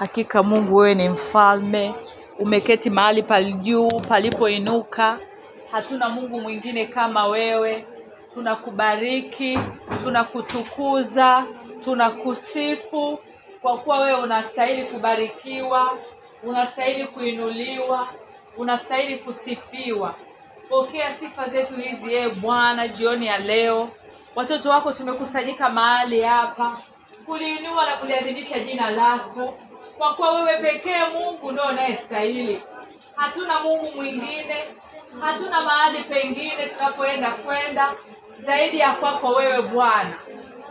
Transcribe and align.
Hakika 0.00 0.42
Mungu 0.42 0.76
wewe 0.76 0.94
ni 0.94 1.08
mfalme, 1.08 1.94
umeketi 2.38 2.90
mahali 2.90 3.22
palijuu 3.22 4.00
palipoinuka. 4.00 5.18
Hatuna 5.72 6.08
Mungu 6.08 6.40
mwingine 6.40 6.86
kama 6.86 7.26
wewe. 7.26 7.84
Tunakubariki, 8.34 9.58
tunakutukuza, 10.04 11.44
tunakusifu 11.84 13.18
kwa 13.62 13.78
kuwa 13.78 13.98
wewe 14.00 14.20
unastahili 14.20 14.82
kubarikiwa, 14.82 15.98
unastahili 16.42 17.04
kuinuliwa, 17.06 18.08
unastahili 18.56 19.18
kusifiwa. 19.18 20.14
Pokea 20.68 21.14
sifa 21.14 21.48
zetu 21.48 21.74
hizi 21.74 22.14
ee 22.14 22.28
Bwana 22.28 22.88
jioni 22.88 23.26
ya 23.26 23.38
leo. 23.38 23.88
Watoto 24.34 24.70
wako 24.70 24.92
tumekusanyika 24.92 25.68
mahali 25.70 26.20
hapa 26.22 26.78
kuliinua 27.26 27.86
na 27.86 27.96
kuliadhimisha 27.96 28.58
jina 28.58 28.90
lako, 28.90 29.54
kwa 30.00 30.14
kuwa 30.14 30.32
wewe 30.32 30.58
pekee 30.58 31.04
Mungu 31.14 31.52
ndio 31.52 31.64
unayestahili. 31.64 32.62
Hatuna 33.16 33.60
Mungu 33.60 33.92
mwingine, 33.96 34.64
hatuna 35.20 35.60
mahali 35.62 35.98
pengine 35.98 36.66
tunapoenda 36.66 37.30
kwenda 37.30 37.92
zaidi 38.38 38.78
ya 38.78 38.92
kwako 38.92 39.28
wewe 39.28 39.62
Bwana, 39.62 40.12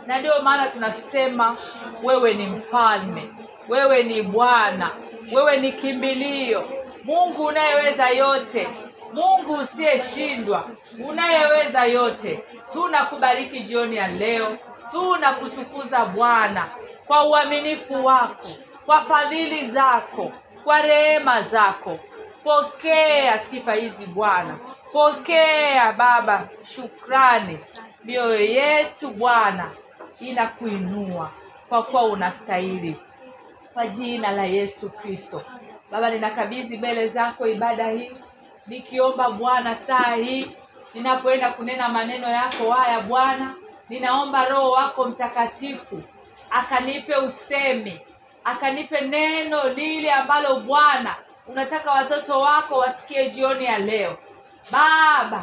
na 0.06 0.18
ndio 0.18 0.42
maana 0.42 0.66
tunasema 0.66 1.56
wewe 2.02 2.34
ni 2.34 2.46
mfalme, 2.46 3.22
wewe 3.68 4.02
ni 4.02 4.22
Bwana, 4.22 4.90
wewe 5.32 5.56
ni 5.56 5.72
kimbilio, 5.72 6.64
Mungu 7.04 7.44
unayeweza 7.44 8.08
yote, 8.08 8.68
Mungu 9.12 9.52
usiyeshindwa, 9.54 10.64
unayeweza 11.08 11.84
yote. 11.84 12.44
Tunakubariki 12.72 13.60
jioni 13.60 13.96
ya 13.96 14.08
leo, 14.08 14.56
tunakutukuza 14.90 16.04
Bwana 16.04 16.68
kwa 17.06 17.24
uaminifu 17.24 18.06
wako, 18.06 18.48
kwa 18.86 19.02
fadhili 19.02 19.70
zako, 19.70 20.32
kwa 20.64 20.82
rehema 20.82 21.42
zako. 21.42 21.98
Pokea 22.44 23.38
sifa 23.38 23.72
hizi 23.74 24.06
Bwana, 24.06 24.56
pokea 24.92 25.92
Baba 25.92 26.48
shukrani. 26.74 27.58
Mioyo 28.04 28.40
yetu 28.40 29.08
Bwana 29.10 29.70
inakuinua 30.20 31.30
kwa 31.68 31.82
kuwa 31.82 32.02
unastahili, 32.04 32.96
kwa 33.74 33.86
jina 33.86 34.30
la 34.32 34.44
Yesu 34.44 34.90
Kristo. 34.90 35.42
Baba, 35.90 36.10
ninakabidhi 36.10 36.76
mbele 36.78 37.08
zako 37.08 37.46
ibada 37.46 37.88
hii, 37.90 38.10
nikiomba 38.66 39.30
Bwana 39.30 39.76
saa 39.76 40.14
hii 40.14 40.50
ninapoenda 40.94 41.50
kunena 41.50 41.88
maneno 41.88 42.28
yako 42.30 42.70
haya 42.70 43.00
Bwana, 43.00 43.54
ninaomba 43.88 44.44
Roho 44.44 44.70
wako 44.70 45.04
Mtakatifu 45.04 46.02
akanipe 46.50 47.16
usemi, 47.16 48.00
akanipe 48.44 49.00
neno 49.00 49.68
lile 49.68 50.12
ambalo 50.12 50.60
Bwana 50.60 51.14
unataka 51.46 51.90
watoto 51.92 52.40
wako 52.40 52.74
wasikie 52.78 53.30
jioni 53.30 53.64
ya 53.64 53.78
leo. 53.78 54.18
Baba, 54.70 55.42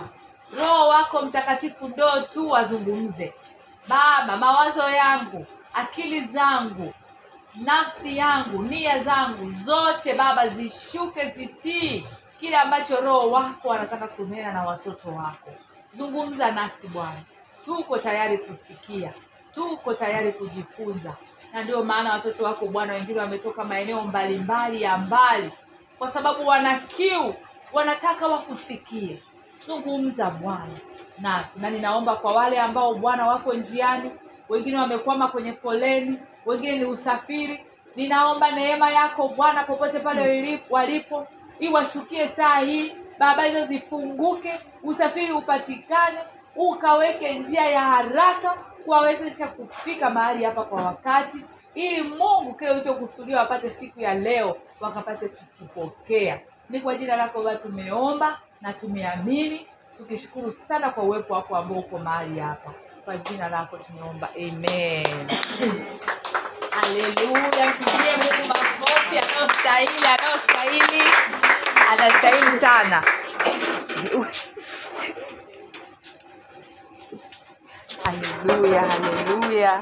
Roho 0.59 0.87
wako 0.87 1.21
Mtakatifu 1.21 1.87
ndo 1.87 2.21
tu 2.21 2.49
wazungumze. 2.49 3.33
Baba, 3.87 4.37
mawazo 4.37 4.89
yangu, 4.89 5.45
akili 5.73 6.21
zangu, 6.21 6.93
nafsi 7.55 8.17
yangu, 8.17 8.63
nia 8.63 9.03
zangu 9.03 9.53
zote 9.65 10.13
Baba 10.13 10.47
zishuke 10.47 11.29
zitii 11.37 12.05
kile 12.39 12.57
ambacho 12.57 12.95
Roho 13.01 13.31
wako 13.31 13.73
anataka 13.73 14.07
kunena 14.07 14.51
na 14.53 14.63
watoto 14.63 15.09
wako. 15.09 15.51
Zungumza 15.93 16.51
nasi 16.51 16.87
Bwana, 16.87 17.21
tuko 17.65 17.97
tayari 17.97 18.37
kusikia, 18.37 19.13
tuko 19.55 19.93
tayari 19.93 20.31
kujifunza, 20.31 21.13
na 21.53 21.63
ndio 21.63 21.83
maana 21.83 22.13
watoto 22.13 22.43
wako 22.45 22.65
Bwana, 22.65 22.93
wengine 22.93 23.19
wametoka 23.19 23.63
maeneo 23.63 24.01
mbalimbali 24.01 24.81
ya 24.81 24.97
mbali, 24.97 25.51
kwa 25.99 26.09
sababu 26.09 26.47
wana 26.47 26.79
kiu, 26.79 27.33
wanataka 27.73 28.27
wakusikie. 28.27 29.17
Zungumza 29.67 30.29
Bwana 30.29 30.77
nasi, 31.19 31.59
na 31.59 31.69
ninaomba 31.69 32.15
kwa 32.15 32.33
wale 32.33 32.59
ambao 32.59 32.93
Bwana 32.93 33.27
wako 33.27 33.53
njiani, 33.53 34.11
wengine 34.49 34.77
wamekwama 34.77 35.27
kwenye 35.27 35.53
foleni, 35.53 36.19
wengine 36.45 36.77
ni 36.77 36.85
usafiri, 36.85 37.65
ninaomba 37.95 38.51
neema 38.51 38.91
yako 38.91 39.27
Bwana 39.27 39.63
popote 39.63 39.99
pale 39.99 40.21
walipo- 40.69 41.27
iwashukie 41.59 42.29
saa 42.35 42.59
hii 42.59 42.95
Baba, 43.19 43.43
hizo 43.43 43.65
zifunguke, 43.65 44.53
usafiri 44.83 45.31
upatikane, 45.31 46.17
ukaweke 46.55 47.33
njia 47.39 47.65
ya 47.65 47.81
haraka 47.81 48.57
kuwawezesha 48.87 49.47
kufika 49.47 50.09
mahali 50.09 50.43
hapa 50.43 50.63
kwa 50.63 50.83
wakati, 50.83 51.37
ili 51.75 52.01
Mungu 52.03 52.53
kile 52.53 52.71
ulichokusudia 52.71 53.37
wapate 53.39 53.69
siku 53.69 53.99
ya 54.01 54.13
leo 54.13 54.57
wakapate 54.79 55.27
kukipokea. 55.27 56.39
Ni 56.69 56.81
kwa 56.81 56.95
jina 56.95 57.15
lako 57.15 57.43
Baba 57.43 57.55
tumeomba 57.55 58.39
na 58.61 58.73
tumeamini, 58.73 59.67
tukishukuru 59.97 60.53
sana 60.53 60.89
kwa 60.89 61.03
uwepo 61.03 61.33
wako 61.33 61.55
ambao 61.57 61.77
uko 61.77 61.97
mahali 61.97 62.39
hapa. 62.39 62.71
Kwa 63.05 63.17
jina 63.17 63.49
lako 63.49 63.77
tumeomba, 63.77 64.29
amen. 64.35 65.27
Haleluya, 66.71 67.69
mpigie 67.69 68.11
Mungu 68.11 68.47
makofi 68.47 69.17
anayostahili, 69.19 70.05
anayostahili, 70.07 71.03
anastahili 71.89 72.59
sana. 72.61 73.03
Haleluya, 78.07 78.81
haleluya, 78.87 79.73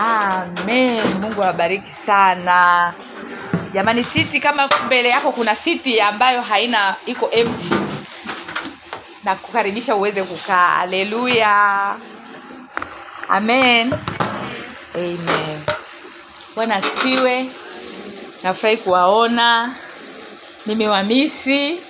amen. 0.00 1.04
Mungu 1.20 1.42
awabariki 1.44 1.92
sana 1.92 2.92
jamani. 3.74 4.04
Siti 4.04 4.40
kama 4.40 4.68
mbele 4.86 5.08
yako 5.08 5.32
kuna 5.32 5.56
siti 5.56 6.00
ambayo 6.00 6.40
haina 6.42 6.96
iko 7.06 7.28
empty, 7.30 7.74
na 9.24 9.36
kukaribisha 9.36 9.94
uweze 9.96 10.22
kukaa. 10.22 10.68
Haleluya, 10.80 11.96
amen, 13.28 13.92
amen. 14.94 15.60
Bwana 16.54 16.76
asifiwe. 16.76 17.50
Nafurahi 18.42 18.76
kuwaona, 18.76 19.74
nimewamisi, 20.66 21.80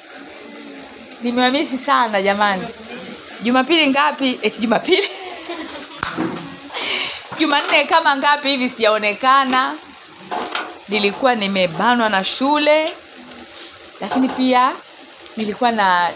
nimewamisi 1.22 1.78
sana 1.78 2.22
jamani. 2.22 2.66
Jumapili 3.44 3.87
ngapi? 3.87 4.38
Eti 4.43 4.60
Jumapili 4.60 5.09
Jumanne 7.38 7.84
kama 7.84 8.16
ngapi 8.16 8.49
hivi 8.49 8.69
sijaonekana. 8.69 9.75
Nilikuwa 10.88 11.34
nimebanwa 11.34 12.09
na 12.09 12.25
shule, 12.25 12.93
lakini 14.00 14.28
pia 14.28 14.72
nilikuwa 15.37 15.72
na 15.72 16.10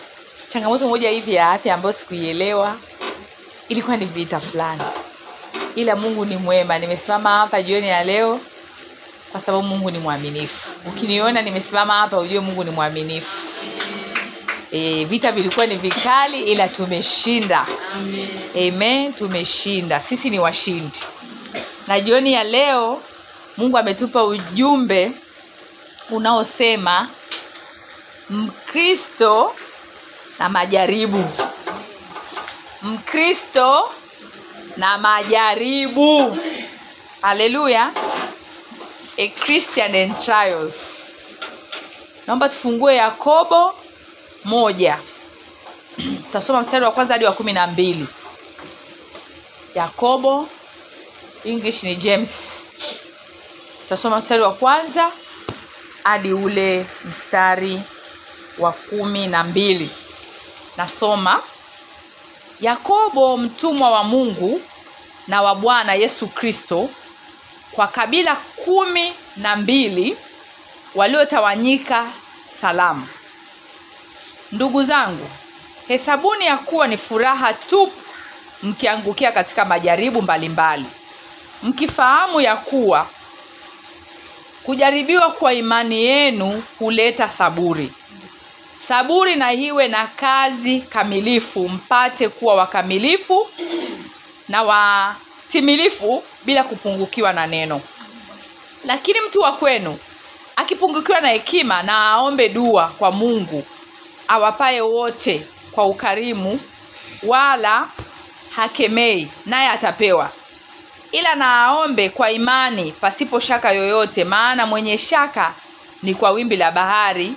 changamoto 0.49 0.89
moja 0.89 1.11
hivi 1.11 1.35
ya 1.35 1.51
afya 1.51 1.75
ambayo 1.75 1.93
sikuielewa. 1.93 2.77
Ilikuwa 3.69 3.97
ni 3.97 4.05
vita 4.05 4.41
fulani, 4.41 4.83
ila 5.75 5.97
Mungu 5.97 6.25
ni 6.25 6.37
mwema. 6.37 6.79
Nimesimama 6.79 7.31
hapa 7.31 7.63
jioni 7.63 7.89
ya 7.89 8.05
leo 8.05 8.41
kwa 9.33 9.41
sababu 9.41 9.65
Mungu 9.65 9.91
ni 9.91 9.99
mwaminifu. 9.99 10.71
Ukiniona 10.87 11.43
nimesimama 11.43 11.95
hapa, 11.99 12.19
ujue 12.19 12.41
Mungu 12.41 12.65
ni 12.65 12.71
mwaminifu. 12.71 13.37
E, 14.73 15.05
vita 15.05 15.33
vilikuwa 15.33 15.67
ni 15.67 15.77
vikali, 15.77 16.41
ila 16.53 16.69
tumeshinda. 16.69 17.67
Amen, 18.55 19.13
tumeshinda. 19.13 20.01
Sisi 20.03 20.31
ni 20.31 20.39
washindi. 20.39 20.99
Na 21.87 22.01
jioni 22.01 22.33
ya 22.33 22.45
leo 22.45 23.03
Mungu 23.57 23.79
ametupa 23.79 24.25
ujumbe 24.25 25.13
unaosema 26.11 27.09
Mkristo 28.31 29.55
na 30.39 30.49
majaribu. 30.49 31.25
Mkristo 32.83 33.91
na 34.77 34.99
majaribu. 34.99 36.39
Haleluya. 37.23 37.93
A 39.17 39.29
Christian 39.29 39.95
and 39.95 40.17
trials. 40.25 40.99
Naomba 42.27 42.49
tufungue 42.49 42.95
Yakobo 42.97 43.75
moja. 44.45 44.99
Tutasoma 45.97 46.61
mstari 46.61 46.85
wa 46.85 46.91
kwanza 46.93 47.15
hadi 47.15 47.25
wa 47.25 47.33
kumi 47.33 47.53
na 47.53 47.67
mbili. 47.67 48.07
Yakobo, 49.75 50.49
English 51.45 51.83
ni 51.83 51.97
James. 51.97 52.63
Tutasoma 53.83 54.19
mstari 54.19 54.43
wa 54.43 54.53
kwanza 54.55 55.13
hadi 56.05 56.33
ule 56.33 56.87
mstari 57.05 57.83
wa 58.59 58.73
kumi 58.73 59.27
na 59.27 59.45
mbili. 59.45 59.91
Nasoma. 60.77 61.43
Yakobo 62.61 63.37
mtumwa 63.37 63.91
wa 63.91 64.05
Mungu 64.05 64.63
na 65.29 65.43
wa 65.43 65.55
Bwana 65.55 65.95
Yesu 65.95 66.27
Kristo 66.29 66.89
kwa 67.73 67.87
kabila 67.87 68.37
kumi 68.37 69.13
na 69.37 69.57
mbili 69.57 70.17
waliotawanyika 70.95 72.07
salamu. 72.61 73.07
Ndugu 74.53 74.83
zangu, 74.85 75.31
hesabuni 75.89 76.47
ya 76.47 76.57
kuwa 76.59 76.87
ni 76.87 76.97
furaha 76.99 77.53
tu 77.53 77.93
mkiangukia 78.63 79.33
katika 79.33 79.65
majaribu 79.65 80.23
mbalimbali, 80.23 80.85
mkifahamu 81.63 82.41
ya 82.41 82.57
kuwa 82.57 83.07
kujaribiwa 84.63 85.31
kwa 85.31 85.53
imani 85.55 86.05
yenu 86.05 86.63
huleta 86.79 87.29
saburi. 87.29 87.93
Saburi 88.81 89.37
na 89.37 89.53
iwe 89.53 89.89
na 89.89 90.07
kazi 90.07 90.79
kamilifu 90.81 91.69
mpate 91.69 92.29
kuwa 92.29 92.55
wakamilifu 92.55 93.49
na 94.49 94.63
watimilifu 94.63 96.23
bila 96.45 96.65
kupungukiwa 96.65 97.33
na 97.33 97.47
neno. 97.47 97.81
Lakini 98.85 99.21
mtu 99.21 99.41
wa 99.41 99.53
kwenu 99.53 99.99
akipungukiwa 100.57 101.21
na 101.21 101.29
hekima 101.29 101.83
na 101.83 102.11
aombe 102.11 102.49
dua 102.49 102.87
kwa 102.99 103.11
mungu 103.11 103.65
awapaye 104.29 104.81
wote 104.81 105.47
kwa 105.73 105.87
ukarimu 105.87 106.61
wala 107.23 107.89
hakemei 108.57 109.29
naye 109.47 109.69
atapewa. 109.69 110.31
Ila 111.13 111.35
na 111.35 111.63
aombe 111.65 112.09
kwa 112.09 112.31
imani 112.31 112.93
pasipo 112.93 113.41
shaka 113.41 113.73
yoyote 113.73 114.25
maana 114.25 114.67
mwenye 114.67 114.99
shaka 114.99 115.55
ni 116.03 116.15
kwa 116.15 116.31
wimbi 116.31 116.57
la 116.57 116.71
bahari 116.71 117.33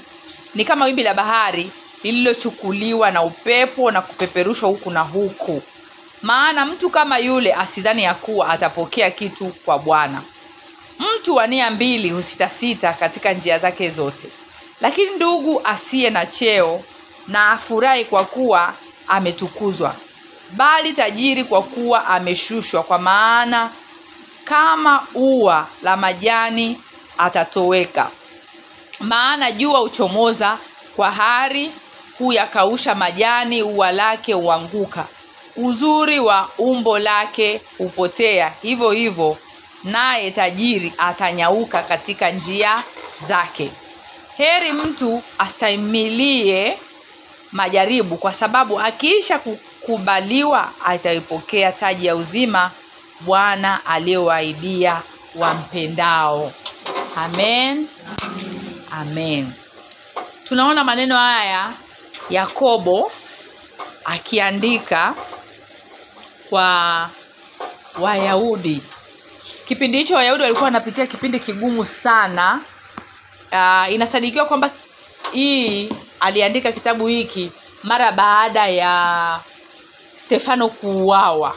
ni 0.56 0.66
kama 0.66 0.86
wimbi 0.86 1.04
la 1.04 1.14
bahari 1.14 1.72
lililochukuliwa 2.04 3.12
na 3.12 3.24
upepo 3.24 3.92
na 3.92 4.02
kupeperushwa 4.02 4.70
huku 4.70 4.92
na 4.92 5.02
huku. 5.02 5.62
Maana 6.22 6.66
mtu 6.66 6.90
kama 6.90 7.18
yule 7.18 7.54
asidhani 7.54 8.04
ya 8.04 8.14
kuwa 8.14 8.50
atapokea 8.50 9.12
kitu 9.12 9.46
kwa 9.66 9.80
bwana. 9.80 10.22
Mtu 11.00 11.36
wa 11.36 11.48
nia 11.48 11.72
mbili 11.72 12.10
husitasita 12.10 12.94
katika 12.94 13.34
njia 13.34 13.60
zake 13.60 13.90
zote 13.90 14.28
lakini 14.82 15.12
ndugu 15.16 15.62
asiye 15.64 16.10
na 16.10 16.26
cheo 16.26 16.84
na 17.28 17.52
afurahi 17.52 18.06
kwa 18.06 18.26
kuwa 18.26 18.74
ametukuzwa 19.08 19.96
bali 20.52 20.94
tajiri 20.94 21.44
kwa 21.44 21.64
kuwa 21.64 22.08
ameshushwa 22.08 22.84
kwa 22.84 23.00
maana 23.00 23.70
kama 24.44 25.08
ua 25.14 25.68
la 25.84 25.98
majani 25.98 26.82
atatoweka. 27.18 28.10
Maana 29.00 29.52
jua 29.52 29.80
huchomoza 29.80 30.58
kwa 30.96 31.12
hari 31.12 31.72
huyakausha 32.18 32.96
majani 32.96 33.64
ua 33.64 33.92
lake 33.92 34.34
huanguka. 34.34 35.06
Uzuri 35.56 36.20
wa 36.20 36.50
umbo 36.58 37.00
lake 37.00 37.62
hupotea. 37.78 38.54
Hivyo 38.62 38.92
hivyo 38.92 39.38
naye 39.84 40.32
tajiri 40.32 40.94
atanyauka 40.98 41.84
katika 41.84 42.30
njia 42.32 42.84
zake 43.28 43.72
heri 44.42 44.72
mtu 44.74 45.24
astahimilie 45.38 46.78
majaribu 47.52 48.18
kwa 48.18 48.34
sababu 48.34 48.80
akiisha 48.80 49.40
kukubaliwa 49.40 50.72
ataipokea 50.86 51.72
taji 51.72 52.06
ya 52.06 52.16
uzima 52.16 52.72
bwana 53.20 53.86
aliyowaidia 53.86 55.02
wampendao. 55.36 56.54
Amen. 57.16 57.88
Amen. 58.92 59.52
Tunaona 60.44 60.84
maneno 60.84 61.18
haya 61.18 61.74
yakobo 62.30 63.12
akiandika 64.06 65.16
kwa 66.50 67.10
wayahudi. 68.00 68.84
Kipindi 69.68 69.98
hicho 69.98 70.16
wayahudi 70.16 70.44
walikuwa 70.44 70.66
wanapitia 70.66 71.08
kipindi 71.08 71.40
kigumu 71.40 71.86
sana 71.86 72.62
uh, 73.52 73.94
inasadikiwa 73.94 74.46
kwamba 74.46 74.70
hii 75.32 75.90
aliandika 76.20 76.72
kitabu 76.72 77.08
hiki 77.08 77.52
mara 77.84 78.12
baada 78.12 78.68
ya 78.68 79.40
stefano 80.16 80.70
kuuawa 80.70 81.56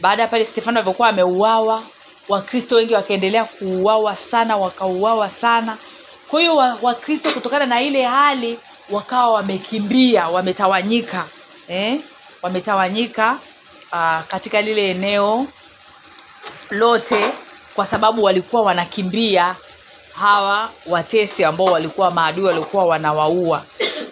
baada 0.00 0.22
ya 0.22 0.28
pale 0.28 0.44
stefano 0.44 0.78
alivyokuwa 0.78 1.08
ameuawa 1.08 1.82
wakristo 2.28 2.76
wengi 2.76 2.94
wakaendelea 2.94 3.44
kuuawa 3.44 4.16
sana 4.16 4.56
wakauawa 4.56 5.30
sana 5.30 5.76
kwa 6.28 6.40
hiyo 6.40 6.56
wakristo 6.82 7.28
wa 7.28 7.34
kutokana 7.34 7.66
na 7.66 7.82
ile 7.82 8.04
hali 8.04 8.58
wakawa 8.90 9.30
wamekimbia 9.32 10.28
wametawanyika 10.28 11.24
eh? 11.68 12.00
wametawanyika 12.42 13.38
uh, 13.92 14.20
katika 14.28 14.62
lile 14.62 14.90
eneo 14.90 15.46
lote 16.70 17.32
kwa 17.74 17.86
sababu 17.86 18.22
walikuwa 18.22 18.62
wanakimbia 18.62 19.56
hawa 20.14 20.70
watesi 20.86 21.44
ambao 21.44 21.66
walikuwa 21.66 22.10
maadui 22.10 22.44
walikuwa 22.44 22.84
wanawaua 22.84 23.64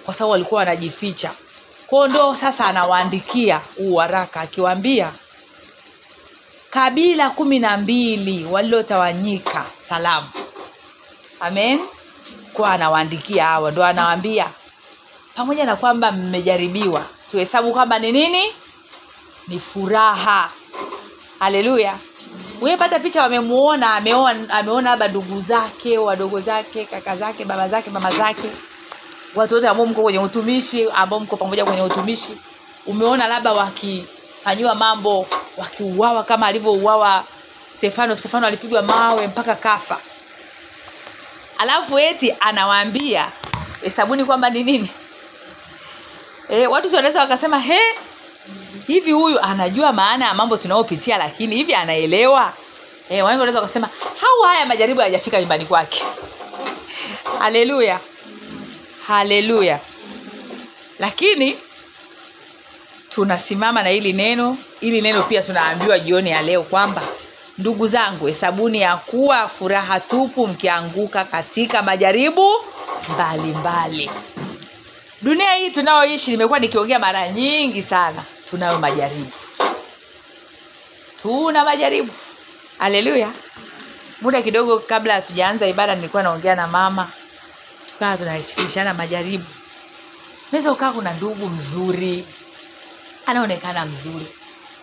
kwa 0.04 0.14
sababu 0.14 0.32
walikuwa 0.32 0.58
wanajificha. 0.58 1.30
Kwao 1.86 2.08
ndo 2.08 2.34
sasa 2.36 2.64
anawaandikia 2.64 3.60
huu 3.76 3.94
waraka 3.94 4.40
akiwaambia 4.40 5.12
kabila 6.70 7.30
kumi 7.30 7.58
na 7.58 7.76
mbili 7.76 8.44
walilotawanyika 8.44 9.64
salamu. 9.76 10.28
Amen. 11.40 11.80
Kwa 12.52 12.72
anawaandikia 12.72 13.44
hawa 13.44 13.70
ndo 13.70 13.84
anawaambia 13.84 14.46
pamoja 15.34 15.64
na 15.64 15.76
kwamba 15.76 16.12
mmejaribiwa 16.12 17.04
tuhesabu 17.30 17.72
kwamba 17.72 17.98
ni 17.98 18.12
nini? 18.12 18.42
Ni 19.48 19.60
furaha. 19.60 20.50
Haleluya 21.38 21.98
wepata 22.60 22.98
picha 23.00 23.22
wamemuona 23.22 23.94
ameona 23.94 24.90
labda 24.90 25.08
ndugu 25.08 25.40
zake 25.40 25.98
wadogo 25.98 26.40
zake 26.40 26.84
kaka 26.84 27.16
zake 27.16 27.44
baba 27.44 27.68
zake 27.68 27.90
mama 27.90 28.10
zake. 28.10 28.50
Watu 29.34 29.54
wote 29.54 29.68
ambao 29.68 29.86
mko 29.86 30.02
kwenye 30.02 30.18
utumishi 30.18 30.90
ambao 30.90 31.20
mko 31.20 31.36
pamoja 31.36 31.64
kwenye 31.64 31.82
utumishi. 31.82 32.36
Umeona 32.86 33.26
labda 33.28 33.52
wakifanyiwa 33.52 34.74
mambo 34.74 35.26
wakiuawa 35.56 36.24
kama 36.24 36.46
alivyouawa 36.46 37.24
stefano. 37.76 38.16
Stefano 38.16 38.46
alipigwa 38.46 38.82
mawe 38.82 39.26
mpaka 39.26 39.54
kafa. 39.54 39.98
Alafu 41.58 41.98
eti 41.98 42.34
anawaambia 42.40 43.28
hesabuni 43.82 44.24
kwamba 44.24 44.50
ni 44.50 44.62
nini? 44.64 44.90
E, 46.48 46.66
watu 46.66 46.94
wanaweza 46.96 47.20
wakasema 47.20 47.58
he 47.58 47.80
hivi 48.86 49.12
huyu 49.12 49.40
anajua 49.40 49.92
maana 49.92 50.24
ya 50.24 50.34
mambo 50.34 50.56
tunayopitia 50.56 51.16
lakini 51.16 51.56
hivi 51.56 51.74
anaelewa? 51.74 52.52
E, 53.08 53.14
wengi 53.14 53.24
wanaweza 53.24 53.58
wakasema 53.60 53.88
hau 54.20 54.42
haya 54.42 54.66
majaribu 54.66 55.00
hayajafika 55.00 55.40
nyumbani 55.40 55.66
kwake. 55.66 56.02
Haleluya. 57.38 58.00
Haleluya. 59.06 59.80
Lakini 60.98 61.56
tunasimama 63.08 63.82
na 63.82 63.88
hili 63.88 64.12
neno 64.12 64.56
hili 64.80 65.00
neno 65.00 65.22
pia 65.22 65.42
tunaambiwa 65.42 65.98
jioni 65.98 66.30
ya 66.30 66.42
leo 66.42 66.62
kwamba 66.62 67.02
ndugu 67.58 67.86
zangu 67.86 68.26
hesabuni 68.26 68.80
ya 68.80 68.96
kuwa 68.96 69.48
furaha 69.48 70.00
tupu 70.00 70.46
mkianguka 70.46 71.24
katika 71.24 71.82
majaribu 71.82 72.46
mbalimbali. 73.14 73.54
Mbali. 73.58 74.10
dunia 75.22 75.52
hii 75.54 75.70
tunayoishi 75.70 76.30
nimekuwa 76.30 76.58
nikiongea 76.58 76.98
mara 76.98 77.28
nyingi 77.30 77.82
sana 77.82 78.22
tunayo 78.50 78.78
majaribu. 78.78 79.32
Tuna 81.22 81.64
majaribu. 81.64 82.12
Haleluya. 82.78 83.32
Muda 84.20 84.42
kidogo 84.42 84.78
kabla 84.78 85.14
hatujaanza 85.14 85.66
ibada 85.66 85.94
nilikuwa 85.94 86.22
naongea 86.22 86.54
na 86.54 86.66
mama. 86.66 87.08
Tukawa 87.92 88.16
tunashirikishana 88.16 88.94
majaribu. 88.94 89.44
Naweza 90.52 90.72
ukaa 90.72 90.92
kuna 90.92 91.12
ndugu 91.12 91.48
mzuri 91.48 92.24
anaonekana 93.26 93.84
mzuri. 93.86 94.26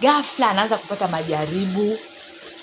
Gafla 0.02 0.50
anaanza 0.50 0.78
kupata 0.78 1.08
majaribu 1.08 1.98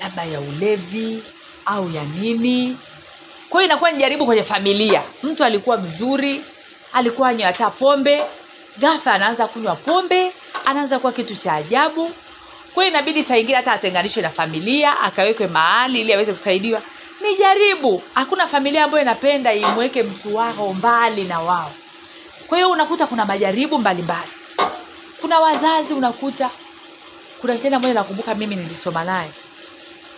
labda 0.01 0.25
ya 0.25 0.41
ulevi 0.41 1.23
au 1.67 1.91
ya 1.91 2.03
nini. 2.05 2.79
Kwa 3.51 3.61
hiyo 3.61 3.71
inakuwa 3.71 3.91
ni 3.91 3.99
jaribu 3.99 4.27
kwenye 4.27 4.43
familia. 4.43 5.03
Mtu 5.23 5.45
alikuwa 5.45 5.77
mzuri 5.77 6.45
alikuwa 6.93 7.29
anywa 7.29 7.47
hata 7.47 7.71
pombe. 7.71 8.23
Gafla 8.79 9.13
anaanza 9.13 9.47
kunywa 9.47 9.77
pombe 9.77 10.33
anaanza 10.65 10.99
kuwa 10.99 11.13
kitu 11.13 11.37
cha 11.37 11.53
ajabu. 11.53 12.13
Kwa 12.75 12.85
hiyo 12.85 12.95
inabidi 12.97 13.25
saa 13.25 13.57
hata 13.57 13.73
atenganishwe 13.73 14.23
na 14.23 14.31
familia 14.31 15.01
akawekwe 15.01 15.47
mahali 15.47 16.01
ili 16.01 16.13
aweze 16.13 16.33
kusaidiwa. 16.33 16.83
Ni 17.21 17.37
jaribu 17.37 18.03
hakuna 18.15 18.47
familia 18.47 18.85
ambayo 18.85 19.03
inapenda 19.03 19.53
imweke 19.55 20.03
mtu 20.03 20.37
wao 20.37 20.75
mbali 20.75 21.25
na 21.25 21.41
wao. 21.41 21.73
Kwa 22.47 22.59
hiyo 22.59 22.71
unakuta 22.71 23.07
kuna 23.07 23.25
majaribu 23.25 23.79
mbalimbali. 23.79 24.29
Mbali. 24.55 24.73
kuna 25.21 25.41
wazazi 25.41 25.95
unakuta 25.95 26.51
kuna 27.41 27.57
kijana 27.57 27.79
mmoja 27.79 27.95
nakumbuka 27.95 28.35
mimi 28.35 28.57
nilisoma 28.57 29.05
naye. 29.05 29.31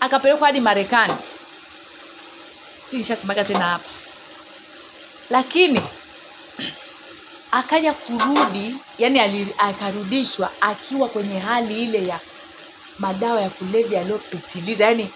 Akapelekwa 0.00 0.46
hadi 0.46 0.60
marekani. 0.60 1.14
Si 2.90 2.96
nishasemaga 2.96 3.44
tena 3.44 3.64
hapa. 3.64 3.88
Lakini 5.30 5.80
akaja 7.50 7.92
kurudi 7.92 8.76
yani 8.98 9.48
akarudishwa 9.58 10.50
akiwa 10.60 11.08
kwenye 11.08 11.38
hali 11.38 11.82
ile 11.82 12.06
ya 12.06 12.20
madawa 12.98 13.40
ya 13.40 13.50
kulevya 13.50 13.98
yaliyopitiliza 13.98 14.84
yani 14.84 15.10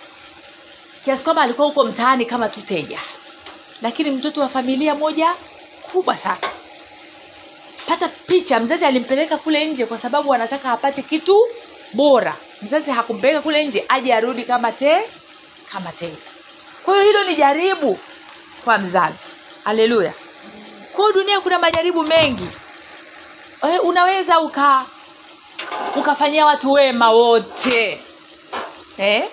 kiasi 1.05 1.25
kwamba 1.25 1.43
alikuwa 1.43 1.67
huko 1.69 1.85
mtaani 1.85 2.27
kama 2.27 2.49
tuteja 2.49 2.99
lakini 3.83 4.11
mtoto 4.11 4.41
wa 4.41 4.49
familia 4.49 4.95
moja 4.95 5.35
kubwa 5.93 6.17
sana. 6.17 6.39
Pata 7.87 8.09
picha 8.09 8.61
mzazi 8.61 8.85
alimpeleka 8.85 9.37
kule 9.37 9.67
nje 9.67 9.87
kwa 9.87 9.99
sababu 9.99 10.35
anataka 10.35 10.73
apate 10.73 11.03
kitu 11.03 11.49
bora. 11.93 12.37
Mzazi 12.63 12.91
hakumpeleka 12.91 13.43
kule 13.43 13.65
nje 13.65 13.85
aje 13.89 14.15
arudi 14.15 14.43
kama 14.43 14.73
te 14.73 15.01
kama 15.73 15.93
tena 15.93 16.17
kwa 16.85 16.95
hiyo 16.95 17.07
hilo 17.07 17.25
ni 17.25 17.35
jaribu 17.35 17.99
kwa 18.65 18.79
mzazi. 18.79 19.19
Haleluya 19.65 20.13
kwa 21.01 21.13
dunia 21.13 21.41
kuna 21.41 21.59
majaribu 21.59 22.03
mengi. 22.03 22.49
E, 23.75 23.79
unaweza 23.79 24.41
uka 24.41 24.85
ukafanyia 25.97 26.47
watu 26.47 26.73
wema 26.73 27.11
wote. 27.11 28.01
Eh? 28.99 29.29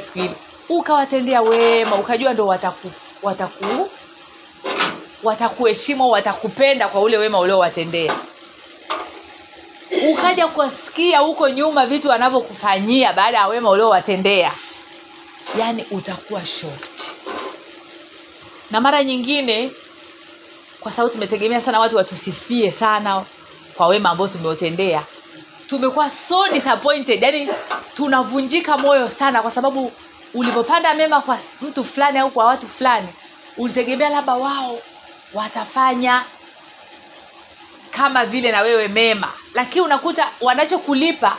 siku 0.00 0.18
hili. 0.18 0.34
Ukawatendea 0.68 1.42
wema 1.42 1.96
ukajua 1.96 2.32
ndo 2.32 2.46
wataku 2.46 2.90
wataku 3.22 3.90
watakuheshimu 5.22 6.10
watakupenda 6.10 6.88
kwa 6.88 7.00
ule 7.00 7.18
wema 7.18 7.38
uliowatendea. 7.38 8.16
Ukaja 10.12 10.46
kuwasikia 10.48 11.18
huko 11.18 11.48
nyuma 11.48 11.86
vitu 11.86 12.08
wanavyokufanyia 12.08 13.12
baada 13.12 13.38
ya 13.38 13.46
wema 13.46 13.70
uliowatendea. 13.70 14.52
Yaani 15.58 15.86
utakuwa 15.90 16.46
shocked. 16.46 17.00
Na 18.70 18.80
mara 18.80 19.04
nyingine 19.04 19.70
kwa 20.82 20.92
sababu 20.92 21.14
tumetegemea 21.14 21.60
sana 21.60 21.80
watu 21.80 21.96
watusifie 21.96 22.70
sana 22.70 23.24
kwa 23.74 23.86
wema 23.86 24.10
ambao 24.10 24.28
tumewatendea 24.28 25.02
tumekuwa 25.66 26.10
so 26.10 26.48
disappointed 26.48 27.22
yani 27.22 27.48
tunavunjika 27.94 28.78
moyo 28.78 29.08
sana 29.08 29.42
kwa 29.42 29.50
sababu 29.50 29.92
ulivyopanda 30.34 30.94
mema 30.94 31.20
kwa 31.20 31.38
mtu 31.60 31.84
fulani 31.84 32.18
au 32.18 32.30
kwa 32.30 32.44
watu 32.44 32.68
fulani 32.68 33.08
ulitegemea 33.56 34.08
labda 34.08 34.34
wao 34.34 34.78
watafanya 35.34 36.24
kama 37.90 38.26
vile 38.26 38.52
na 38.52 38.60
wewe 38.60 38.88
mema. 38.88 39.28
Lakini 39.54 39.84
unakuta 39.84 40.28
wanachokulipa 40.40 41.36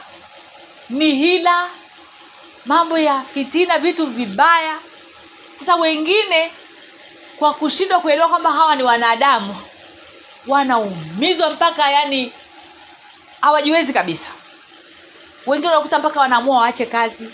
ni 0.90 1.16
hila 1.16 1.70
mambo 2.66 2.98
ya 2.98 3.22
fitina 3.34 3.78
vitu 3.80 4.06
vibaya. 4.06 4.76
Sasa 5.60 5.76
wengine 5.76 6.52
kwa 7.44 7.54
kushindwa 7.54 8.00
kuelewa 8.00 8.30
kwamba 8.30 8.52
hawa 8.52 8.76
ni 8.76 8.84
wanadamu 8.84 9.56
wanaumizwa 10.48 11.50
mpaka 11.50 11.92
yani 11.92 12.32
hawajiwezi 13.42 13.94
kabisa. 13.94 14.28
Wengine 15.46 15.70
wanakuta 15.70 16.00
mpaka 16.00 16.20
wanaamua 16.20 16.62
waache 16.62 16.86
kazi 16.86 17.30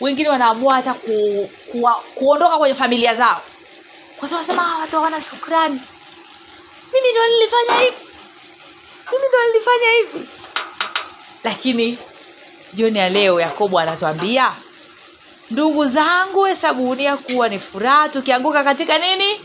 wengine 0.00 0.28
wanaamua 0.28 0.74
hata 0.74 0.94
ku, 0.94 1.50
ku, 1.72 1.90
kuondoka 2.14 2.58
kwenye 2.58 2.74
familia 2.74 3.14
zao. 3.14 3.42
Kwa 4.16 4.28
sababu 4.28 4.34
wanasema 4.48 4.62
"Hawa 4.68 4.80
watu 4.80 4.96
hawana 4.96 5.22
shukrani. 5.22 5.80
Mimi 6.92 7.12
ndo 7.12 7.26
nilifanya 7.26 7.80
hivi. 7.80 8.06
Mimi 9.12 9.24
ndo 9.28 9.38
nilifanya 9.46 9.90
hivi. 9.90 10.28
Lakini 11.44 11.98
jioni 12.72 12.98
ya 12.98 13.08
leo 13.08 13.40
yakobo 13.40 13.78
anatuambia 13.78 14.52
ndugu 15.50 15.86
zangu 15.86 16.44
hesabuni 16.44 17.04
ya 17.04 17.16
kuwa 17.16 17.48
ni 17.48 17.58
furaha 17.58 18.08
tukianguka 18.08 18.64
katika 18.64 18.98
nini? 18.98 19.40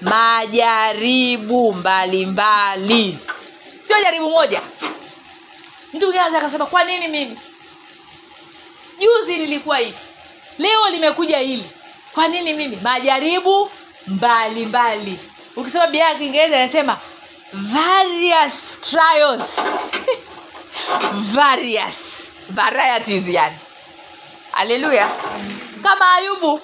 Majaribu 0.00 1.72
mbalimbali. 1.72 3.18
Sio 3.86 4.02
jaribu 4.02 4.30
moja. 4.30 4.60
Mtu 5.94 6.06
mwingine 6.06 6.38
akasema 6.38 6.66
kwa 6.66 6.84
nini 6.84 7.08
mimi? 7.08 7.38
Juzi 9.00 9.36
nilikuwa 9.38 9.78
hivi. 9.78 9.98
Leo 10.58 10.88
limekuja 10.90 11.38
hili. 11.38 11.70
Kwa 12.14 12.28
nini 12.28 12.52
mimi? 12.54 12.78
Majaribu 12.82 13.70
mbalimbali. 14.06 14.66
Mbali. 14.66 15.18
ukisoma 15.56 15.86
bia 15.86 16.04
ya 16.08 16.14
kiingereza 16.14 16.56
inasema 16.56 16.98
various 17.52 18.80
trials. 18.80 19.56
Various. 21.34 22.18
Varieties 22.50 23.28
yani 23.28 23.56
haleluya 24.52 25.08
kama 25.82 26.12
ayubu. 26.14 26.60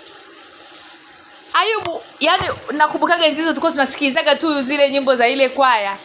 Ayubu 1.52 2.02
yani 2.20 2.42
nakumbukaga 2.72 3.26
enzi 3.26 3.36
hizo 3.36 3.48
tulikuwa 3.48 3.72
tunasikilizaga 3.72 4.36
tu 4.36 4.62
zile 4.62 4.90
nyimbo 4.90 5.16
za 5.16 5.28
ile 5.28 5.48
kwaya. 5.48 5.96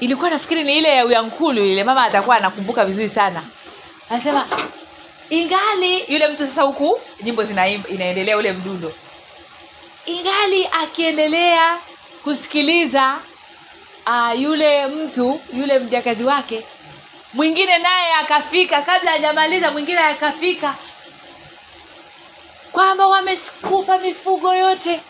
Ilikuwa 0.00 0.30
nafikiri 0.30 0.64
ni 0.64 0.76
ile 0.78 0.96
ya 0.96 1.06
uyankulu 1.06 1.64
ile 1.64 1.84
mama 1.84 2.02
atakuwa 2.04 2.36
anakumbuka 2.36 2.84
vizuri 2.84 3.08
sana. 3.08 3.42
Anasema 4.10 4.46
ingali 5.30 6.04
yule 6.12 6.28
mtu 6.28 6.46
sasa 6.46 6.62
huku 6.62 7.00
nyimbo 7.22 7.44
zina 7.44 7.68
inaendelea 7.68 8.36
ule 8.36 8.52
mdundo. 8.52 8.92
Ingali 10.06 10.66
akiendelea 10.82 11.78
kusikiliza 12.24 13.16
uh, 14.06 14.40
yule 14.40 14.86
mtu 14.86 15.40
yule 15.56 15.78
mjakazi 15.78 16.24
wake 16.24 16.66
mwingine 17.36 17.78
naye 17.78 18.12
akafika 18.14 18.82
kabla 18.82 19.10
hajamaliza 19.10 19.70
mwingine 19.70 19.98
akafika. 19.98 20.74
Kwamba 22.72 23.06
wamekufa 23.06 23.98
mifugo 23.98 24.54
yote 24.54 25.00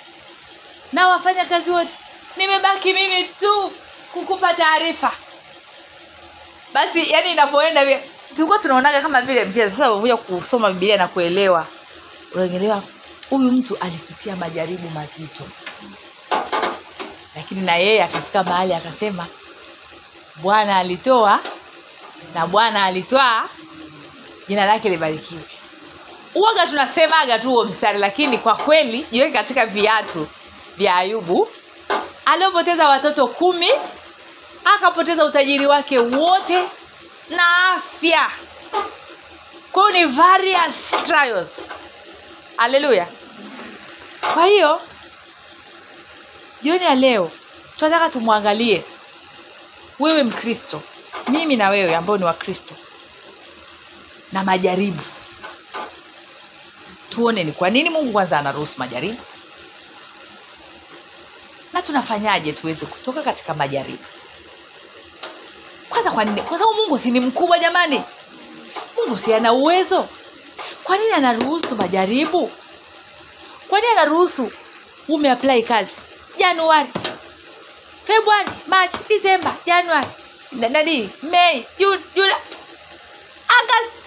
na 0.92 1.08
wafanya 1.08 1.44
kazi 1.44 1.70
wote. 1.70 1.94
Nimebaki 2.36 2.92
mimi 2.92 3.24
tu 3.24 3.72
kukupa 4.12 4.54
taarifa. 4.54 5.12
Basi 6.74 7.10
yani 7.10 7.32
inapoenda 7.32 8.00
tulikuwa 8.28 8.58
tunaonaga 8.58 9.00
kama 9.00 9.22
vile 9.22 9.44
mchezo. 9.44 9.70
Sasa 9.70 9.92
unakuja 9.92 10.16
kusoma 10.16 10.70
biblia 10.70 10.96
na 10.96 11.08
kuelewa. 11.08 11.66
Unaelewa? 12.34 12.82
Huyu 13.30 13.52
mtu 13.52 13.76
alipitia 13.80 14.36
majaribu 14.36 14.90
mazito. 14.90 15.44
Lakini 17.36 17.60
na 17.60 17.76
yeye 17.76 18.02
akafika 18.04 18.44
mahali 18.44 18.74
akasema 18.74 19.26
bwana 20.36 20.76
alitoa 20.78 21.40
na 22.34 22.46
bwana 22.46 22.84
alitwaa 22.84 23.48
jina 24.48 24.64
lake 24.66 24.88
libarikiwe. 24.88 25.40
Uoga 26.34 26.66
tunasemaga 26.66 27.38
tu 27.38 27.48
huo 27.50 27.64
mstari 27.64 27.98
lakini 27.98 28.38
kwa 28.38 28.54
kweli 28.54 29.06
jiweke 29.12 29.32
katika 29.32 29.66
viatu 29.66 30.28
vya 30.76 30.96
ayubu 30.96 31.48
aliopoteza 32.24 32.88
watoto 32.88 33.26
kumi 33.28 33.68
akapoteza 34.76 35.24
utajiri 35.24 35.66
wake 35.66 35.98
wote 35.98 36.62
na 37.30 37.72
afya. 37.74 38.30
Kwa 39.72 39.90
hiyo 39.92 40.06
ni 40.06 40.12
various 40.12 40.90
trials. 41.02 41.48
Haleluya 42.56 43.06
kwa 44.34 44.46
hiyo 44.46 44.80
jioni 46.62 46.84
ya 46.84 46.94
leo 46.94 47.30
tunataka 47.78 48.08
tumwangalie 48.10 48.84
wewe 49.98 50.22
mkristo 50.22 50.82
mimi 51.28 51.56
na 51.56 51.68
wewe 51.68 51.94
ambao 51.96 52.16
ni 52.16 52.24
wakristo 52.24 52.74
na 54.32 54.44
majaribu. 54.44 55.02
Tuone 57.10 57.44
ni 57.44 57.52
kwa 57.52 57.70
nini 57.70 57.90
mungu 57.90 58.12
kwanza 58.12 58.38
anaruhusu 58.38 58.74
majaribu. 58.78 59.20
Na 61.72 61.82
tunafanyaje 61.82 62.52
tuweze 62.52 62.86
kutoka 62.86 63.22
katika 63.22 63.54
majaribu? 63.54 64.04
Kwanza 65.88 66.10
kwa 66.10 66.24
nini? 66.24 66.42
Kwa 66.42 66.58
sababu 66.58 66.74
mungu 66.76 66.98
si 66.98 67.10
ni 67.10 67.20
mkubwa 67.20 67.58
jamani. 67.58 68.02
Mungu 68.96 69.18
si 69.18 69.34
ana 69.34 69.52
uwezo. 69.52 70.08
Kwa 70.84 70.96
nini 70.96 71.12
anaruhusu 71.12 71.76
majaribu? 71.76 72.50
Kwa 73.68 73.80
nini 73.80 73.92
anaruhusu 73.92 74.52
umeaplai 75.08 75.62
kazi? 75.62 75.90
Januari 76.38 76.88
februari 78.04 78.50
machi 78.66 78.98
disemba 79.08 79.56
januari 79.66 80.08
nani? 80.52 81.10
Mei 81.22 81.66
June, 81.78 82.00
July, 82.14 82.34
agasti 83.48 84.00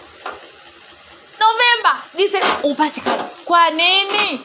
novemba 1.39 2.03
December. 2.13 2.59
Upati 2.63 3.01
kazi 3.01 3.23
kwa 3.45 3.69
nini? 3.69 4.41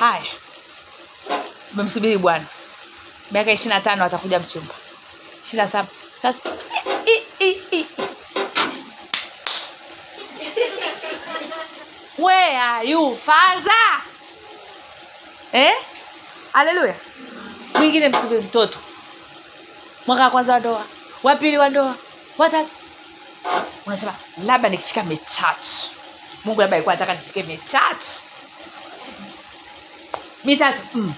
Haya. 0.00 0.24
Umemsubiri 1.72 2.18
bwana. 2.18 2.46
Miaka 3.30 3.52
ishiri 3.52 3.68
na 3.68 3.80
tano 3.80 4.04
atakuja 4.04 4.38
mchumba. 4.38 4.74
Ishiri 5.44 5.62
na 5.62 5.68
saba. 5.68 5.88
Sasa 6.22 6.38
i, 7.06 7.22
i, 7.46 7.60
i. 7.72 7.86
where 12.18 12.56
are 12.58 12.84
you 12.90 13.16
father? 13.16 14.02
Eh? 15.52 15.72
Haleluya 16.52 16.94
mwingine 17.78 18.08
msubiri 18.08 18.40
mtoto 18.42 18.78
mwaka 20.06 20.24
wa 20.24 20.30
kwanza 20.30 20.52
wa 20.52 20.60
ndoa. 20.60 20.84
Wa 21.22 21.36
pili 21.36 21.58
wa 21.58 21.68
ndoa. 21.68 21.94
Watatu 22.38 22.70
unasema 23.86 24.14
labda 24.44 24.68
nikifika 24.68 25.02
mitatu 25.02 25.68
mungu 26.44 26.60
labda 26.60 26.76
alikuwa 26.76 26.94
anataka 26.94 27.14
nifike 27.14 27.42
mitatu 27.42 28.06
mitatu 30.44 30.80
mm. 30.94 31.14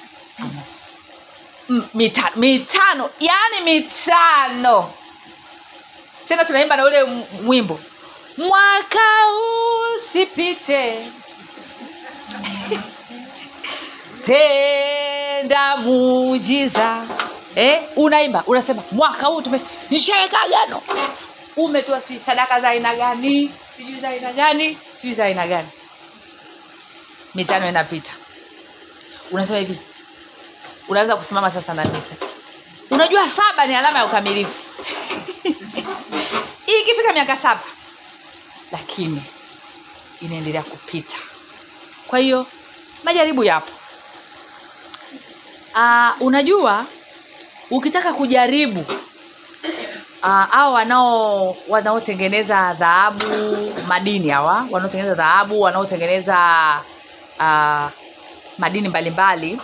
Mm, 1.69 1.89
mitano 1.95 2.31
mitano 2.37 3.11
yani 3.21 3.61
mitano 3.65 4.93
tena 6.29 6.45
tunaimba 6.45 6.77
na 6.77 6.85
ule 6.85 7.05
mwimbo. 7.43 7.81
Mwaka 8.37 8.99
usipite. 9.95 11.07
Tenda 14.27 15.77
mujiza 15.77 17.03
eh, 17.57 17.83
unaimba 17.97 18.45
unasema 18.47 18.83
mwaka 18.93 19.27
huu 19.27 19.43
tume 19.43 19.61
nishaweka 19.91 20.37
agano 20.41 20.83
umetoa 21.57 22.01
sijui 22.01 22.23
sadaka 22.27 22.61
za 22.61 22.69
aina 22.69 22.95
gani 22.97 23.51
sijui 23.77 24.01
za 24.01 24.09
aina 24.09 24.33
gani 24.33 24.79
sijui 25.01 25.15
za 25.15 25.25
aina 25.25 25.47
gani. 25.47 25.69
Mitano 27.35 27.69
inapita. 27.69 28.11
Unasema 29.31 29.59
hivi. 29.59 29.79
Unaanza 30.89 31.17
kusimama 31.17 31.51
sasa 31.51 31.75
na 31.75 31.85
misa. 31.85 32.15
Unajua 32.91 33.29
saba 33.29 33.67
ni 33.67 33.75
alama 33.75 33.99
ya 33.99 34.05
ukamilifu. 34.05 34.63
Hii 36.67 36.81
ikifika 36.83 37.13
miaka 37.13 37.37
saba 37.37 37.63
lakini 38.73 39.23
inaendelea 40.21 40.63
kupita. 40.63 41.17
Kwa 42.07 42.19
hiyo 42.19 42.47
majaribu 43.05 43.45
yapo. 43.45 43.73
Aa, 45.75 46.15
unajua 46.21 46.87
ukitaka 47.71 48.13
kujaribu 48.13 48.85
hao 50.23 50.49
au 50.53 50.75
wanao 50.75 51.57
wanaotengeneza 51.69 52.75
dhahabu 52.79 53.25
madini 53.89 54.29
hawa 54.29 54.67
wanaotengeneza 54.71 55.15
dhahabu 55.15 55.61
wanaotengeneza 55.61 56.37
uh, 57.41 57.91
madini 58.59 58.89
mbalimbali 58.89 59.61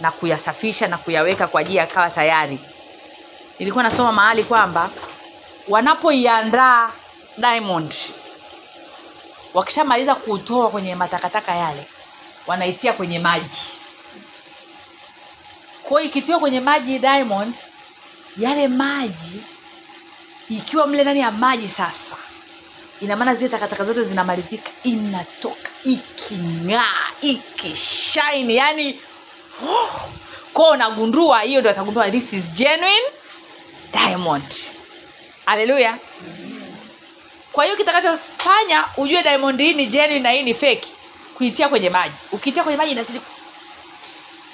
na 0.00 0.10
kuyasafisha 0.10 0.88
na 0.88 0.98
kuyaweka 0.98 1.46
kwa 1.46 1.60
ajili 1.60 1.76
yakawa 1.76 2.10
tayari. 2.10 2.58
Nilikuwa 3.58 3.84
nasoma 3.84 4.12
mahali 4.12 4.44
kwamba 4.44 4.90
wanapoiandaa 5.68 6.90
diamond 7.38 7.94
wakishamaliza 9.54 10.14
kutoa 10.14 10.70
kwenye 10.70 10.94
matakataka 10.94 11.54
yale 11.54 11.86
wanaitia 12.46 12.92
kwenye 12.92 13.18
maji 13.18 13.60
kwa 15.92 16.00
hiyo 16.00 16.10
ikitiwa 16.10 16.38
kwenye 16.40 16.60
maji 16.60 16.98
diamond 16.98 17.54
yale 18.36 18.68
maji 18.68 19.40
ikiwa 20.50 20.86
mle 20.86 21.02
ndani 21.02 21.20
ya 21.20 21.30
maji 21.30 21.68
sasa 21.68 22.16
ina 23.00 23.16
maana 23.16 23.34
zile 23.34 23.48
takataka 23.48 23.84
zote 23.84 24.04
zinamalizika 24.04 24.70
inatoka 24.82 25.70
iking'aa 25.84 27.10
ikishaini 27.20 28.56
yani 28.56 29.00
oh, 29.68 30.00
kwao 30.52 30.70
unagundua 30.70 31.40
hiyo 31.40 31.60
ndio 31.60 31.70
atagundua 31.70 32.10
this 32.10 32.32
is 32.32 32.44
genuine 32.52 33.06
diamond. 33.92 34.54
Haleluya 35.46 35.98
kwa 37.52 37.64
hiyo 37.64 37.76
kitakachofanya 37.76 38.84
ujue 38.96 39.22
diamond 39.22 39.60
hii 39.60 39.74
ni 39.74 39.86
genuine 39.86 40.18
na 40.20 40.30
hii 40.30 40.42
ni 40.42 40.54
feki 40.54 40.88
kuitia 41.34 41.68
kwenye 41.68 41.90
maji. 41.90 42.14
Ukiitia 42.32 42.62
kwenye 42.62 42.76
maji 42.76 42.92
inazidi 42.92 43.20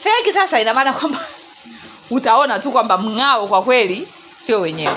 fake 0.02 0.32
sasa 0.32 0.60
ina 0.60 0.74
maana 0.74 0.92
kwamba 0.92 1.20
utaona 2.10 2.58
tu 2.58 2.72
kwamba 2.72 2.98
mng'ao 2.98 3.48
kwa 3.48 3.62
kweli 3.62 4.08
sio 4.46 4.60
wenyewe. 4.60 4.96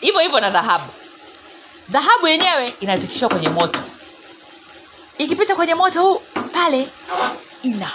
Hivyo 0.00 0.20
hivyo 0.20 0.40
na 0.40 0.50
dhahabu. 0.50 0.92
Dhahabu 1.88 2.28
yenyewe 2.28 2.74
inapitishwa 2.80 3.28
kwenye 3.28 3.48
moto. 3.48 3.80
Ikipita 5.18 5.54
kwenye 5.56 5.74
moto 5.74 6.02
huu 6.02 6.22
pale 6.52 6.88
ina 7.62 7.90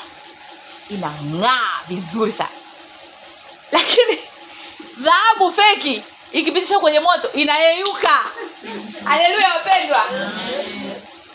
inang'aa 0.89 1.81
vizuri 1.87 2.31
sana. 2.31 2.49
Lakini 3.71 4.19
dhahabu 4.97 5.51
feki 5.51 6.03
ikipitishwa 6.31 6.79
kwenye 6.79 6.99
moto 6.99 7.31
inayeyuka. 7.33 8.19
Haleluya 9.03 9.53
wapendwa. 9.53 10.03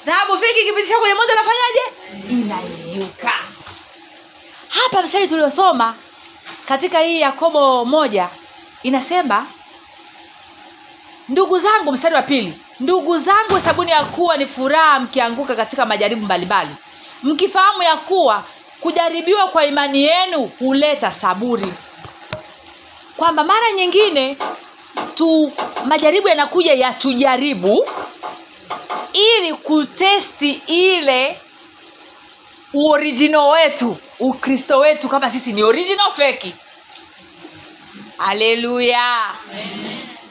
Dhahabu 0.05 0.39
feki 0.39 0.61
ikipitishwa 0.61 0.99
kwenye 1.01 1.15
moto 1.15 1.33
inafanyaje? 1.33 1.83
Inayeyuka 2.29 3.33
hapa 4.83 5.03
mstari 5.03 5.29
tuliosoma 5.29 5.95
katika 6.69 7.01
hii 7.01 7.21
yakobo 7.21 7.85
moja 7.85 8.29
inasema 8.83 9.47
ndugu 11.29 11.59
zangu 11.59 11.93
mstari 11.93 12.15
wa 12.15 12.23
pili 12.23 12.59
ndugu 12.81 13.19
zangu 13.19 13.55
hesabuni 13.55 13.91
ya 13.91 14.05
kuwa 14.05 14.37
ni 14.37 14.47
furaha 14.47 15.01
mkianguka 15.01 15.55
katika 15.55 15.87
majaribu 15.87 16.25
mbalimbali. 16.25 16.71
Mkifahamu 17.23 17.83
ya 17.83 17.97
kuwa 17.97 18.45
kujaribiwa 18.81 19.49
kwa 19.49 19.65
imani 19.67 20.03
yenu 20.05 20.51
huleta 20.59 21.13
saburi. 21.13 21.73
Kwamba 23.17 23.45
mara 23.45 23.73
nyingine 23.73 24.37
tu 25.15 25.53
majaribu 25.85 26.29
yanakuja 26.29 26.75
yatujaribu 26.75 27.89
ili 29.13 29.55
kutesti 29.55 30.63
ile 30.67 31.41
uorijino 32.75 33.49
wetu 33.49 33.97
ukristo 34.19 34.79
wetu 34.79 35.09
kama 35.09 35.31
sisi 35.31 35.53
ni 35.53 35.63
original 35.63 36.13
feki 36.13 36.55
haleluya 38.17 39.35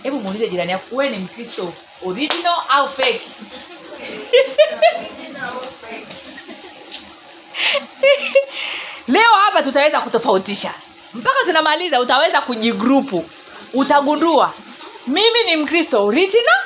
hebu 0.03 0.19
muulize 0.19 0.47
jirani 0.47 0.71
yako 0.71 0.95
wewe 0.95 1.09
ni 1.11 1.17
mkristo 1.17 1.73
original 2.05 2.57
au 2.69 2.89
feki 2.89 3.29
leo 9.07 9.29
hapa 9.45 9.63
tutaweza 9.63 10.01
kutofautisha. 10.01 10.73
Mpaka 11.13 11.35
tunamaliza 11.45 11.99
utaweza 11.99 12.41
kujigrupu. 12.41 13.29
Utagundua 13.73 14.53
mimi 15.07 15.43
ni 15.45 15.55
mkristo 15.55 16.05
original 16.05 16.61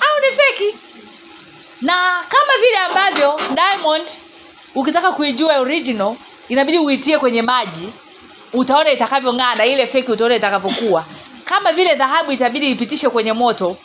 au 0.00 0.20
ni 0.20 0.36
feki 0.36 0.76
na 1.80 2.24
kama 2.28 2.52
vile 2.60 2.76
ambavyo 2.76 3.40
diamond 3.54 4.10
ukitaka 4.74 5.12
kuijua 5.12 5.58
original 5.58 6.14
inabidi 6.52 6.78
uitie 6.78 7.18
kwenye 7.18 7.42
maji 7.42 7.88
utaona 8.52 8.90
itakavyong'aa 8.90 9.54
na 9.54 9.64
ile 9.66 9.86
feki 9.86 10.12
utaona 10.12 10.36
itakavyokuwa. 10.36 11.04
Kama 11.44 11.72
vile 11.72 11.94
dhahabu 11.94 12.32
itabidi 12.32 12.70
ipitishe 12.70 13.08
kwenye 13.08 13.32
moto 13.32 13.76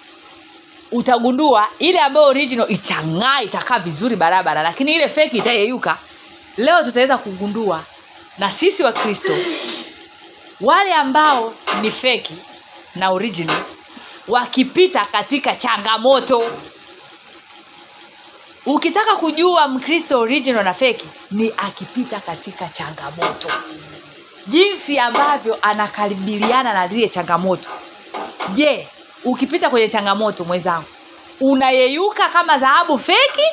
utagundua 0.91 1.67
ile 1.79 1.99
ambayo 1.99 2.27
original 2.27 2.65
itang'aa 2.71 3.41
itakaa 3.41 3.79
vizuri 3.79 4.15
barabara 4.15 4.63
lakini 4.63 4.95
ile 4.95 5.09
feki 5.09 5.37
itayeyuka. 5.37 5.97
Leo 6.57 6.83
tutaweza 6.83 7.17
kugundua 7.17 7.83
na 8.37 8.51
sisi 8.51 8.83
wa 8.83 8.91
kristo 8.91 9.33
wale 10.61 10.93
ambao 10.93 11.53
ni 11.81 11.91
feki 11.91 12.33
na 12.95 13.09
original 13.09 13.61
wakipita 14.27 15.05
katika 15.05 15.55
changamoto 15.55 16.43
ukitaka 18.67 19.15
kujua 19.15 19.67
mkristo 19.67 20.19
original 20.19 20.63
na 20.63 20.73
feki 20.73 21.05
ni 21.31 21.53
akipita 21.57 22.19
katika 22.19 22.69
changamoto. 22.69 23.47
Jinsi 24.47 24.99
ambavyo 24.99 25.57
anakaribiliana 25.61 26.73
na 26.73 26.87
lile 26.87 27.09
changamoto. 27.09 27.69
Je 28.53 28.87
ukipita 29.23 29.69
kwenye 29.69 29.89
changamoto 29.89 30.43
mwenzangu 30.43 30.85
unayeyuka 31.39 32.29
kama 32.29 32.57
dhahabu 32.57 32.99
feki? 32.99 33.45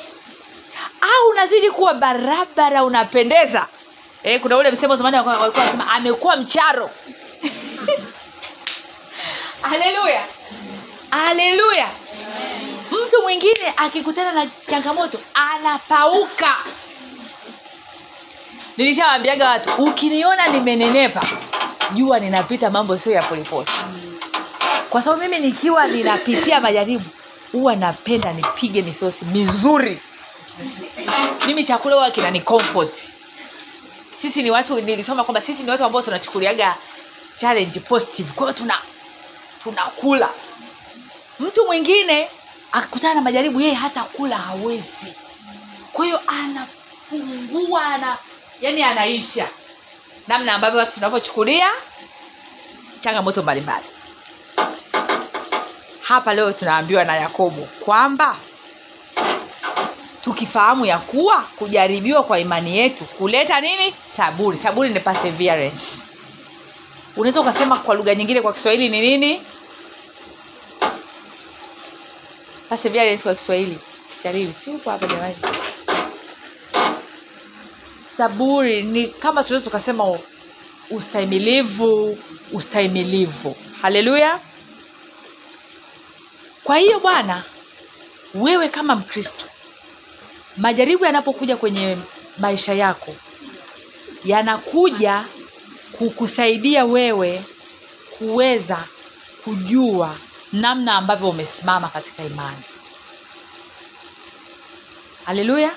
Au 1.00 1.28
unazidi 1.30 1.70
kuwa 1.70 1.94
barabara 1.94 2.84
unapendeza? 2.84 3.66
Eh, 4.22 4.40
kuna 4.40 4.56
ule 4.56 4.70
msemo 4.70 4.96
zamani 4.96 5.16
walikuwa 5.16 5.64
nasema 5.64 5.90
amekuwa 5.92 6.36
mcharo. 6.36 6.90
Haleluya 9.62 10.24
haleluya 11.10 11.88
mtu 12.90 13.22
mwingine 13.22 13.74
akikutana 13.76 14.32
na 14.32 14.50
changamoto 14.70 15.18
anapauka. 15.34 16.56
Nilishawambiaga 18.76 19.48
watu 19.50 19.82
ukiniona 19.82 20.46
nimenenepa 20.46 21.20
jua 21.94 22.18
ninapita 22.20 22.70
mambo 22.70 22.98
sio 22.98 23.12
ya 23.12 23.22
polepole. 23.22 23.66
Kwa 24.90 25.02
sababu 25.02 25.22
mimi 25.22 25.38
nikiwa 25.38 25.86
ninapitia 25.86 26.60
majaribu 26.60 27.04
huwa 27.52 27.76
napenda 27.76 28.32
nipige 28.32 28.82
misosi 28.82 29.24
mizuri. 29.24 30.00
Mimi 31.46 31.64
chakula 31.64 31.94
huwa 31.94 32.10
kinani 32.10 32.40
comfort. 32.40 32.94
Sisi 34.22 34.42
ni 34.42 34.50
watu 34.50 34.80
nilisoma 34.80 35.24
kwamba 35.24 35.40
sisi 35.40 35.62
ni 35.62 35.70
watu 35.70 35.84
ambao 35.84 36.02
tunachukuliaga 36.02 36.76
challenge 37.40 37.80
positive. 37.80 38.32
Kwa 38.32 38.52
tuna 38.52 38.78
tunakula. 39.62 40.28
Mtu 41.40 41.66
mwingine 41.66 42.28
akikutana 42.74 43.14
na 43.14 43.20
majaribu 43.20 43.60
yeye 43.60 43.74
hata 43.74 44.02
kula 44.02 44.38
hawezi. 44.38 45.14
Kwa 45.92 46.04
hiyo 46.04 46.20
anapungua 46.26 47.84
ana 47.86 48.18
yani 48.60 48.82
anaisha. 48.82 49.48
Namna 50.28 50.54
ambavyo 50.54 50.78
watu 50.80 50.94
tunavyochukulia 50.94 51.66
changamoto 53.00 53.42
mbalimbali. 53.42 53.84
Hapa 56.02 56.34
leo 56.34 56.52
tunaambiwa 56.52 57.04
na 57.04 57.16
yakobo 57.16 57.68
kwamba 57.80 58.36
tukifahamu 60.20 60.86
ya 60.86 60.98
kuwa 60.98 61.40
kujaribiwa 61.40 62.22
kwa 62.24 62.38
imani 62.38 62.78
yetu 62.78 63.04
kuleta 63.04 63.60
nini? 63.60 63.94
Saburi. 64.16 64.56
Saburi 64.58 64.90
ni 64.90 65.00
unaweza 67.16 67.40
ukasema 67.40 67.78
kwa 67.78 67.94
lugha 67.94 68.14
nyingine 68.14 68.40
kwa 68.42 68.52
kiswahili 68.52 68.88
ni 68.88 69.00
nini 69.00 69.42
perseverance 72.74 73.22
kwa 73.22 73.34
kiswahili. 73.34 73.78
Charili 74.22 74.52
si 74.52 74.70
uko 74.70 74.90
hapa 74.90 75.06
jamani. 75.06 75.34
Saburi 78.16 78.82
ni 78.82 79.06
kama 79.06 79.44
tunaweza 79.44 79.64
tukasema 79.64 80.18
ustahimilivu 80.90 82.18
ustahimilivu. 82.52 83.56
Haleluya. 83.82 84.40
Kwa 86.64 86.76
hiyo 86.76 87.00
bwana 87.00 87.44
wewe 88.34 88.68
kama 88.68 88.94
mkristo 88.94 89.46
majaribu 90.56 91.04
yanapokuja 91.04 91.56
kwenye 91.56 91.98
maisha 92.38 92.74
yako 92.74 93.16
yanakuja 94.24 95.24
kukusaidia 95.92 96.84
wewe 96.84 97.44
kuweza 98.18 98.84
kujua 99.44 100.16
namna 100.54 100.94
ambavyo 100.96 101.28
umesimama 101.28 101.88
katika 101.88 102.24
imani. 102.24 102.62
Haleluya. 105.24 105.70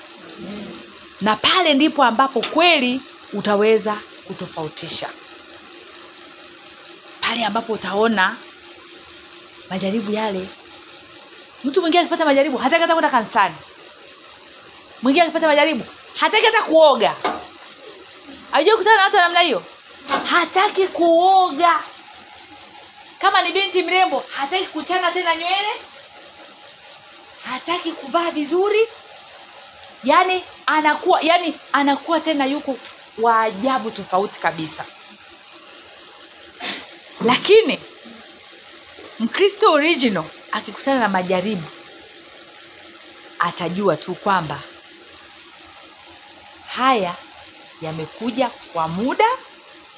Na 1.20 1.36
pale 1.36 1.74
ndipo 1.74 2.04
ambapo 2.04 2.40
kweli 2.40 3.00
utaweza 3.32 3.96
kutofautisha. 4.26 5.08
Pale 7.20 7.44
ambapo 7.44 7.72
utaona 7.72 8.36
majaribu 9.70 10.12
yale. 10.12 10.48
Mtu 11.64 11.80
mwingine 11.80 12.00
akipata 12.00 12.24
majaribu 12.24 12.58
hataki 12.58 12.82
hata 12.82 12.94
kwenda 12.94 13.10
kanisani. 13.10 13.54
Mwingine 15.02 15.24
akipata 15.24 15.46
majaribu 15.46 15.84
hataki 16.16 16.46
hata 16.46 16.62
kuoga. 16.62 17.14
Ajua 18.52 18.76
kutana 18.76 18.96
na 18.96 19.02
watu 19.02 19.16
wa 19.16 19.22
namna 19.22 19.40
hiyo. 19.40 19.62
Hataki 20.24 20.88
kuoga 20.88 21.80
kama 23.18 23.42
ni 23.42 23.52
binti 23.52 23.82
mrembo 23.82 24.24
hataki 24.36 24.64
kuchana 24.66 25.12
tena 25.12 25.36
nywele 25.36 25.72
hataki 27.50 27.92
kuvaa 27.92 28.30
vizuri. 28.30 28.88
Yani 30.04 30.44
anakuwa 30.66 31.20
yani 31.22 31.54
anakuwa 31.72 32.20
tena 32.20 32.46
yuko 32.46 32.76
wa 33.18 33.40
ajabu 33.40 33.90
tofauti 33.90 34.40
kabisa. 34.40 34.84
Lakini 37.24 37.78
mkristo 39.18 39.72
original 39.72 40.24
akikutana 40.52 40.98
na 41.00 41.08
majaribu 41.08 41.66
atajua 43.38 43.96
tu 43.96 44.14
kwamba 44.14 44.60
haya 46.76 47.14
yamekuja 47.82 48.48
kwa 48.72 48.88
muda 48.88 49.24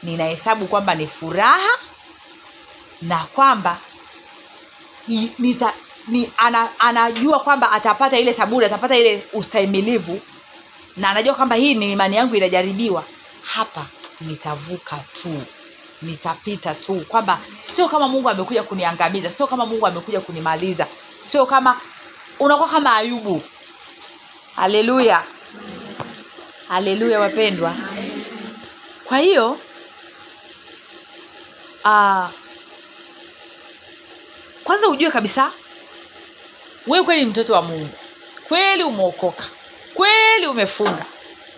ninahesabu 0.02 0.66
kwamba 0.66 0.94
ni 0.94 1.06
furaha 1.06 1.78
na 3.02 3.18
kwamba 3.18 3.78
nita, 5.38 5.72
ni, 6.08 6.30
ana, 6.36 6.68
anajua 6.78 7.40
kwamba 7.40 7.72
atapata 7.72 8.18
ile 8.18 8.34
saburi 8.34 8.66
atapata 8.66 8.96
ile 8.98 9.22
ustahimilivu 9.32 10.20
na 10.96 11.10
anajua 11.10 11.34
kwamba 11.34 11.56
hii 11.56 11.74
ni 11.74 11.92
imani 11.92 12.16
yangu 12.16 12.36
inajaribiwa. 12.36 13.04
Hapa 13.42 13.86
nitavuka 14.20 14.96
tu 15.22 15.42
nitapita 16.02 16.74
tu 16.74 17.04
kwamba 17.08 17.40
sio 17.62 17.88
kama 17.88 18.08
mungu 18.08 18.28
amekuja 18.30 18.62
kuniangamiza 18.62 19.30
sio 19.30 19.46
kama 19.46 19.66
mungu 19.66 19.86
amekuja 19.86 20.20
kunimaliza 20.20 20.86
sio 21.18 21.46
kama 21.46 21.80
unakuwa 22.38 22.68
kama 22.68 22.96
ayubu. 22.96 23.42
Haleluya. 24.56 25.22
Haleluya 26.68 27.20
wapendwa. 27.20 27.74
Kwa 29.04 29.18
hiyo 29.18 29.58
uh, 31.84 32.26
kwanza 34.64 34.88
ujue 34.88 35.10
kabisa 35.10 35.52
wewe 36.86 37.04
kweli 37.04 37.24
ni 37.24 37.30
mtoto 37.30 37.52
wa 37.52 37.62
mungu. 37.62 37.90
Kweli 38.48 38.84
umeokoka. 38.84 39.44
Kweli 39.94 40.46
umefunga. 40.46 41.04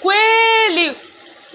Kweli 0.01 0.93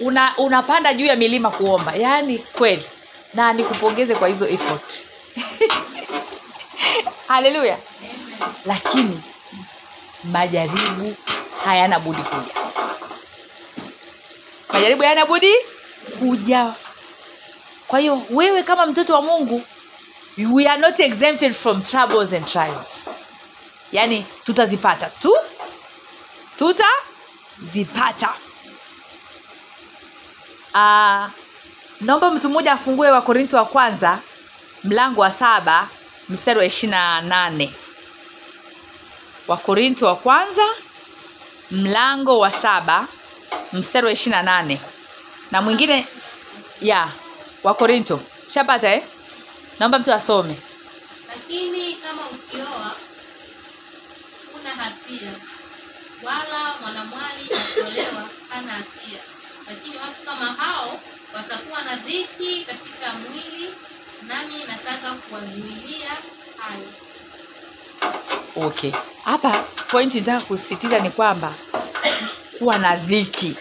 una, 0.00 0.36
unapanda 0.36 0.94
juu 0.94 1.06
ya 1.06 1.16
milima 1.16 1.50
kuomba. 1.50 1.94
Yaani 1.94 2.38
kweli. 2.38 2.86
Na 3.34 3.52
nikupongeze 3.52 4.14
kwa 4.14 4.28
hizo 4.28 4.48
effort. 4.48 4.98
Haleluya. 7.28 7.78
Lakini 8.64 9.22
majaribu 10.24 11.14
hayana 11.64 12.00
budi 12.00 12.22
kuja. 12.22 12.54
Majaribu 14.72 15.02
hayana 15.02 15.26
budi 15.26 15.52
kuja. 16.18 16.74
Kwa 17.88 17.98
hiyo 17.98 18.22
wewe 18.30 18.62
kama 18.62 18.86
mtoto 18.86 19.14
wa 19.14 19.22
mungu 19.22 19.62
we 20.38 20.66
are 20.66 20.78
not 20.78 21.00
exempted 21.00 21.54
from 21.56 21.82
troubles 21.82 22.32
and 22.32 22.46
trials. 22.46 23.08
Yaani 23.92 24.24
tutazipata 24.44 25.10
tu 25.20 25.34
tutazipata. 26.56 28.28
Uh, 30.74 31.30
naomba 32.00 32.30
mtu 32.30 32.48
mmoja 32.48 32.72
afungue 32.72 33.10
wakorinto 33.10 33.56
wa 33.56 33.64
kwanza 33.64 34.18
mlango 34.84 35.20
wa 35.20 35.32
saba 35.32 35.88
mstari 36.28 36.58
wa 36.58 36.64
ishiri 36.64 36.90
na 36.90 37.20
nane. 37.20 37.74
Wakorinto 39.48 40.06
wa 40.06 40.16
kwanza 40.16 40.62
mlango 41.70 42.38
wa 42.38 42.52
saba 42.52 43.06
mstari 43.72 44.06
wa 44.06 44.12
ishiri 44.12 44.30
na 44.36 44.42
nane. 44.42 44.80
Na 45.50 45.62
mwingine 45.62 46.06
ya 46.80 47.08
wakorinto 47.64 48.20
shapata 48.54 48.94
eh? 48.94 49.02
Naomba 49.78 49.98
mtu 49.98 50.12
asome. 50.12 50.56
Lakini 51.28 51.94
kama 51.94 52.22
ukioa 52.30 52.94
huna 54.52 54.70
hatia. 54.70 55.32
Wala 56.22 56.74
mwanamwali 56.80 57.44
akiolewa 57.54 58.28
hana 58.48 58.72
hatia. 58.72 59.18
Lakini 59.68 59.96
watu 59.96 60.22
kama 60.24 60.52
hao 60.52 61.00
watakuwa 61.34 61.82
na 61.82 61.96
dhiki 61.96 62.64
katika 62.64 63.12
mwili 63.12 63.70
nami 64.28 64.54
nataka 64.68 65.14
kuwazuilia 65.14 66.10
hayo. 66.56 66.88
Okay. 68.66 68.92
Hapa 69.24 69.50
pointi 69.88 70.20
nataka 70.20 70.44
kusisitiza 70.46 70.98
ni 70.98 71.10
kwamba 71.10 71.54
kuwa 72.58 72.78
na 72.78 72.96
dhiki. 72.96 73.56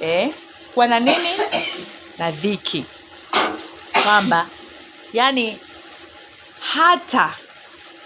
Eh? 0.00 0.34
kuwa 0.74 0.86
na 0.86 1.00
nini? 1.00 1.28
Na 2.18 2.30
dhiki. 2.30 2.84
Kwamba 4.04 4.46
yani 5.14 5.58
hata 6.60 7.34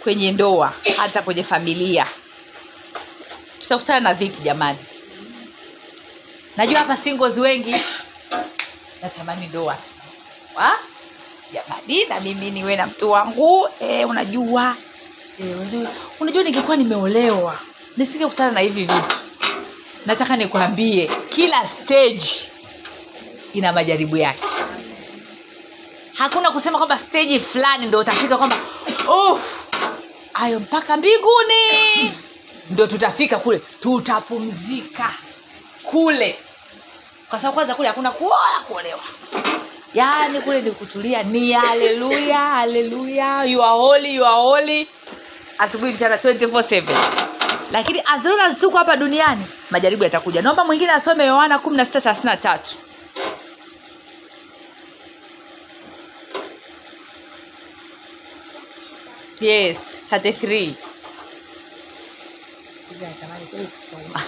kwenye 0.03 0.33
ndoa 0.33 0.73
hata 0.97 1.23
kwenye 1.23 1.43
familia 1.45 2.07
tutakutana 3.61 4.01
na 4.01 4.15
dhiki 4.15 4.43
jamani. 4.43 4.79
Najua 6.57 6.79
hapa 6.79 6.97
singles 6.97 7.37
wengi 7.37 7.75
natamani 9.03 9.47
ndoa. 9.47 9.77
Wa? 10.57 10.79
jamani 11.53 12.05
na 12.05 12.21
mimi 12.21 12.51
niwe 12.51 12.77
na 12.77 12.87
mtu 12.87 13.11
wangu 13.11 13.69
e, 13.81 14.05
unajua. 14.05 14.77
E, 15.41 15.55
unajua, 15.55 15.91
unajua 16.21 16.43
ningekuwa 16.43 16.77
nimeolewa 16.77 17.59
nisingekutana 17.97 18.51
na 18.53 18.61
hivi 18.61 18.81
vitu. 18.85 19.17
Nataka 20.07 20.37
nikwambie 20.37 21.11
kila 21.31 21.67
stage 21.67 22.51
ina 23.55 23.73
majaribu 23.73 24.17
yake 24.17 24.45
hakuna 26.19 26.51
kusema 26.51 26.79
kwamba 26.79 26.99
steji 26.99 27.41
fulani 27.41 27.87
ndo 27.87 27.99
utafika 27.99 28.37
kwamba 28.37 28.57
oh, 29.09 29.41
ayo 30.35 30.61
mpaka 30.61 30.97
mbinguni. 30.97 32.15
Ndo 32.71 32.87
tutafika 32.87 33.37
kule 33.39 33.59
tutapumzika 33.81 35.11
kule. 35.83 36.39
Kwa 37.29 37.39
sababu 37.39 37.55
kwanza 37.55 37.75
kule 37.75 37.89
hakuna 37.89 38.11
kuoa 38.11 38.61
kuolewa. 38.69 39.01
Yaani 39.95 40.41
kule 40.41 40.61
ni 40.63 40.71
kutulia 40.71 41.23
ni 41.23 41.53
haleluya 41.53 42.39
haleluya 42.39 43.39
are 43.39 43.53
holy 44.43 44.89
asubuhi 45.59 45.93
mchana 45.93 46.17
24/7 46.17 46.83
lakini 47.73 48.03
as 48.07 48.25
long 48.25 48.41
as 48.41 48.59
tuko 48.59 48.79
hapa 48.79 48.97
duniani 48.97 49.47
majaribu 49.71 50.05
yatakuja. 50.05 50.43
Naomba 50.43 50.65
mwingine 50.65 50.93
asome 50.93 51.27
yohana 51.27 51.57
16:33 51.59 52.59
yes 59.41 60.01
33 60.11 60.75
Anatamani 63.07 63.47
kweli 63.47 63.67
kusoma 63.67 64.21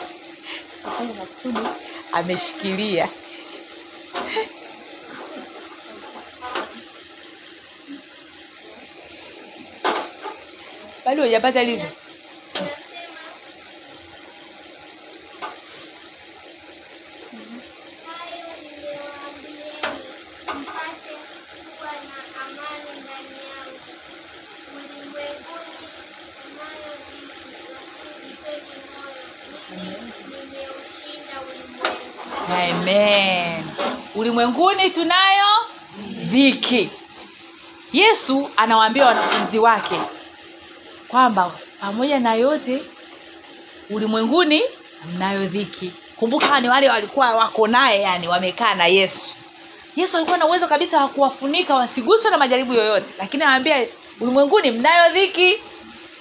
ameshikilia. 2.13 3.09
Bado 11.05 11.23
hujapata 11.23 11.63
lizo 11.63 11.87
Hayo 18.07 18.47
nimewaambieni 18.63 20.01
mpate 20.61 21.15
kuwa 21.77 21.93
na 22.09 22.19
amani 22.43 22.91
ndani 23.03 23.37
yangu. 23.51 23.81
Ulimwenguni 24.77 25.87
mnayo 26.47 26.93
dhiki, 27.07 27.53
lakini 27.75 28.29
jipeni 28.29 28.75
moyo, 28.91 29.27
mimi 29.71 30.13
nimeushinda 30.29 31.35
ulimwengu. 31.49 32.11
amen 32.53 33.65
ulimwenguni 34.31 34.91
tunayo 34.91 35.47
dhiki. 36.25 36.91
Yesu 37.93 38.51
anawaambia 38.57 39.07
wanafunzi 39.07 39.59
wake 39.59 40.01
kwamba 41.09 41.53
pamoja 41.81 42.21
na 42.21 42.35
yote 42.35 42.83
ulimwenguni 43.91 44.63
mnayo 45.15 45.47
dhiki. 45.47 45.93
Kumbuka 46.17 46.61
ni 46.61 46.69
wale 46.69 46.89
walikuwa 46.91 47.31
wako 47.35 47.69
naye 47.69 48.01
yani 48.03 48.29
wamekaa 48.29 48.75
na 48.75 48.87
yesu. 48.87 49.29
Yesu 49.97 50.17
alikuwa 50.17 50.39
na 50.39 50.47
uwezo 50.47 50.69
kabisa 50.69 50.99
wa 51.03 51.09
kuwafunika 51.09 51.75
wasiguswe 51.75 52.31
na 52.31 52.39
majaribu 52.39 52.73
yoyote. 52.73 53.13
Lakini 53.19 53.43
anawambia 53.43 53.87
ulimwenguni 54.21 54.71
mnayo 54.71 55.13
dhiki 55.13 55.59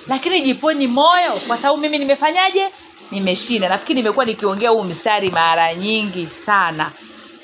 lakini 0.08 0.42
jiponi 0.42 0.88
moyo 0.88 1.32
kwa 1.48 1.58
sababu 1.58 1.78
mimi 1.78 1.98
nimefanyaje? 1.98 2.68
Nimeshinda. 3.12 3.70
Nafikiri 3.70 4.02
nimekuwa 4.02 4.26
nikiongea 4.26 4.70
huu 4.70 4.84
mstari 4.84 5.30
mara 5.32 5.76
nyingi 5.76 6.28
sana 6.28 6.92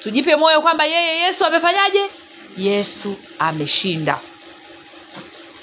tujipe 0.05 0.35
moyo 0.35 0.61
kwamba 0.61 0.85
yeye 0.85 1.17
yesu 1.17 1.45
amefanyaje? 1.45 2.05
Yesu 2.57 3.15
ameshinda. 3.39 4.19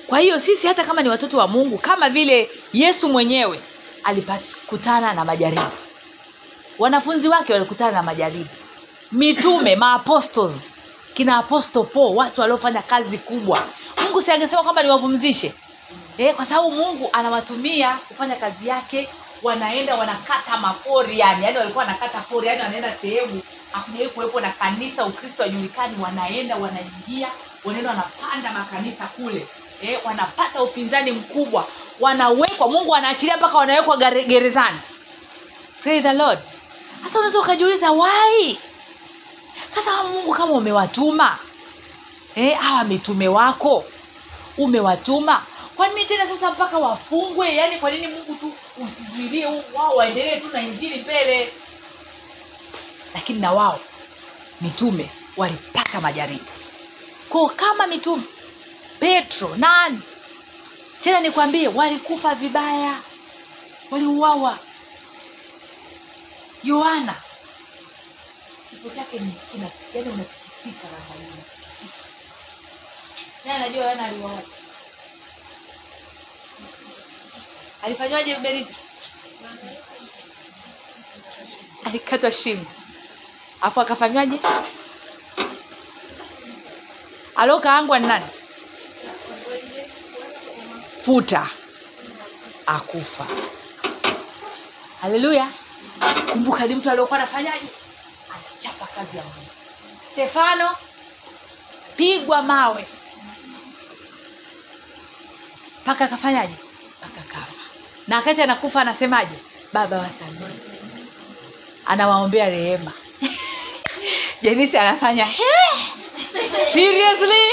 Kwa 0.07 0.19
hiyo 0.19 0.39
sisi 0.41 0.67
hata 0.67 0.85
kama 0.85 1.03
ni 1.03 1.09
watoto 1.09 1.39
wa 1.39 1.49
mungu 1.49 1.79
kama 1.79 2.11
vile 2.11 2.51
yesu 2.73 3.09
mwenyewe 3.09 3.61
alikutana 4.05 5.13
na 5.15 5.25
majaribu. 5.25 5.63
Wanafunzi 6.79 7.29
wake 7.29 7.53
walikutana 7.53 7.93
na 7.93 8.03
majaribu. 8.03 8.49
Mitume 9.13 9.77
maapostles 9.83 10.53
kina 11.15 11.37
apostle 11.37 11.83
paul 11.85 12.17
watu 12.17 12.41
waliofanya 12.41 12.83
kazi 12.83 13.19
kubwa. 13.19 13.59
Mungu 14.05 14.23
si 14.23 14.31
angesema 14.31 14.63
kwamba 14.63 14.83
niwapumzishe? 14.83 15.53
E, 16.19 16.33
kwa 16.33 16.45
sababu 16.45 16.71
mungu 16.71 17.11
anawatumia 17.13 17.99
kufanya 18.09 18.37
kazi 18.37 18.69
yake 18.69 19.09
wanaenda 19.43 19.97
wanakata 19.97 20.57
mapori 20.57 21.19
yani 21.19 21.45
yani 21.45 21.59
walikuwa 21.59 21.85
wanakata 21.85 22.21
pori 22.21 22.47
yani 22.49 22.63
wanaenda 22.63 22.93
sehemu 23.03 23.43
hakujawai 23.73 24.09
kuwepo 24.09 24.41
na 24.41 24.51
kanisa 24.51 25.05
ukristo 25.05 25.43
wajulikani 25.43 26.03
wanaenda 26.03 26.57
wanaingia 26.57 27.29
wanaenda 27.65 27.91
wanapanda 27.91 28.53
makanisa 28.53 29.07
kule. 29.07 29.47
Eh, 29.83 30.01
wanapata 30.05 30.63
upinzani 30.63 31.13
mkubwa. 31.13 31.67
Wanawekwa 32.01 32.69
mungu 32.69 32.95
anaachilia 32.95 33.37
mpaka 33.37 33.59
wanawekwa 33.59 33.97
gerezani. 34.27 34.79
Lord. 36.17 36.39
Sasa 37.05 37.19
unaweza 37.19 37.39
ukajiuliza 37.41 37.91
wai 37.93 38.59
sasa 39.75 40.03
mungu 40.03 40.33
kama 40.35 40.53
umewatuma? 40.53 41.39
Eh, 42.35 42.59
hawa 42.59 42.85
mitume 42.85 43.29
wako 43.29 43.85
umewatuma? 44.59 45.43
Kwa 45.77 45.89
nini 45.89 46.05
tena 46.07 46.27
sasa 46.27 46.51
mpaka 46.51 46.79
wafungwe? 46.79 47.55
Yaani 47.55 47.79
kwa 47.79 47.91
nini 47.91 48.07
mungu 48.07 48.35
tu 48.35 48.53
usizuilie 48.85 49.47
wao 49.75 49.97
waendelee 49.97 50.41
tu 50.41 50.49
na 50.53 50.61
injili 50.63 51.01
mbele 51.01 51.53
lakini 53.15 53.39
na 53.41 53.53
wao 53.53 53.81
mitume 54.61 55.11
walipata 55.37 56.01
majaribu. 56.01 56.45
Ko 57.29 57.49
kama 57.49 57.87
mitume 57.87 58.23
petro 59.01 59.57
nani? 59.57 60.01
Tena 61.01 61.21
nikwambie 61.21 61.69
walikufa 61.69 62.35
vibaya. 62.35 63.01
Waliuawa. 63.91 64.59
Yohana 66.65 67.15
kifo 68.71 68.91
chake 68.91 69.19
ni 69.19 69.33
kina 69.53 69.71
yani 69.95 70.09
unatikisika 70.09 70.89
hiyo 71.19 71.31
unatikisika. 71.35 71.95
Naye 73.45 73.65
aliuawa? 73.65 74.43
Alifanywaje 77.83 78.37
berita 78.37 78.75
alikatwa 81.85 82.33
shingo 82.33 82.67
alafu 83.63 83.81
akafanywaje 83.81 84.41
alokaangwa 87.37 87.99
ni 87.99 88.07
nani? 88.09 88.27
Futa. 91.05 91.49
Akufa. 92.67 93.27
Haleluya. 95.01 95.49
Kumbuka 96.33 96.67
ni 96.67 96.75
mtu 96.75 96.91
aliokuwa 96.91 97.19
anafanyaje? 97.19 97.67
Anachapa 98.35 98.87
kazi 98.87 99.17
ya 99.17 99.23
mungu. 99.23 99.51
Stefano 100.13 100.71
pigwa 101.97 102.43
mawe. 102.43 102.87
Mpaka 105.83 106.05
akafanyaje? 106.05 106.55
Mpaka 106.99 107.21
kafa 107.33 107.53
na 108.07 108.17
wakati 108.17 108.43
anakufa 108.43 108.81
anasemaje? 108.81 109.35
Baba 109.73 109.99
wasamehe 109.99 110.55
anawaombea 111.87 112.49
rehema 112.49 112.93
jenisi 114.43 114.79
anafanya 114.79 115.25
"He? 115.25 115.45
seriously? 116.73 117.51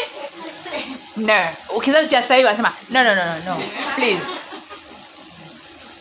No. 1.18 1.50
Kizazi 1.84 2.10
cha 2.10 2.22
sasa 2.24 2.36
anasema 2.36 2.74
no, 2.90 3.04
no, 3.04 3.16
no, 3.16 3.26
no, 3.26 3.40
no. 3.46 3.64
please. 3.96 4.26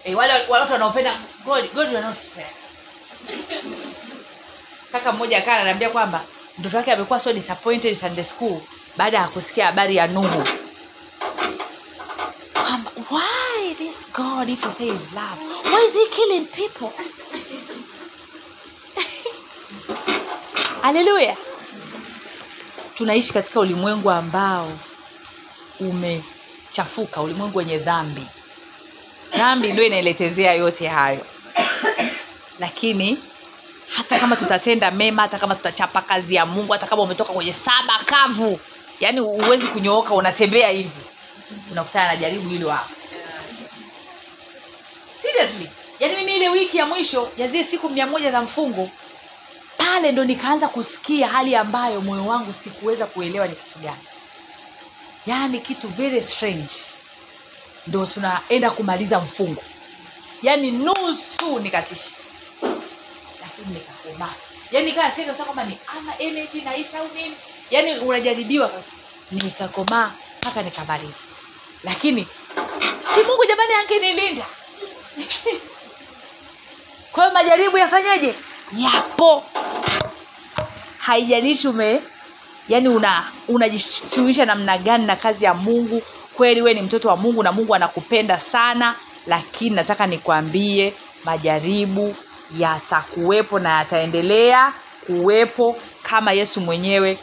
Hey, 0.04 0.14
wale 0.14 0.32
wale 0.32 0.48
watu 0.48 0.72
wanaopenda 0.72 1.14
god 1.44 1.72
god 1.74 1.92
not 1.92 2.16
fair. 2.34 2.46
Kaka 4.92 5.12
mmoja 5.12 5.38
akaa 5.38 5.54
ananiambia 5.54 5.90
kwamba 5.90 6.20
mtoto 6.58 6.76
wake 6.76 6.92
amekuwa 6.92 7.20
so 7.20 7.32
disappointed 7.32 8.00
sunday 8.00 8.24
school 8.24 8.60
baada 8.96 9.18
ya 9.18 9.28
kusikia 9.28 9.66
habari 9.66 9.96
ya 9.96 10.06
nuhu. 10.06 10.42
Kwamba 12.54 12.90
why 13.10 13.74
this 13.74 14.08
god 14.12 14.48
if 14.48 14.60
there 14.78 14.94
is 14.94 15.08
love? 15.12 15.74
Why 15.76 15.86
is 15.86 15.92
he 15.94 16.06
killing 16.06 16.46
people 16.46 16.90
haleluya 20.88 21.36
tunaishi 22.94 23.32
katika 23.32 23.60
ulimwengu 23.60 24.10
ambao 24.10 24.72
umechafuka 25.80 27.22
ulimwengu 27.22 27.58
wenye 27.58 27.78
dhambi. 27.78 28.26
Dhambi 29.38 29.72
ndio 29.72 29.84
inaeletezea 29.84 30.52
yote 30.54 30.88
hayo. 30.88 31.26
Lakini 32.60 33.18
hata 33.96 34.18
kama 34.18 34.36
tutatenda 34.36 34.90
mema 34.90 35.22
hata 35.22 35.38
kama 35.38 35.54
tutachapa 35.54 36.02
kazi 36.02 36.34
ya 36.34 36.46
mungu 36.46 36.72
hata 36.72 36.86
kama 36.86 37.02
umetoka 37.02 37.32
kwenye 37.32 37.54
saba 37.54 37.98
kavu 38.06 38.60
yaani 39.00 39.20
huwezi 39.20 39.66
kunyooka 39.66 40.14
unatembea 40.14 40.68
hivi. 40.68 40.90
Unakutana 41.72 42.06
na 42.06 42.16
jaribu 42.16 42.48
hilo 42.48 42.70
hapo. 42.70 42.94
Seriously. 45.22 45.70
Yaani 46.00 46.16
mimi 46.16 46.36
ile 46.36 46.48
wiki 46.48 46.76
ya 46.76 46.86
mwisho 46.86 47.28
ya 47.36 47.48
zile 47.48 47.64
siku 47.64 47.88
mia 47.90 48.06
moja 48.06 48.30
za 48.30 48.42
mfungo 48.42 48.90
pale 49.88 50.12
ndo 50.12 50.24
nikaanza 50.24 50.68
kusikia 50.68 51.28
hali 51.28 51.56
ambayo 51.56 52.00
moyo 52.00 52.26
wangu 52.26 52.54
sikuweza 52.64 53.06
kuelewa 53.06 53.46
ni 53.46 53.54
kitu 53.56 53.78
gani. 53.78 54.04
Yaani 55.26 55.60
kitu 55.60 55.88
very 55.88 56.22
strange. 56.22 56.74
Ndo 57.86 58.06
tunaenda 58.06 58.70
kumaliza 58.70 59.18
mfungo. 59.20 59.62
Yaani 60.42 60.70
nusu 60.70 61.58
nikatisha. 61.62 62.10
Lakini 63.42 63.74
nikakomaa 63.74 64.32
yaani 64.72 64.92
kaa 64.92 65.10
sasa 65.10 65.44
kwamba 65.44 65.64
ni 65.64 65.78
ama 65.98 66.18
energy 66.18 66.60
naisha 66.60 66.98
au 66.98 67.08
nini? 67.14 67.34
Yaani 67.70 67.98
unajaribiwa 67.98 68.68
sasa. 68.68 68.90
Nikakomaa 69.30 70.12
mpaka 70.40 70.62
nikamaliza. 70.62 71.18
Lakini 71.84 72.26
si 73.14 73.22
mungu 73.26 73.44
jamani 73.48 73.74
angenilinda 73.74 74.44
kwa 77.12 77.24
hiyo 77.24 77.34
majaribu 77.34 77.78
yafanyaje 77.78 78.34
yapo. 78.76 79.44
Haijalishi 80.98 81.68
ume 81.68 82.00
yani 82.68 82.88
una 82.88 83.24
unajishughulisha 83.48 84.44
namna 84.44 84.78
gani 84.78 85.06
na 85.06 85.16
kazi 85.16 85.44
ya 85.44 85.54
mungu. 85.54 86.02
Kweli 86.34 86.62
we 86.62 86.74
ni 86.74 86.82
mtoto 86.82 87.08
wa 87.08 87.16
mungu 87.16 87.42
na 87.42 87.52
mungu 87.52 87.74
anakupenda 87.74 88.38
sana 88.40 88.94
lakini 89.26 89.76
nataka 89.76 90.06
nikwambie 90.06 90.94
majaribu 91.24 92.16
yatakuwepo 92.58 93.58
na 93.58 93.78
yataendelea 93.78 94.72
kuwepo 95.06 95.76
kama 96.02 96.32
yesu 96.32 96.60
mwenyewe 96.60 97.18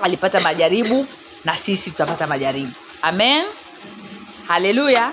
alipata 0.00 0.40
majaribu 0.40 1.06
na 1.44 1.56
sisi 1.56 1.90
tutapata 1.90 2.26
majaribu. 2.26 2.72
Amen? 3.02 3.44
Haleluya. 4.48 5.12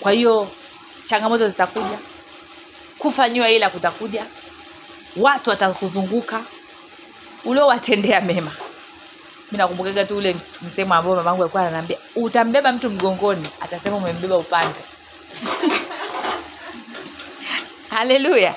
Kwa 0.00 0.12
hiyo 0.12 0.48
changamoto 1.04 1.48
zitakuja. 1.48 1.98
Kufanyiwa 2.98 3.50
ila 3.50 3.70
kutakuja 3.70 4.24
watu 5.16 5.50
watakuzunguka 5.50 6.42
uliowatendea 7.44 8.20
mema. 8.20 8.52
Mi 9.52 9.58
nakumbukaga 9.58 10.04
tu 10.04 10.16
ule 10.16 10.36
msemo 10.62 10.94
ambao 10.94 11.16
mamangu 11.16 11.42
alikuwa 11.42 11.62
ananiambia 11.62 11.98
utambeba 12.16 12.72
mtu 12.72 12.90
mgongoni 12.90 13.48
atasema 13.60 13.96
umembeba 13.96 14.36
upande. 14.36 14.80
Haleluya. 17.96 18.54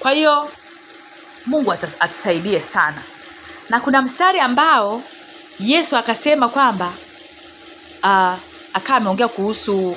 Kwa 0.00 0.10
hiyo 0.10 0.48
mungu 1.46 1.72
atusaidie 2.00 2.60
sana. 2.60 3.02
Na 3.68 3.80
kuna 3.80 4.02
mstari 4.02 4.40
ambao 4.40 5.02
yesu 5.60 5.96
akasema 5.96 6.48
kwamba 6.48 6.92
uh, 8.02 8.34
akaa 8.74 8.96
ameongea 8.96 9.28
kuhusu 9.28 9.88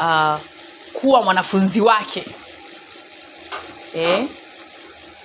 uh, 0.00 0.36
kuwa 0.92 1.22
mwanafunzi 1.22 1.80
wake 1.80 2.24
eh? 3.96 4.24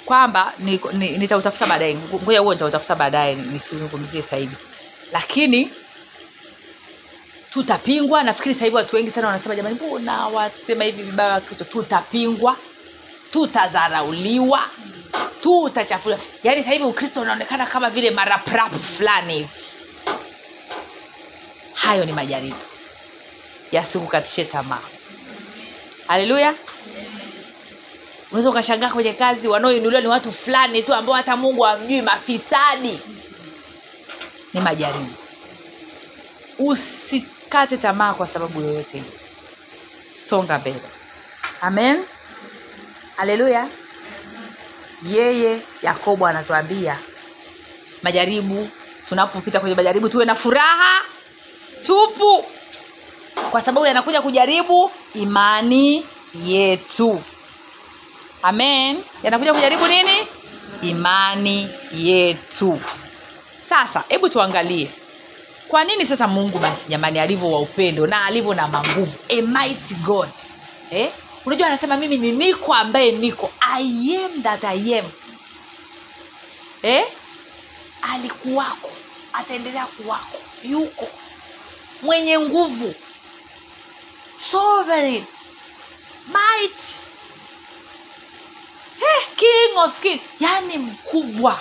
kwamba 0.05 0.53
ni- 0.59 0.81
ni- 0.93 1.17
nitautafuta 1.17 1.65
baadaye. 1.67 1.95
Ngoja 1.95 2.39
huo 2.39 2.53
nitautafuta 2.53 2.95
baadaye 2.95 3.35
nisizungumzie 3.35 4.23
hivi 4.37 4.55
lakini 5.11 5.71
tutapingwa. 7.53 8.23
Nafikiri 8.23 8.53
sasa 8.55 8.65
hivi 8.65 8.77
watu 8.77 8.95
wengi 8.95 9.11
sana 9.11 9.27
wanasema 9.27 9.55
jamani 9.55 9.75
mbona 9.75 10.27
wasema 10.27 10.83
hivi 10.83 11.03
vibaya 11.03 11.33
wa 11.33 11.41
kristo 11.41 11.63
tutapingwa. 11.63 12.57
Tutadharauliwa 13.31 14.61
tutachafuliwa. 15.41 16.19
Yaani 16.43 16.61
sasa 16.63 16.71
hivi 16.73 16.83
ukristo 16.85 17.21
unaonekana 17.21 17.65
kama 17.65 17.89
vile 17.89 18.11
maraprapu 18.11 18.79
fulani 18.79 19.33
hivi. 19.33 19.49
Hayo 21.73 22.05
ni 22.05 22.11
majaribu. 22.11 22.55
Yasikukatishe 23.71 24.45
tamaa. 24.45 24.79
Haleluya 26.07 26.55
unaweza 28.31 28.49
ukashangaa 28.49 28.89
kwenye 28.89 29.13
kazi 29.13 29.47
wanaoinuliwa 29.47 30.01
ni 30.01 30.07
watu 30.07 30.31
fulani 30.31 30.83
tu 30.83 30.93
ambao 30.93 31.15
hata 31.15 31.37
mungu 31.37 31.65
amjui 31.67 32.01
mafisadi. 32.01 32.99
Ni 34.53 34.61
majaribu. 34.61 35.13
Usikate 36.59 37.77
tamaa 37.77 38.13
kwa 38.13 38.27
sababu 38.27 38.61
yoyote. 38.61 39.03
Songa 40.29 40.59
mbele. 40.59 40.81
Amen. 41.61 42.03
Haleluya. 43.17 43.67
Yeye 45.09 45.59
yakobo 45.83 46.27
anatuambia 46.27 46.97
majaribu 48.03 48.69
tunapopita 49.09 49.59
kwenye 49.59 49.75
majaribu 49.75 50.09
tuwe 50.09 50.25
na 50.25 50.35
furaha 50.35 51.01
tupu. 51.85 52.45
Kwa 53.51 53.61
sababu 53.61 53.85
yanakuja 53.85 54.21
kujaribu 54.21 54.91
imani 55.13 56.05
yetu 56.45 57.21
amen. 58.43 59.03
Yanakuja 59.23 59.53
kujaribu 59.53 59.87
nini? 59.87 60.27
Imani 60.81 61.69
yetu. 61.95 62.81
Sasa 63.69 64.03
hebu 64.09 64.29
tuangalie. 64.29 64.89
Kwa 65.67 65.83
nini 65.83 66.05
sasa 66.05 66.27
mungu 66.27 66.59
basi 66.59 66.81
jamani 66.89 67.19
alivyo 67.19 67.51
wa 67.51 67.59
upendo 67.59 68.07
na 68.07 68.25
alivyo 68.25 68.53
na 68.53 68.67
manguvu? 68.67 69.13
A 69.29 69.41
mighty 69.41 69.93
god. 69.95 70.29
Eh? 70.91 71.11
unajua 71.45 71.67
anasema 71.67 71.97
mimi 71.97 72.17
ni 72.17 72.31
niko 72.31 72.73
ambaye 72.73 73.11
niko. 73.11 73.51
I 73.59 74.17
am 74.25 74.43
that 74.43 74.63
i 74.63 74.99
am. 74.99 75.05
Eh? 76.83 77.03
alikuwako. 78.13 78.91
Ataendelea 79.33 79.85
kuwako. 79.85 80.37
Yuko. 80.63 81.07
Mwenye 82.01 82.39
nguvu. 82.39 82.95
Sovereign. 84.39 85.23
Might 86.27 86.79
eh, 89.01 89.27
king 89.35 89.77
of 89.85 89.99
king. 90.01 90.21
Yani 90.39 90.77
mkubwa. 90.77 91.59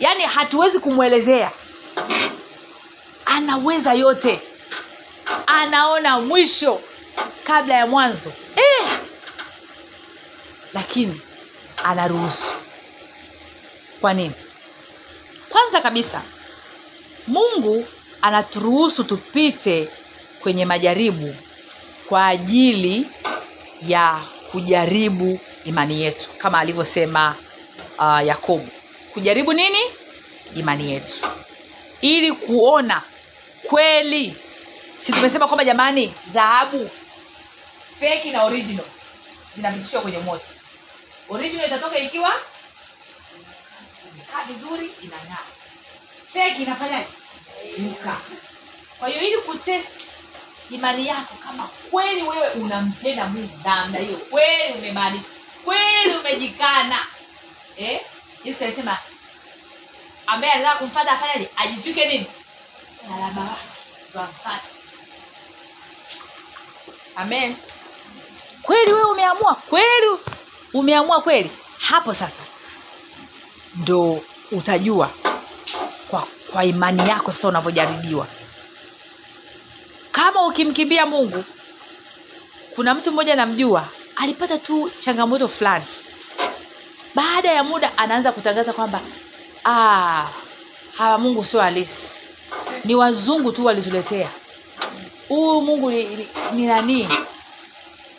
Yani 0.00 0.22
hatuwezi 0.24 0.78
kumwelezea. 0.78 1.50
Anaweza 3.26 3.92
yote. 3.94 4.40
Anaona 5.46 6.20
mwisho 6.20 6.80
kabla 7.44 7.74
ya 7.74 7.86
mwanzo. 7.86 8.32
Eh! 8.56 8.98
lakini 10.74 11.20
anaruhusu. 11.84 12.46
Kwa 14.00 14.14
nini? 14.14 14.32
Kwanza 15.48 15.80
kabisa 15.80 16.22
mungu 17.26 17.86
anaturuhusu 18.22 19.04
tupite 19.04 19.88
kwenye 20.40 20.64
majaribu 20.64 21.36
kwa 22.08 22.26
ajili 22.26 23.06
ya 23.86 24.20
kujaribu 24.52 25.40
imani 25.64 26.02
yetu 26.02 26.30
kama 26.38 26.58
alivyosema 26.58 27.34
uh, 27.98 28.26
yakobo. 28.26 28.66
Kujaribu 29.12 29.52
nini? 29.52 29.78
Imani 30.56 30.92
yetu. 30.92 31.12
Ili 32.00 32.32
kuona 32.32 33.02
kweli. 33.62 34.36
Si 35.02 35.12
tumesema 35.12 35.46
kwamba 35.46 35.64
jamani 35.64 36.14
dhahabu 36.28 36.90
feki 38.00 38.30
na 38.30 38.44
original 38.44 38.84
zinapitishwa 39.56 40.00
kwenye 40.00 40.18
moto. 40.18 40.46
Original 41.28 41.66
itatoka 41.66 41.98
ikiwa 41.98 42.32
imekaa 44.14 44.44
vizuri 44.44 44.90
inang'aa. 45.02 45.46
Feki 46.32 46.62
inafanyaje? 46.62 47.06
Nuka 47.78 48.16
kwa 48.98 49.08
hiyo 49.08 49.28
ili 49.28 49.38
kutest 49.42 49.90
imani 50.70 51.06
yako 51.06 51.34
kama 51.46 51.68
kweli 51.90 52.22
wewe 52.22 52.48
unampenda 52.48 53.26
mungu 53.26 53.58
namna 53.64 53.98
hiyo 53.98 54.16
kweli 54.16 54.74
umemaanisha 54.78 55.26
kweli 55.64 56.16
umejikana. 56.20 56.98
Eh? 57.76 58.00
yesu 58.44 58.64
alisema 58.64 58.98
ambaye 60.26 60.52
anataka 60.52 60.78
kumfata 60.78 61.12
afanyaje? 61.12 61.48
Ajitwike 61.56 62.06
nini? 62.06 62.26
Salaba 63.08 63.56
wake 64.14 64.82
amen. 67.16 67.56
Kweli 68.62 68.92
wewe 68.92 69.10
umeamua 69.10 69.54
kweli 69.54 70.18
umeamua 70.72 71.22
kweli? 71.22 71.50
Hapo 71.78 72.14
sasa 72.14 72.42
ndo 73.74 74.24
utajua 74.50 75.10
kwa, 76.08 76.26
kwa 76.52 76.64
imani 76.64 77.08
yako 77.08 77.32
sasa 77.32 77.48
unavyojaribiwa. 77.48 78.26
Kama 80.12 80.46
ukimkimbia 80.46 81.06
mungu 81.06 81.44
kuna 82.74 82.94
mtu 82.94 83.12
mmoja 83.12 83.36
namjua 83.36 83.88
alipata 84.16 84.58
tu 84.58 84.90
changamoto 85.00 85.48
fulani. 85.48 85.84
Baada 87.14 87.52
ya 87.52 87.64
muda 87.64 87.98
anaanza 87.98 88.32
kutangaza 88.32 88.72
kwamba 88.72 89.00
"Ah, 89.64 90.26
hawa 90.98 91.18
mungu 91.18 91.44
sio 91.44 91.60
halisi. 91.60 92.10
Ni 92.84 92.94
wazungu 92.94 93.52
tu 93.52 93.64
walituletea. 93.64 94.28
Huyu 95.28 95.60
mungu 95.62 95.90
ni, 95.90 96.04
ni, 96.04 96.28
ni 96.52 96.66
nanii 96.66 97.08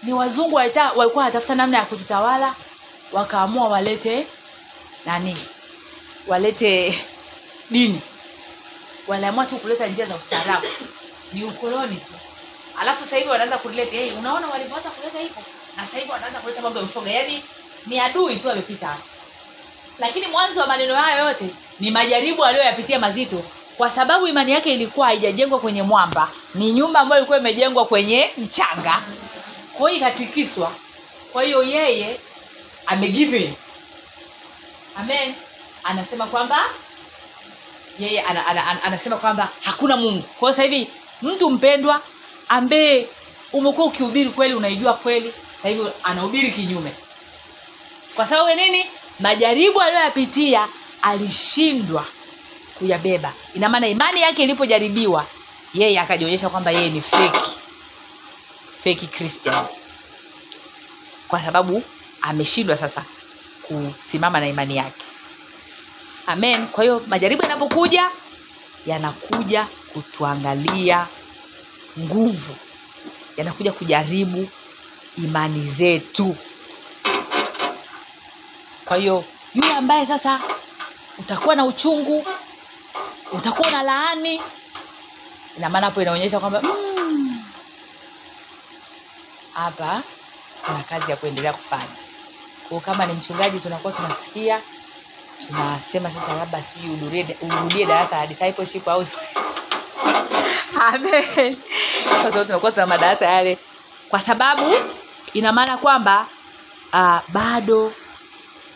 ni 0.03 0.13
wazungu 0.13 0.55
walikuwa 0.55 1.07
wanatafuta 1.15 1.55
namna 1.55 1.77
ya 1.77 1.85
kujitawala 1.85 2.55
wakaamua 3.11 3.67
walete 3.67 4.27
nani? 5.05 5.37
Walete 6.27 6.99
dini 7.69 8.01
waliamua 9.07 9.45
tu 9.45 9.57
kuleta 9.57 9.87
njia 9.87 10.05
za 10.05 10.15
ustaarabu. 10.15 10.67
Ni 11.33 11.43
ukoloni 11.43 11.95
tu. 11.95 12.11
Alafu 12.79 13.03
sasa 13.03 13.17
hivi 13.17 13.29
wanaanza 13.29 13.57
kuleta 13.57 13.91
hey, 13.97 14.11
unaona 14.11 14.47
walivyoanza 14.47 14.89
kuleta 14.89 15.19
hivyo 15.19 15.43
na 15.77 15.85
sasa 15.85 15.97
hivi 15.99 16.11
wanaanza 16.11 16.39
kuleta 16.39 16.61
mambo 16.61 16.79
ya 16.79 16.85
ushoga 16.85 17.11
yaani 17.11 17.43
ni 17.85 17.99
adui 17.99 18.35
tu 18.35 18.51
amepita 18.51 18.87
hapo 18.87 19.03
lakini 19.99 20.27
mwanzo 20.27 20.61
wa 20.61 20.67
maneno 20.67 20.95
hayo 20.95 21.27
yote 21.27 21.49
ni 21.79 21.91
majaribu 21.91 22.45
aliyoyapitia 22.45 22.99
mazito. 22.99 23.43
Kwa 23.77 23.89
sababu 23.89 24.27
imani 24.27 24.51
yake 24.51 24.73
ilikuwa 24.73 25.07
haijajengwa 25.07 25.59
kwenye 25.59 25.83
mwamba 25.83 26.31
ni 26.55 26.71
nyumba 26.71 26.99
ambayo 26.99 27.19
ilikuwa 27.21 27.37
imejengwa 27.39 27.85
kwenye 27.85 28.29
mchanga. 28.37 29.01
Kwa 29.73 29.89
hiyo 29.89 30.01
ikatikiswa. 30.01 30.71
Kwa 31.33 31.43
hiyo 31.43 31.63
yeye 31.63 32.19
amegive. 32.85 33.53
Amen. 34.95 35.33
Anasema 35.83 36.25
kwamba 36.27 36.63
yeye 37.99 38.21
ana, 38.21 38.47
ana, 38.47 38.67
ana, 38.67 38.83
anasema 38.83 39.17
kwamba 39.17 39.49
hakuna 39.63 39.95
mungu. 39.97 40.21
Kwa 40.21 40.49
hiyo 40.49 40.53
sasa 40.53 40.63
hivi 40.63 40.89
mtu 41.21 41.49
mpendwa 41.49 42.01
ambaye 42.49 43.07
umekuwa 43.53 43.87
ukihubiri 43.87 44.29
kweli 44.29 44.53
unaijua 44.53 44.93
kweli 44.93 45.33
sasa 45.63 45.69
hivi 45.75 45.89
anahubiri 46.03 46.51
kinyume. 46.51 46.91
Kwa 48.15 48.25
sababu 48.25 48.55
nini? 48.55 48.85
Majaribu 49.19 49.81
aliyoyapitia 49.81 50.67
alishindwa 51.01 52.05
kuyabeba. 52.77 53.33
Ina 53.53 53.69
maana 53.69 53.87
imani 53.87 54.21
yake 54.21 54.43
ilipojaribiwa 54.43 55.25
yeye 55.73 55.99
akajionyesha 55.99 56.49
kwamba 56.49 56.71
yeye 56.71 56.89
ni 56.89 57.01
feki 57.01 57.39
feki 58.83 59.07
christian 59.07 59.65
kwa 61.27 61.41
sababu 61.41 61.83
ameshindwa 62.21 62.77
sasa 62.77 63.05
kusimama 63.61 64.39
na 64.39 64.47
imani 64.47 64.77
yake. 64.77 65.03
Amen. 66.27 66.67
Kwa 66.67 66.83
hiyo 66.83 67.01
majaribu 67.07 67.43
yanapokuja 67.43 68.09
yanakuja 68.85 69.67
kutuangalia 69.93 71.07
nguvu. 71.99 72.55
Yanakuja 73.37 73.71
kujaribu 73.71 74.49
imani 75.17 75.67
zetu 75.67 76.35
kwa 78.85 78.97
hiyo 78.97 79.23
yule 79.55 79.71
ambaye 79.73 80.05
sasa 80.05 80.39
utakuwa 81.17 81.55
na 81.55 81.65
uchungu 81.65 82.25
utakuwa 83.31 83.71
na 83.71 83.83
laani 83.83 84.41
ina 85.57 85.69
maana 85.69 85.85
hapo 85.87 86.01
inaonyesha 86.01 86.39
kwamba 86.39 86.61
mm, 86.61 87.43
hapa 89.53 90.01
kuna 90.65 90.83
kazi 90.83 91.11
ya 91.11 91.17
kuendelea 91.17 91.53
kufanya. 91.53 91.95
Kwao 92.69 92.79
kama 92.81 93.05
ni 93.05 93.13
mchungaji 93.13 93.59
tunakuwa 93.59 93.93
tunasikia 93.93 94.61
tunasema 95.47 96.11
sasa 96.11 96.33
labda 96.35 96.63
sijui 96.63 97.25
urudie 97.41 97.85
darasa 97.85 98.17
la 98.17 98.27
discipleship 98.27 98.87
au 98.87 99.05
amen. 100.93 101.57
Kwa 102.03 102.13
sababu 102.31 102.45
tunakuwa 102.45 102.71
tuna 102.71 102.85
madarasa 102.85 103.25
yale 103.25 103.57
kwa 104.09 104.21
sababu 104.21 104.63
ina 105.33 105.51
maana 105.53 105.77
kwamba 105.77 106.27
uh, 106.93 107.19
bado 107.29 107.93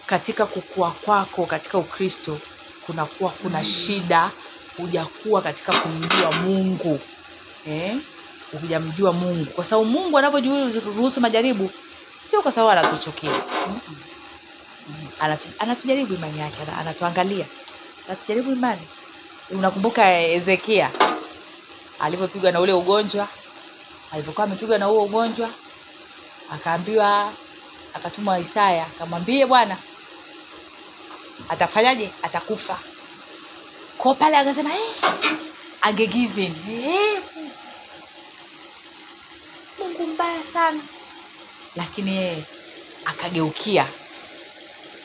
katika 0.06 0.46
kukua 0.46 0.92
kwako 0.92 1.46
katika 1.46 1.78
ukristo 1.78 2.40
kunakuwa 2.86 3.32
kuna 3.32 3.64
shida. 3.64 4.32
Hujakuwa 4.78 5.42
katika 5.42 5.74
kumjua 5.80 6.32
mungu. 6.44 7.00
Eh? 7.68 7.96
hujamjua 8.62 9.14
mungu. 9.14 9.46
Kwa 9.46 9.66
sababu 9.66 9.86
mungu 9.86 10.18
anavyoruhusu 10.18 11.22
majaribu 11.22 11.72
sio 12.30 12.42
kwa 12.42 12.52
sababu 12.52 12.72
anatuchukia. 12.72 13.32
Mm. 13.68 13.80
Anatu- 15.22 15.48
anatujaribu 15.60 16.14
imani 16.14 16.40
yake 16.40 16.58
anatuangalia. 16.80 17.46
Anatujaribu 18.08 18.52
imani. 18.52 18.82
Unakumbuka 19.50 20.06
hezekia 20.06 20.92
alivyopigwa 22.00 22.52
na 22.52 22.60
ule 22.62 22.74
ugonjwa. 22.74 23.28
Alivyokuwa 24.12 24.44
amepigwa 24.48 24.78
na 24.78 24.86
huo 24.86 25.04
ugonjwa 25.04 25.50
akaambiwa 26.52 27.34
akatumwa 27.94 28.40
isaya 28.40 28.86
akamwambie 28.86 29.46
bwana 29.46 29.78
atafanyaje? 31.50 32.10
Atakufa. 32.24 32.80
Ko 33.98 34.16
pale 34.16 34.38
akasema 34.38 34.70
eh, 34.74 34.94
angegiven 35.82 36.56
eh, 36.70 37.22
mungu 39.80 40.08
mbaya 40.08 40.44
sana. 40.54 40.80
Lakini 41.76 42.16
yeye 42.16 42.44
akageukia. 43.06 43.88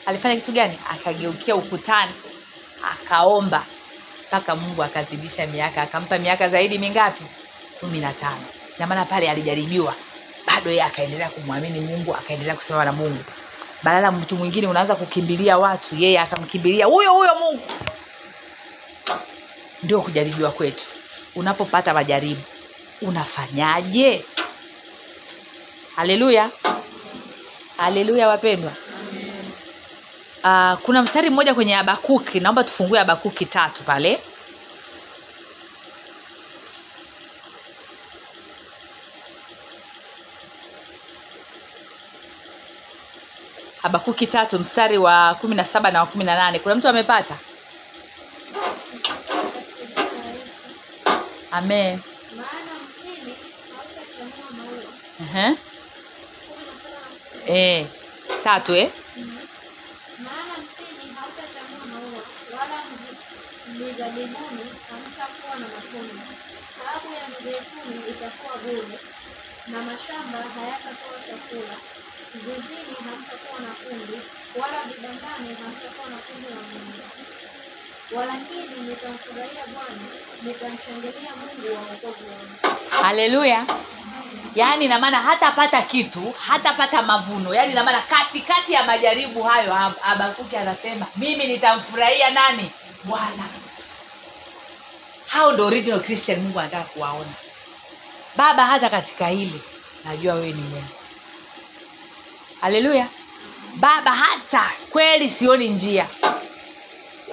Alifanya 0.05 0.35
kitu 0.35 0.51
gani? 0.51 0.79
Akageukia 0.89 1.55
ukutani 1.55 2.11
akaomba 2.91 3.65
mpaka 4.27 4.55
mungu 4.55 4.83
akazidisha 4.83 5.47
miaka 5.47 5.81
akampa 5.81 6.17
miaka 6.17 6.49
zaidi 6.49 6.77
mingapi? 6.77 7.23
kumi 7.79 7.99
na 7.99 8.13
tano. 8.13 8.45
Na 8.79 8.87
maana 8.87 9.05
pale 9.05 9.29
alijaribiwa 9.29 9.95
bado 10.47 10.69
yeye 10.69 10.83
akaendelea 10.83 11.29
kumwamini 11.29 11.79
mungu 11.79 12.15
akaendelea 12.15 12.55
kusimama 12.55 12.85
na 12.85 12.91
mungu. 12.91 13.23
Badala 13.83 14.11
mtu 14.11 14.35
mwingine 14.35 14.67
unaanza 14.67 14.95
kukimbilia 14.95 15.57
watu 15.57 15.95
yeye 15.95 16.19
akamkimbilia 16.19 16.85
huyo 16.85 17.13
huyo 17.13 17.35
mungu. 17.35 17.63
Ndio 19.83 20.01
kujaribiwa 20.01 20.51
kwetu. 20.51 20.85
Unapopata 21.35 21.93
majaribu 21.93 22.41
unafanyaje? 23.01 24.25
Haleluya. 25.95 26.49
Haleluya 27.77 28.27
wapendwa. 28.27 28.71
Uh, 30.43 30.73
kuna 30.79 31.01
mstari 31.01 31.29
mmoja 31.29 31.53
kwenye 31.53 31.73
habakuki. 31.73 32.39
Naomba 32.39 32.63
tufungue 32.63 32.99
habakuki 32.99 33.45
tatu 33.45 33.83
pale 33.83 34.19
habakuki 43.83 44.27
tatu 44.27 44.59
mstari 44.59 44.97
wa 44.97 45.35
kumi 45.35 45.55
na 45.55 45.65
saba 45.65 45.91
na 45.91 45.99
wa 45.99 46.05
kumi 46.05 46.23
na 46.23 46.35
nane 46.35 46.59
kuna 46.59 46.75
mtu 46.75 46.87
amepata 46.87 47.35
amen 51.51 51.99
uh-huh. 55.21 55.55
Eh, 57.45 57.85
tatu 58.43 58.75
eh? 58.75 58.89
mizabibuni 63.67 64.63
hamtakuwa 64.89 65.55
na 65.59 65.67
matunda. 65.73 66.23
Taabu 66.77 67.07
ya 67.13 67.23
mizeituni 67.29 68.09
itakuwa 68.09 68.57
bure, 68.57 68.99
na 69.67 69.81
mashamba 69.81 70.37
hayatakuwa 70.37 71.19
chakula. 71.27 71.75
Zizini 72.33 72.95
hamtakuwa 73.05 73.59
na 73.61 73.67
kundi, 73.73 74.13
wala 74.61 74.77
vibandani 74.87 75.55
hamtakuwa 75.63 76.09
na 76.09 76.17
kundi 76.17 76.47
la 76.49 76.55
ng'ombe. 76.55 77.03
Walakini 78.11 78.89
nitamfurahia 78.89 79.63
Bwana, 79.73 80.01
nitamshangilia 80.41 81.31
Mungu 81.35 81.75
wa 81.75 81.81
wokovu 81.81 82.25
wangu. 82.31 82.79
haleluya. 83.01 83.65
Yaani 84.55 84.85
inamaana 84.85 85.21
hatapata 85.21 85.81
kitu 85.81 86.33
hatapata 86.47 87.01
mavuno. 87.01 87.53
Yaani 87.53 87.71
inamaana 87.71 88.01
katikati 88.01 88.73
ya 88.73 88.83
majaribu 88.83 89.43
hayo 89.43 89.73
Hab- 89.73 89.99
habakuki 90.01 90.57
anasema 90.57 91.05
mimi 91.15 91.47
nitamfurahia 91.47 92.29
nani? 92.29 92.71
Bwana. 93.03 93.43
Hao 95.27 95.51
ndio 95.51 95.65
original 95.65 96.01
christian 96.01 96.39
mungu 96.41 96.59
anataka 96.59 96.83
kuwaona. 96.83 97.33
Baba 98.35 98.65
hata 98.65 98.89
katika 98.89 99.27
hili 99.27 99.61
najua 100.05 100.33
wewe 100.33 100.47
ni 100.47 100.61
mungu 100.61 100.83
haleluya 102.63 103.07
baba 103.75 104.11
hata 104.15 104.71
kweli 104.89 105.29
sioni 105.29 105.69
njia. 105.69 106.07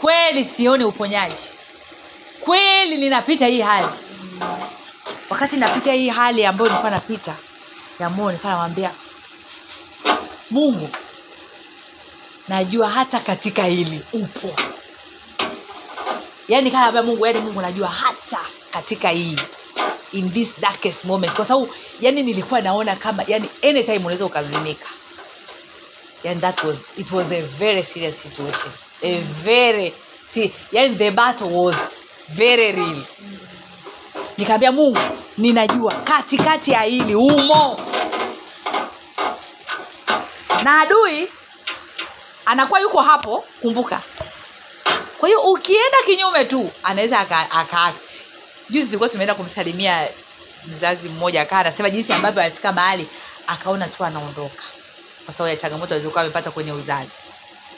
Kweli 0.01 0.45
sioni 0.45 0.85
uponyaji. 0.85 1.37
Kweli 2.41 2.97
ninapita 2.97 3.47
hii 3.47 3.61
hali. 3.61 3.87
Wakati 5.31 5.57
napita 5.57 5.93
hii 5.93 6.09
hali 6.09 6.47
ambayo 6.47 6.69
nilikuwa 6.71 6.91
napita 6.91 7.35
ya 8.01 8.11
moyo 8.11 8.29
nilikuwa 8.31 8.53
namwambia 8.53 8.91
mungu 10.51 10.89
najua 12.49 12.91
hata 12.91 13.21
katika 13.21 13.65
hili 13.65 14.01
upo. 14.13 14.55
Yaani 16.49 16.71
kanaambia 16.71 17.03
mungu 17.03 17.27
yaani 17.27 17.41
mungu 17.41 17.61
najua 17.61 17.89
hata 17.89 18.39
katika 18.71 19.09
hii 19.09 19.37
in 20.13 20.33
this 20.33 20.61
darkest 20.61 21.05
moment. 21.05 21.33
Kwa 21.37 21.45
sababu 21.45 21.75
yani 22.01 22.23
nilikuwa 22.23 22.61
naona 22.61 22.97
kama 22.97 23.25
yani 23.27 23.49
anytime 23.63 23.99
unaweza 23.99 24.25
ukazimika 24.27 24.89
yani 26.25 26.41
that 26.41 26.65
was 26.65 26.77
it 26.97 27.13
was 27.13 27.33
a 27.33 27.41
very 27.41 27.83
serious 27.83 28.23
situation. 28.23 28.73
A 29.03 29.21
very 29.21 29.95
see, 30.35 30.53
yani 30.73 30.97
the 30.97 31.11
battle 31.11 31.49
was 31.51 31.77
very 32.29 32.73
real. 32.73 33.03
Nikaambia 34.39 34.73
mungu 34.73 34.99
ninajua 35.39 35.93
katikati 35.95 36.71
ya 36.71 36.81
hili 36.83 37.15
umo 37.15 37.81
na 40.65 40.81
adui 40.81 41.29
anakuwa 42.47 42.81
yuko 42.81 43.03
hapo 43.03 43.45
kumbuka. 43.63 44.03
Kwa 45.19 45.29
hiyo 45.29 45.41
ukienda 45.43 45.99
kinyume 46.07 46.45
tu 46.45 46.71
anaweza 46.83 47.19
aka- 47.19 47.51
akaakti 47.51 48.21
juzi 48.71 48.87
tulikuwa 48.87 49.09
tumeenda 49.09 49.35
kumsalimia 49.35 50.09
mzazi 50.67 51.09
mmoja 51.09 51.43
akaa 51.43 51.59
anasema 51.59 51.91
jinsi 51.91 52.13
ambavyo 52.13 52.43
alifika 52.43 52.73
mahali 52.73 53.09
akaona 53.47 53.89
tu 53.89 54.05
anaondoka 54.05 54.63
kwa 55.31 55.37
sababu 55.37 55.51
ya 55.55 55.57
changamoto 55.61 55.95
alizokuwa 55.95 56.23
amepata 56.23 56.51
kwenye 56.51 56.73
uzazi. 56.73 57.11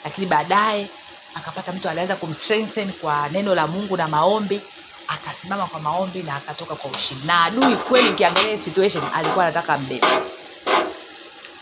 Lakini 0.03 0.27
baadaye 0.27 0.87
akapata 1.35 1.71
mtu 1.71 1.89
alianza 1.89 2.15
kumstrengthen 2.15 2.91
kwa 2.93 3.29
neno 3.29 3.55
la 3.55 3.67
mungu 3.67 3.97
na 3.97 4.07
maombi 4.07 4.61
akasimama 5.07 5.65
kwa 5.67 5.79
maombi 5.79 6.23
na 6.23 6.35
akatoka 6.35 6.75
kwa 6.75 6.91
ushindi. 6.91 7.27
Na 7.27 7.43
adui 7.45 7.75
kweli 7.75 8.09
ukiangalia 8.09 8.57
situation 8.57 9.03
alikuwa 9.13 9.45
anataka 9.45 9.77
mbele 9.77 10.01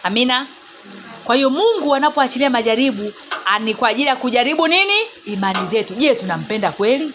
amina? 0.04 0.48
Kwa 1.24 1.36
hiyo 1.36 1.50
mungu 1.50 1.96
anapoachilia 1.96 2.50
majaribu 2.50 3.14
ni 3.60 3.74
kwa 3.74 3.90
ajili 3.90 4.08
ya 4.08 4.16
kujaribu 4.16 4.68
nini? 4.68 4.94
Imani 5.26 5.68
zetu. 5.72 5.94
Je 5.96 6.16
tunampenda 6.16 6.72
kweli? 6.72 7.14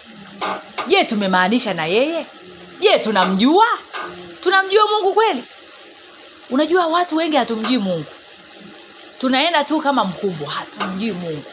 Je 0.88 1.04
tumemaanisha 1.04 1.74
na 1.74 1.86
yeye? 1.86 2.26
Je 2.80 2.98
tunamjua? 2.98 3.66
Tunamjua 4.40 4.86
mungu 4.86 5.14
kweli? 5.14 5.44
Unajua 6.50 6.86
watu 6.86 7.16
wengi 7.16 7.36
hatumjui 7.36 7.78
mungu 7.78 8.04
tunaenda 9.18 9.64
tu 9.64 9.80
kama 9.80 10.04
mkubwa 10.04 10.50
hatumjui 10.50 11.12
mungu. 11.12 11.44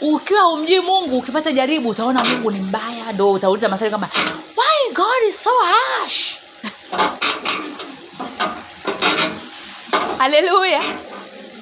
Ukiwa 0.00 0.48
umjui 0.52 0.80
mungu 0.80 1.18
ukipata 1.18 1.52
jaribu 1.52 1.88
utaona 1.88 2.24
mungu 2.24 2.50
ni 2.50 2.60
mbaya 2.60 3.12
ndo 3.12 3.32
utauliza 3.32 3.68
maswali 3.68 3.90
kama 3.92 4.08
why 4.56 4.92
god 4.94 5.28
is 5.28 5.42
so 5.44 5.50
harsh? 5.60 6.34
Haleluya. 10.18 10.80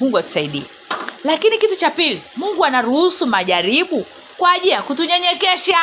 Mungu 0.01 0.19
atusaidie. 0.19 0.63
Lakini 1.25 1.59
kitu 1.59 1.77
cha 1.77 1.91
pili 1.91 2.23
mungu 2.37 2.65
anaruhusu 2.65 3.27
majaribu 3.27 4.07
kwa 4.37 4.53
ajili 4.53 4.71
ya 4.71 4.83
kutunyenyekesha. 4.83 5.77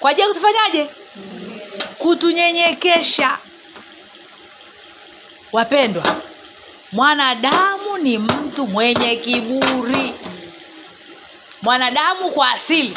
Kwa 0.00 0.10
ajili 0.10 0.22
ya 0.22 0.28
kutufanyaje? 0.28 0.88
Kutunyenyekesha. 1.98 3.38
Wapendwa 5.52 6.04
mwanadamu 6.92 7.98
ni 7.98 8.18
mtu 8.18 8.66
mwenye 8.66 9.16
kiburi. 9.16 10.14
Mwanadamu 11.62 12.30
kwa 12.30 12.50
asili 12.52 12.94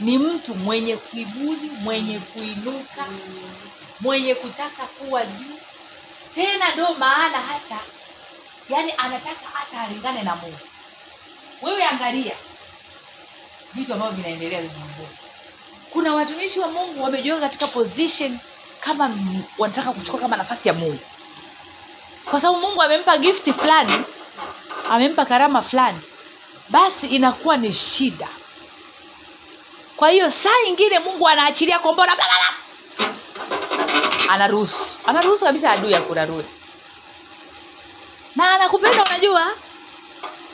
ni 0.00 0.18
mtu 0.18 0.54
mwenye 0.54 0.96
kiburi 0.96 1.70
mwenye 1.80 2.18
kuinuka 2.18 3.06
mwenye 4.00 4.34
kutaka 4.34 4.82
kuwa 4.86 5.26
juu. 5.26 5.58
Tena 6.34 6.74
ndo 6.74 6.94
maana 6.94 7.38
hata 7.38 7.78
yani 8.68 8.92
anataka 8.98 9.46
hata 9.52 9.80
alingane 9.80 10.22
na 10.22 10.36
mungu. 10.36 10.58
Wewe 11.62 11.84
angalia 11.84 12.34
vitu 13.74 13.94
ambavyo 13.94 14.16
vinaendelea 14.16 14.58
ulimwenguni. 14.58 15.08
Kuna 15.90 16.14
watumishi 16.14 16.60
wa 16.60 16.68
mungu 16.70 17.02
wamejiweka 17.02 17.40
katika 17.40 17.66
position 17.66 18.38
kama 18.80 19.16
wanataka 19.58 19.92
kuchukua 19.92 20.20
kama 20.20 20.36
nafasi 20.36 20.68
ya 20.68 20.74
mungu 20.74 20.98
kwa 22.30 22.40
sababu 22.40 22.60
mungu 22.60 22.82
amempa 22.82 23.18
gifti 23.18 23.52
fulani 23.52 23.92
amempa 24.90 25.24
karama 25.24 25.62
fulani 25.62 26.00
basi 26.68 27.06
inakuwa 27.06 27.56
ni 27.56 27.72
shida. 27.72 28.28
Kwa 29.96 30.08
hiyo 30.10 30.30
saa 30.30 30.60
ingine 30.66 30.98
mungu 30.98 31.28
anaachilia 31.28 31.78
kombora 31.78 32.14
bla. 32.16 32.24
anaruhusu. 34.28 34.84
Anaruhusu 35.06 35.44
kabisa 35.44 35.70
adui 35.70 35.94
akurarue. 35.94 36.44
Na 38.36 38.50
anakupenda 38.54 39.02
unajua? 39.10 39.50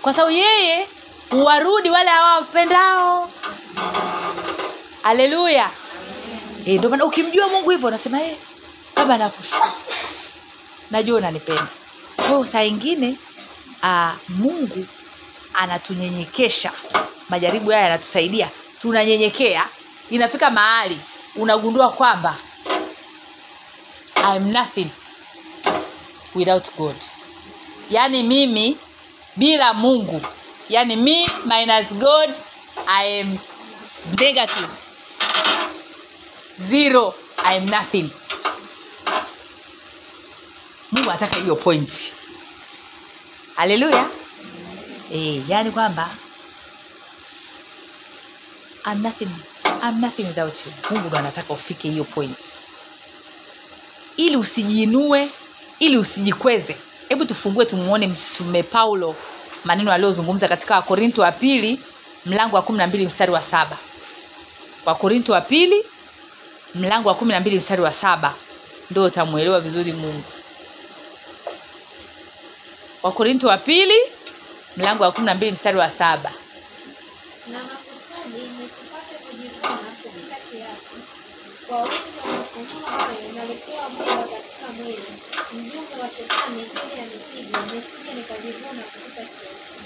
Kwa 0.02 0.12
sababu 0.12 0.32
yeye 0.34 0.88
huwarudi 1.30 1.90
wale 1.90 2.10
hawapendao 2.10 3.30
haleluya 5.02 5.70
Eh, 6.66 6.78
ndio 6.78 6.90
maana 6.90 7.04
ukimjua 7.04 7.48
mungu 7.48 7.70
hivyo 7.70 7.88
unasema 7.88 8.22
e 8.22 8.36
baba 8.96 9.16
nakushukuru 9.18 9.72
najua 10.90 11.16
unanipenda. 11.18 11.66
Kwa 12.16 12.24
hiyo 12.26 12.46
saa 12.46 12.62
ingine 12.62 13.16
uh, 13.82 14.10
mungu 14.28 14.86
anatunyenyekesha. 15.54 16.72
Majaribu 17.28 17.70
haya 17.70 17.82
yanatusaidia. 17.82 18.50
Tunanyenyekea. 18.80 19.66
Inafika 20.10 20.50
mahali 20.50 21.00
unagundua 21.36 21.90
kwamba 21.90 22.36
I'm 24.34 24.52
nothing 24.52 24.90
without 26.34 26.76
god. 26.76 26.96
Yaani 27.90 28.22
mimi 28.22 28.76
bila 29.36 29.74
mungu. 29.74 30.20
Yaani 30.68 30.96
me 30.96 31.26
minus 31.44 31.86
god 31.92 32.30
i 32.86 33.20
am 33.20 33.38
negative. 34.20 34.68
Zero 36.68 37.14
i 37.44 37.56
am 37.56 37.64
nothing 37.70 38.10
mungu 40.92 41.10
anataka 41.10 41.36
hiyo 41.40 41.56
point. 41.56 41.90
Haleluya 43.56 44.06
e, 45.14 45.42
yaani 45.48 45.70
kwamba 45.70 46.10
I'm 48.86 49.02
nothing, 49.02 49.28
I'm 49.82 50.00
nothing 50.00 50.22
without 50.26 50.54
you. 50.66 50.72
Mungu 50.90 51.08
ndo 51.08 51.18
anataka 51.18 51.52
ufike 51.54 51.90
hiyo 51.90 52.04
point. 52.04 52.38
Ili 54.16 54.36
usijiinue 54.36 55.28
ili 55.78 55.96
usijikweze. 55.98 56.76
Hebu 57.08 57.24
tufungue 57.24 57.64
tumuone 57.64 58.06
mtume 58.06 58.62
paulo 58.62 59.16
maneno 59.64 59.92
aliyozungumza 59.92 60.48
katika 60.48 60.74
wakorinto 60.76 61.22
wa 61.22 61.32
pili 61.32 61.80
mlango 62.26 62.56
wa 62.56 62.62
kumi 62.62 62.78
na 62.78 62.86
mbili 62.86 63.06
mstari 63.06 63.32
wa 63.32 63.42
saba. 63.42 63.78
Wakorinto 64.86 65.32
wa 65.32 65.40
pili 65.40 65.84
mlango 66.74 67.08
wa 67.08 67.14
kumi 67.14 67.32
na 67.32 67.40
mbili 67.40 67.58
mstari 67.58 67.82
wa 67.82 67.92
saba. 67.92 68.34
Ndo 68.90 69.04
utamwelewa 69.04 69.60
vizuri 69.60 69.92
mungu 69.92 70.22
wakorinto 73.02 73.48
wa 73.48 73.58
pili 73.58 73.94
mlango 74.76 75.04
wa 75.04 75.12
kumi 75.12 75.26
na 75.26 75.34
mbili 75.34 75.52
mstari 75.52 75.78
wa 75.78 75.90
saba 75.90 76.32
na 77.46 77.58
makusudi 77.58 78.42
nisipate 78.48 79.14
kujivuna 79.30 79.90
kupita 80.02 80.36
kiasi. 80.50 80.94
Kwa 81.68 81.82
wingi 81.82 82.18
wa 82.20 82.32
mafunuo 82.32 82.86
hayo 82.86 83.32
nalikuwa 83.34 83.88
mwiba 83.88 84.14
katika 84.22 84.72
mwili, 84.76 85.02
mjumbe 85.52 85.94
wa 86.02 86.08
shetani 86.10 86.60
ili 86.62 87.00
anipige, 87.00 87.58
nisije 87.76 88.14
nikajivuna 88.14 88.82
kupita 88.82 89.22
kiasi. 89.22 89.80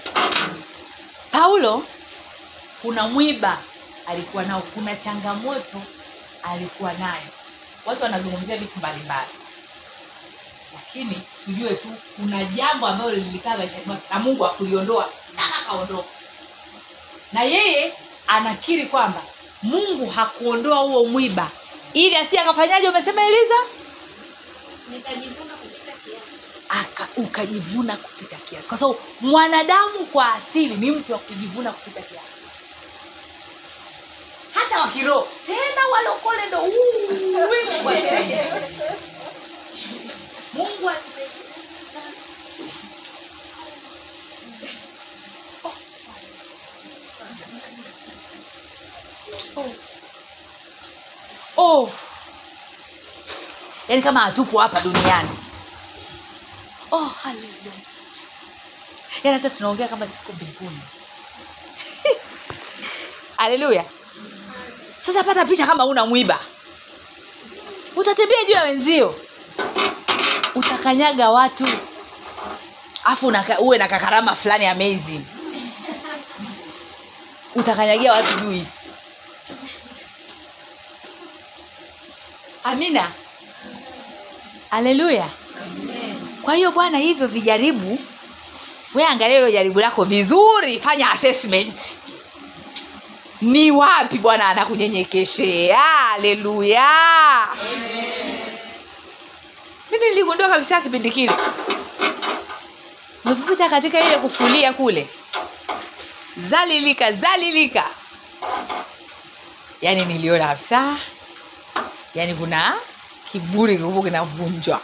paulo 1.31 1.85
kuna 2.83 3.09
mwiba 3.09 3.59
alikuwa 4.07 4.43
nao 4.43 4.61
kuna 4.75 4.97
changamoto 4.97 5.83
alikuwa 6.43 6.93
nayo 6.93 7.29
watu 7.87 8.03
wanazungumzia 8.03 8.57
vitu 8.57 8.79
mbalimbali 8.79 9.29
lakini 10.95 11.21
tujue 11.45 11.75
tu 11.75 11.89
kuna 12.17 12.45
jambo 12.45 12.87
ambalo 12.87 13.11
lilikaa 13.11 13.57
maishani 13.57 13.83
mwake 13.87 14.03
na 14.11 14.19
mungu 14.19 14.47
akuliondoa 14.47 15.11
na 15.37 15.43
akaondoka. 15.59 16.09
Na 17.33 17.43
yeye 17.43 17.93
anakiri 18.27 18.87
kwamba 18.87 19.23
mungu 19.63 20.11
hakuondoa 20.11 20.79
huo 20.79 21.05
mwiba. 21.05 21.51
Ili 21.93 22.17
asi 22.17 22.39
akafanyaje 22.39 22.89
umesema 22.89 23.23
eliza? 23.27 23.55
Nikajivuna 24.91 25.55
kupita 25.55 25.93
kiasi. 25.93 26.45
aka 26.69 27.09
ukajivuna 27.17 27.97
kupita 27.97 28.37
kiasi. 28.37 28.69
Kwa 28.69 28.79
sababu 28.79 28.99
mwanadamu 29.21 30.07
kwa 30.13 30.35
asili 30.35 30.75
ni 30.75 30.91
mtu 30.91 31.13
wa 31.13 31.19
kujivuna 31.19 31.73
kupita 31.73 32.01
kiasi. 32.03 32.25
Hata 34.55 34.81
wakiroho 34.81 35.29
tena 35.47 35.89
walokole 35.93 36.47
ndo 36.47 36.59
Mungu 40.55 40.91
atusaidie. 40.91 41.45
oh. 49.57 49.75
oh. 51.57 51.91
yaani 53.89 54.03
kama 54.03 54.21
hatupo 54.21 54.59
hapa 54.59 54.81
duniani 54.81 55.29
oh, 56.91 57.05
haleluya 57.05 57.73
yaani 59.25 59.39
hata 59.43 59.51
tunaongea 59.51 59.89
kama 59.89 60.07
tuko 60.07 60.33
mbinguni 60.33 60.81
haleluya 63.37 63.85
sasa 65.07 65.25
pata 65.25 65.45
picha 65.45 65.67
kama 65.67 65.85
una 65.85 66.07
mwiba 66.07 66.41
utatembea 67.97 68.45
juu 68.45 68.53
ya 68.53 68.63
wenzio 68.63 69.15
utakanyaga 70.55 71.31
watu. 71.31 71.65
Afu 73.05 73.31
uwe 73.59 73.79
na 73.79 73.89
kakarama 73.89 74.35
fulani 74.35 74.67
amazing. 74.67 75.21
Utakanyagia 77.55 78.13
watu 78.13 78.41
juu 78.41 78.51
hivi. 78.51 78.67
Amina. 82.65 83.11
Haleluya 84.71 85.29
kwa 86.43 86.55
hiyo 86.55 86.71
bwana 86.73 86.99
hivyo 86.99 87.27
vijaribu. 87.27 87.99
We 88.95 89.05
hilo 89.35 89.51
jaribu 89.51 89.81
lako 89.81 90.05
vizuri 90.05 90.81
fanya 90.81 91.11
assessment. 91.11 91.75
Ni 93.41 93.71
wapi 93.71 94.19
bwana 94.19 94.49
anakunyenyekeshea? 94.49 95.79
Haleluya 95.79 96.89
mimi 99.95 100.09
niligundua 100.09 100.49
kabisa 100.49 100.81
kipindi 100.81 101.11
kile. 101.11 101.33
Nilipopita 103.25 103.69
katika 103.71 104.01
ile 104.01 104.17
kufulia 104.19 104.73
kule. 104.73 105.09
Zalilika 106.51 107.13
zalilika. 107.13 107.85
Yaani 109.81 110.05
niliona 110.05 110.47
kabisa. 110.49 110.97
Yaani 112.15 112.35
kuna 112.35 112.79
kiburi 113.33 113.77
kikubwa 113.77 114.03
kinavunjwa. 114.03 114.81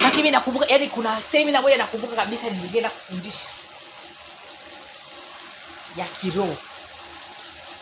Lakini 0.00 0.22
mi 0.22 0.30
nakumbuka 0.30 0.66
yaani 0.68 0.88
kuna 0.88 1.22
semina 1.22 1.62
moja 1.62 1.76
nakumbuka 1.76 2.16
kabisa 2.16 2.50
nilienda 2.50 2.90
kufundisha. 2.90 3.46
Ya 5.96 6.04
kiroho. 6.04 6.56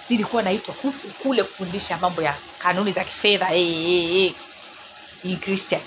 Nilikuwa 0.09 0.43
naitwa 0.43 0.75
kule 1.23 1.43
kufundisha 1.43 1.97
mambo 1.97 2.23
ya 2.23 2.35
kanuni 2.59 2.93
za 2.93 3.05
kifedha. 3.05 3.47
Hey, 3.47 3.75
hey, 3.75 4.07
hey. 4.07 4.33
in 5.25 5.37
christian 5.39 5.81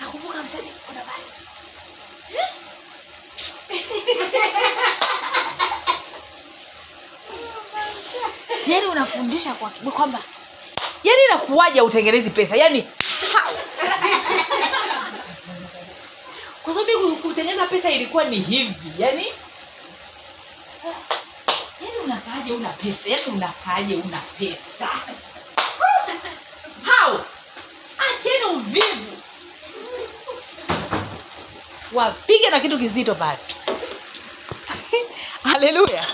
nakumbuka 0.00 0.34
kabisa 0.34 0.58
nilikuwa 0.58 0.94
na 0.94 1.04
bali 1.04 1.24
yani 8.66 8.86
unafundisha 8.86 9.54
kwa 9.54 9.70
kwamba 9.70 10.18
yani 11.04 11.18
inakuwaja 11.30 11.84
utengenezi 11.84 12.30
pesa? 12.30 12.56
Yani 12.56 12.86
kwa 16.62 16.74
sababu 16.74 17.16
kutengeneza 17.16 17.66
pesa 17.66 17.90
ilikuwa 17.90 18.24
ni 18.24 18.36
hivi 18.40 18.92
yani 18.98 19.26
yani 21.80 21.96
unakaaje 22.04 22.52
una 22.52 22.68
pesa? 22.68 22.98
Yani 23.06 23.22
unakaaje 23.36 23.94
una 23.94 24.18
pesa? 24.38 24.88
Hao 26.82 27.24
acheni 27.98 28.44
uvivu. 28.44 29.16
Wapige 31.92 32.50
na 32.50 32.60
kitu 32.60 32.78
kizito 32.78 33.14
pale 33.14 33.38
haleluya 35.42 36.04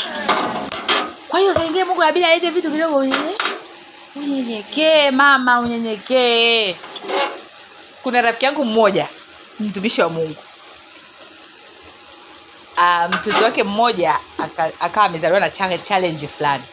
kwa 1.29 1.41
hiyo 1.41 1.55
saingie 1.55 1.85
mungu 1.85 2.03
abidi 2.03 2.27
alete 2.27 2.51
vitu 2.51 2.71
kidogo 2.71 3.05
unyenyekee 4.17 5.11
mama 5.11 5.61
unyenyekee. 5.61 6.77
Kuna 8.03 8.23
rafiki 8.23 8.45
yangu 8.45 8.65
mmoja 8.65 9.09
mtumishi 9.61 10.01
wa 10.03 10.09
mungu. 10.09 10.37
Mtoto 13.09 13.19
mtoto 13.19 13.45
wake 13.45 13.63
mmoja 13.65 14.19
aka- 14.39 14.73
akawa 14.81 15.07
amezaliwa 15.07 15.41
na 15.41 15.51
challenge, 15.51 15.85
challenge 15.85 16.27
fulani. 16.29 16.65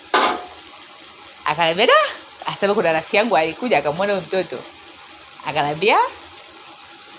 Akaniambia 1.45 1.85
da 1.87 1.93
asema 2.45 2.73
kuna 2.73 2.91
rafiki 2.93 3.15
yangu 3.17 3.37
alikuja 3.37 3.77
akamwona 3.77 4.13
huyu 4.13 4.25
mtoto. 4.27 4.59
Akaniambia 5.47 5.97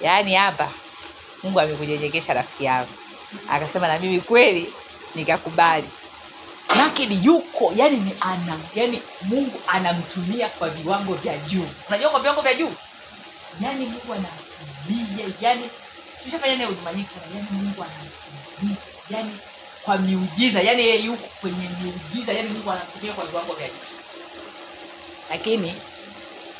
yaani 0.01 0.35
hapa 0.35 0.69
mungu 1.43 1.61
amekunyenyekesha 1.61 2.35
rafiki 2.35 2.65
yangu. 2.65 2.91
Akasema 3.51 3.89
na 3.89 3.99
mimi 3.99 4.21
kweli 4.21 4.73
nikakubali. 5.15 5.89
Ni 7.09 7.25
yuko 7.25 7.73
yani 7.77 7.97
ni 7.97 8.13
ana 8.21 8.59
yani 8.75 9.03
mungu 9.23 9.61
anamtumia 9.67 10.49
kwa 10.49 10.71
viwango 10.71 11.15
vya 11.15 11.39
juu. 11.39 11.69
Unajua 11.89 12.11
kwa 12.11 12.21
viwango 12.21 12.41
vya 12.43 12.55
juu? 12.55 12.73
Yani 13.61 13.87
mungu 13.87 14.13
anamtumia 14.13 15.27
yani 15.41 15.71
tushafanya 16.25 16.57
naye 16.57 16.69
huduma 16.69 16.91
yani 16.91 17.07
mungu 17.51 17.85
anamtumia 17.85 18.77
yani 19.11 19.39
kwa 19.83 19.99
miujiza 19.99 20.61
yani 20.61 20.83
yeye 20.83 21.01
yuko 21.05 21.27
kwenye 21.41 21.69
miujiza 21.83 22.33
yani 22.33 22.49
mungu 22.49 22.71
anamtumia 22.71 23.13
kwa 23.13 23.27
viwango 23.27 23.53
vya 23.55 23.69
juu. 23.69 23.97
Lakini 25.31 25.75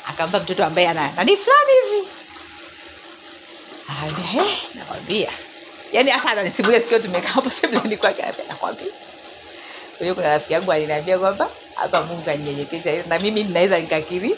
akampa 0.07 0.39
mtoto 0.39 0.65
ambaye 0.65 0.87
ana 0.89 1.11
nani 1.11 1.37
fulani 1.37 1.71
hivi. 1.83 2.07
"Eh, 4.37 4.57
nakwambia 4.73 5.31
yaani 5.95 6.11
hasa 6.11 6.31
ananisimulia 6.31 6.79
sikio 6.79 6.99
tumekaa 6.99 7.29
hapo 7.29 7.49
kwake 7.99 8.21
anambia, 8.23 8.45
nakwambia. 8.47 8.87
Kwa 9.97 10.15
kuna 10.15 10.29
rafiki 10.29 10.53
yangu 10.53 10.71
aliniambia 10.71 11.19
kwamba 11.19 11.49
hapa 11.75 12.01
mungu 12.01 12.21
kanyenyekesha 12.21 12.91
hilo 12.91 13.03
na 13.07 13.19
mimi 13.19 13.43
ninaweza 13.43 13.79
nikakiri 13.79 14.37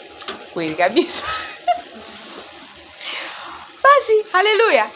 kweli 0.54 0.74
kabisa. 0.74 1.26
Basi 3.84 4.12
haleluya. 4.32 4.90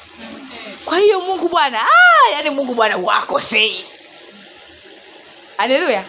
Kwa 0.85 0.99
hiyo 0.99 1.21
mungu 1.21 1.49
bwana 1.49 1.81
ah, 1.83 2.31
yani 2.33 2.51
mungu 2.51 2.75
bwana 2.75 2.97
wakosei. 2.97 3.85
Haleluya. 5.57 6.05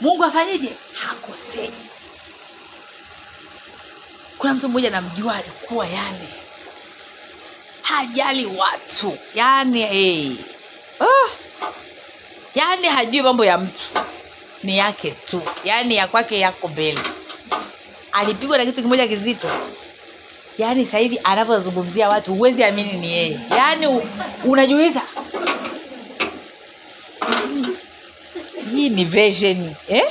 Mungu 0.00 0.24
afanyeje? 0.24 0.72
Hakosei. 0.92 1.70
Kuna 4.38 4.54
mtu 4.54 4.68
mmoja 4.68 4.90
namjua 4.90 5.34
alikuwa 5.34 5.86
yani 5.86 6.28
hajali 7.94 8.46
watu. 8.46 9.18
Yani 9.34 9.82
hey. 9.86 10.32
oh. 11.00 11.30
yani 12.54 12.88
hajui 12.88 13.22
mambo 13.22 13.44
ya 13.44 13.58
mtu. 13.58 13.82
Ni 14.62 14.78
yake 14.78 15.10
tu. 15.10 15.42
Yani 15.64 15.96
ya 15.96 16.06
kwake 16.08 16.38
yako 16.38 16.68
mbele. 16.68 17.00
Alipigwa 18.12 18.58
na 18.58 18.66
kitu 18.66 18.82
kimoja 18.82 19.08
kizito. 19.08 19.48
Yaani 20.58 20.84
sasa 20.86 20.98
hivi 20.98 21.20
anavyozungumzia 21.24 22.08
watu 22.08 22.34
huwezi 22.34 22.64
amini 22.64 22.92
ni 22.92 23.12
yeye. 23.12 23.40
Yaani 23.50 23.86
unajuliza 24.44 25.02
hii 28.70 28.88
ni 28.88 29.04
version 29.04 29.74
eh? 29.88 30.04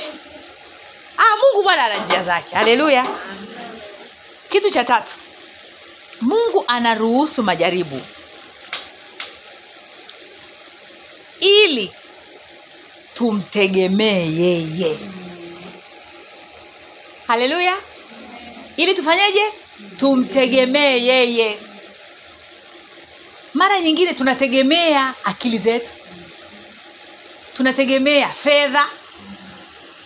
ah, 1.18 1.36
mungu 1.36 1.62
bwana 1.64 1.84
ana 1.84 1.96
njia 2.04 2.22
zake. 2.22 2.56
Haleluya 2.56 3.06
kitu 4.50 4.70
cha 4.70 4.84
tatu 4.84 5.12
mungu 6.20 6.64
anaruhusu 6.66 7.42
majaribu. 7.42 8.00
Ili 11.40 11.92
tumtegemee 13.14 14.26
yeye. 14.26 14.98
Haleluya. 17.26 17.76
Ili 18.76 18.94
tufanyeje? 18.94 19.40
Tumtegemee 19.96 20.98
yeye. 20.98 21.58
Mara 23.54 23.80
nyingine 23.80 24.14
tunategemea 24.14 25.14
akili 25.24 25.58
zetu. 25.58 25.90
Tunategemea 27.56 28.28
fedha. 28.28 28.86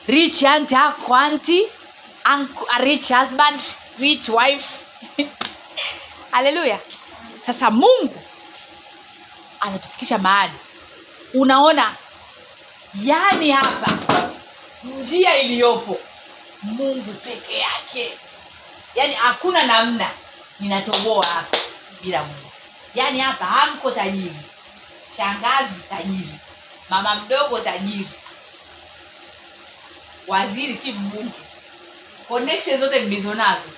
Rich 0.07 0.43
aunt 0.43 0.73
ako 0.73 1.15
anti 1.15 1.63
rich 2.81 3.09
husband 3.13 3.61
rich 3.99 4.29
wife 4.29 4.69
haleluya 6.39 6.79
sasa 7.47 7.71
mungu 7.71 8.23
anatufikisha 9.61 10.19
mahali. 10.19 10.53
Unaona 11.35 11.95
yani 13.03 13.51
hapa 13.51 13.99
njia 14.85 15.37
iliyopo 15.37 16.01
mungu 16.63 17.13
peke 17.13 17.59
yake. 17.59 18.19
Yaani 18.95 19.15
hakuna 19.15 19.67
namna 19.67 20.11
ninatoboa 20.61 21.27
hapa 21.27 21.59
bila 22.03 22.23
mungu. 22.25 22.51
Yaani 22.95 23.19
hapa 23.21 23.45
hamko 23.45 23.91
tajiri 23.91 24.37
shangazi 25.17 25.75
tajiri 25.89 26.39
mama 26.91 27.15
mdogo 27.15 27.61
tajiri 27.61 28.09
waziri 30.27 30.75
si 30.83 30.93
mbunge. 30.93 31.39
Connection 32.29 32.81
zote 32.81 33.01
nilizonazo 33.01 33.51
nazo 33.51 33.71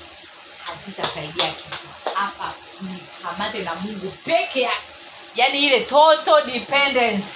hazitasaidia 0.65 1.47
kitu 1.53 1.80
hapa. 2.21 2.53
Mkamate 2.81 3.59
na 3.63 3.75
mungu. 3.75 4.13
Peke 4.25 4.61
yake 4.61 4.77
yani 5.37 5.67
ile 5.67 5.81
total 5.81 6.47
dependence. 6.47 7.29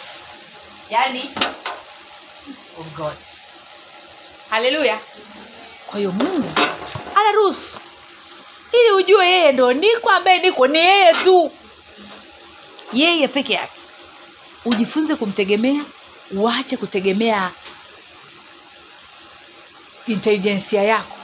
Yani 0.91 1.31
on 2.79 2.85
god. 2.97 3.17
Haleluya 4.51 4.99
kwa 5.87 5.99
hiyo 5.99 6.13
mungu 6.13 6.53
anaruhusu. 7.15 7.79
Ili 8.73 8.91
ujue 8.93 9.27
yeye 9.29 9.53
ndo 9.53 9.73
niko 9.73 10.11
ambaye 10.11 10.39
niko 10.39 10.67
ni 10.67 10.79
yeye 10.79 11.13
tu. 11.13 11.53
Yeye 12.93 13.29
peke 13.29 13.53
yake. 13.53 13.81
Ujifunze 14.65 15.17
kumtegemea 15.17 15.85
uache 16.33 16.77
kutegemea 16.77 17.51
intelijensia 20.07 20.83
yako. 20.83 21.17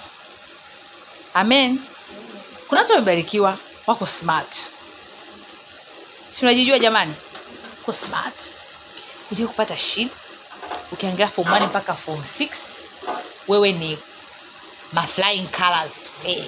Amen 1.34 1.78
kuna 2.70 2.80
watu 2.80 2.92
wamebarikiwa 2.92 3.58
wako 3.86 4.06
smart. 4.06 4.54
Si 6.32 6.42
unajijua 6.42 6.78
jamani? 6.78 7.14
Uko 7.82 7.92
smart. 7.92 8.40
Ujue 9.32 9.46
kupata 9.46 9.78
shida? 9.78 10.10
Ukiangalia 10.92 11.28
form 11.28 11.48
1 11.48 11.66
mpaka 11.66 11.94
form 11.94 12.20
6 12.40 12.48
wewe 13.48 13.72
ni 13.72 13.98
maflying 14.92 15.46
colors 15.48 15.92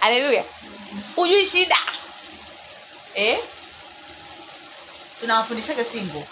haleluya 0.00 0.44
ujui 1.16 1.46
shida. 1.46 1.76
Eh? 3.14 3.38
tunawafundishaga 5.20 5.84
singo 5.84 6.24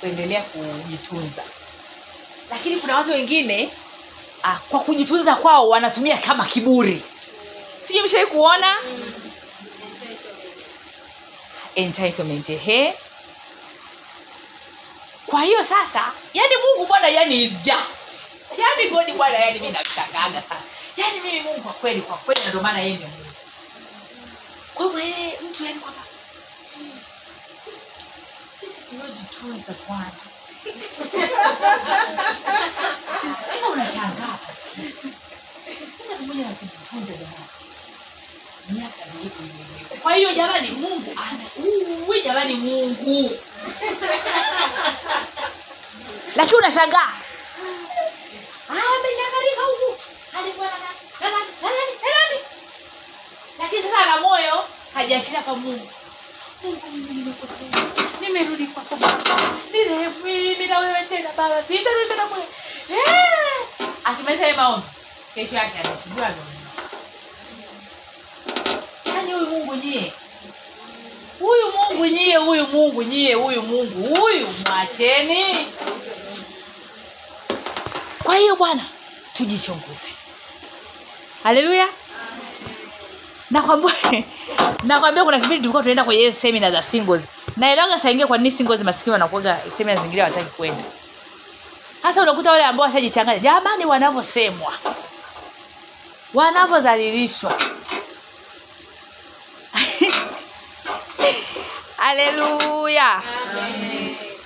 kuendelea 0.00 0.42
kujitunza. 0.42 1.42
Lakini 2.50 2.76
kuna 2.76 2.96
watu 2.96 3.10
wengine 3.10 3.70
ah, 4.42 4.58
kwa 4.68 4.80
kujitunza 4.80 5.34
kwao 5.36 5.68
wanatumia 5.68 6.18
kama 6.18 6.46
kiburi 6.46 7.02
sijui 7.86 8.02
mshawai 8.02 8.26
kuona 8.26 8.76
entitlement 11.74 12.48
ehe. 12.50 12.94
Kwa 15.26 15.42
hiyo 15.42 15.64
sasa 15.64 16.12
yani 16.34 16.54
mungu 16.56 16.86
bwana 16.86 17.08
yani 17.08 17.42
is 17.44 17.52
just. 17.52 17.96
Yani 18.58 18.90
godi 18.90 19.12
bwana 19.12 19.38
yani 19.38 19.60
mi 19.60 19.70
namshangaga 19.70 20.42
sana. 20.42 20.60
Yani 20.96 21.20
mimi 21.20 21.40
mungu 21.40 21.60
kwa 21.60 21.72
kweli 21.72 22.00
kwa 22.02 22.16
kweli 22.16 22.40
ndio 22.48 22.60
maana 22.62 22.78
yeye 22.80 22.94
ndio 22.96 23.08
mungu. 23.08 23.24
Kwa 24.74 24.86
hivyo 24.86 25.00
yeye 25.00 25.38
mtu 25.50 25.64
yani 25.64 25.78
kwamba 25.80 26.02
"Hmm, 26.74 27.00
sisi 28.60 28.80
tuliojitunza 28.90 29.74
bwana. 29.88 30.10
Sasa 33.48 33.68
unashangaa 33.72 34.38
sasa 35.98 36.16
pamoja 36.18 36.40
na 36.44 36.52
kujitunza 36.54 37.12
jamani. 37.12 37.46
Kwa 40.02 40.14
hiyo 40.14 40.32
jamani 40.34 40.70
mungu 40.70 41.12
ana 41.16 41.66
uwi 42.06 42.22
jamani 42.22 42.54
mungu. 42.54 43.38
Lakini 46.36 46.58
unashangaa. 46.58 47.12
"Ah, 48.68 48.72
amechangalika 48.72 49.62
huku. 49.70 50.00
Alikuwa 50.38 50.66
na 50.66 50.72
na- 50.78 51.30
na- 51.30 51.30
na- 51.30 51.44
na 51.62 51.68
nani, 51.68 51.92
na 52.02 52.08
nani?" 52.08 52.40
lakini 53.58 53.82
sasa 53.82 53.98
ana 53.98 54.20
moyo 54.20 54.64
kajiashiria 54.94 55.42
kwa 55.42 55.56
mungu. 55.56 55.88
Nimerudi 58.20 58.66
kwako 58.66 58.96
baba. 58.96 59.22
Mimi 60.24 60.66
na 60.66 60.78
wewe 60.78 61.04
tena 61.08 61.30
baba. 61.36 61.62
Sitarudi 61.62 62.08
tena 62.08 62.26
kule. 62.26 62.44
Akimaliza 64.04 64.56
maombi 64.56 64.86
kesho 65.34 65.54
yake 65.56 65.78
anashuhudia 65.78 66.34
yaani 69.30 69.44
huyu 69.44 69.46
mungu 69.58 69.74
nyie. 69.74 70.12
Huyu 71.40 71.72
mungu 71.72 72.06
nyie 72.06 72.36
huyu 72.36 72.66
mungu 72.66 73.02
nyie 73.02 73.34
huyu 73.34 73.62
mungu 73.62 74.14
huyu. 74.20 74.46
Mwacheni. 74.68 75.66
Kwa 78.22 78.36
hiyo 78.36 78.56
bwana 78.56 78.84
tujichunguze. 79.32 80.08
Haleluya. 81.42 81.88
Nakwambia 83.50 83.94
kuna 85.24 85.38
kipindi 85.40 85.56
tulikuwa 85.56 85.82
tunaenda 85.82 86.04
kwenye 86.04 86.32
semina 86.32 86.70
za 86.70 86.82
singles. 86.82 87.22
Naelewaga 87.56 88.00
saingia 88.00 88.26
kwa 88.26 88.38
nini 88.38 88.50
singles 88.50 88.80
masikini 88.80 89.12
wanakuaga 89.12 89.60
semina 89.76 90.02
zingine 90.02 90.22
wataki 90.22 90.50
kwenda. 90.56 90.84
Sasa 92.02 92.22
unakuta 92.22 92.50
wale 92.50 92.64
ambao 92.64 92.86
washajichanganya 92.86 93.38
jamani 93.38 93.86
wanavyosemwa 93.86 94.72
wanavyodhalilishwa 96.34 97.52
haleluya 102.06 103.22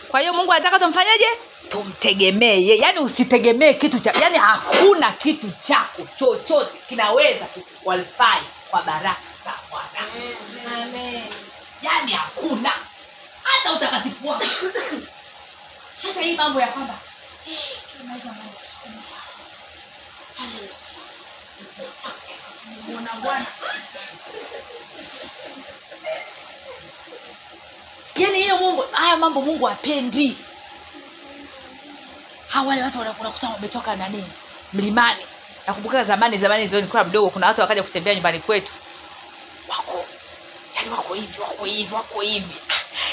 kwa 0.08 0.20
hiyo 0.20 0.32
mungu 0.32 0.52
anataka 0.52 0.78
tumfanyeje? 0.78 1.26
Tumtegemee. 1.68 2.60
Ye 2.60 2.76
yaani 2.78 2.98
usitegemee 2.98 3.72
kitu 3.74 3.98
cha 4.00 4.10
yaani 4.22 4.38
hakuna 4.38 5.12
kitu 5.12 5.50
chako 5.60 6.06
chochote 6.16 6.78
kinaweza 6.88 7.44
kuqualify 7.44 8.40
kwa 8.70 8.82
baraka 8.82 9.20
za 9.44 9.52
bwana. 9.70 10.12
Amen. 10.82 11.22
yaani 11.82 12.12
hakuna. 12.12 12.72
Hata 13.42 13.72
utakatifu 13.72 14.28
wako. 14.28 14.44
Hata 16.02 16.20
hii 16.20 16.36
mambo 16.36 16.60
ya 16.60 16.68
kwamba 16.68 16.94
hey, 17.44 17.56
tunaweza 17.98 18.26
mambo 18.26 18.42
ya 18.60 18.66
siku 18.72 18.88
moja." 18.88 19.20
Haleluya. 20.38 20.74
Muona 22.88 23.10
bwana 23.22 23.46
yaani 28.22 28.42
hiyo 28.42 28.56
mungu 28.58 28.84
haya 28.92 29.16
mambo 29.16 29.40
mungu 29.42 29.68
apendi 29.68 30.36
hawa 32.48 32.68
wale 32.68 32.82
watu 32.82 32.98
unakuta 33.00 33.48
wametoka 33.48 33.96
nani? 33.96 34.24
Mlimani. 34.72 35.22
Nakumbuka 35.66 36.04
zamani 36.04 36.38
zamani 36.38 36.66
zio 36.66 36.78
nilikuwa 36.80 37.04
mdogo 37.04 37.30
kuna 37.30 37.46
watu 37.46 37.60
wakaja 37.60 37.82
kutembea 37.82 38.14
nyumbani 38.14 38.40
kwetu. 38.40 38.72
Wako 39.68 40.04
yani 40.76 40.90
wako 40.90 41.14
hivi 41.14 41.40
wako 41.40 41.64
hivi 41.64 41.94
wako 41.94 42.20
hivi. 42.20 42.54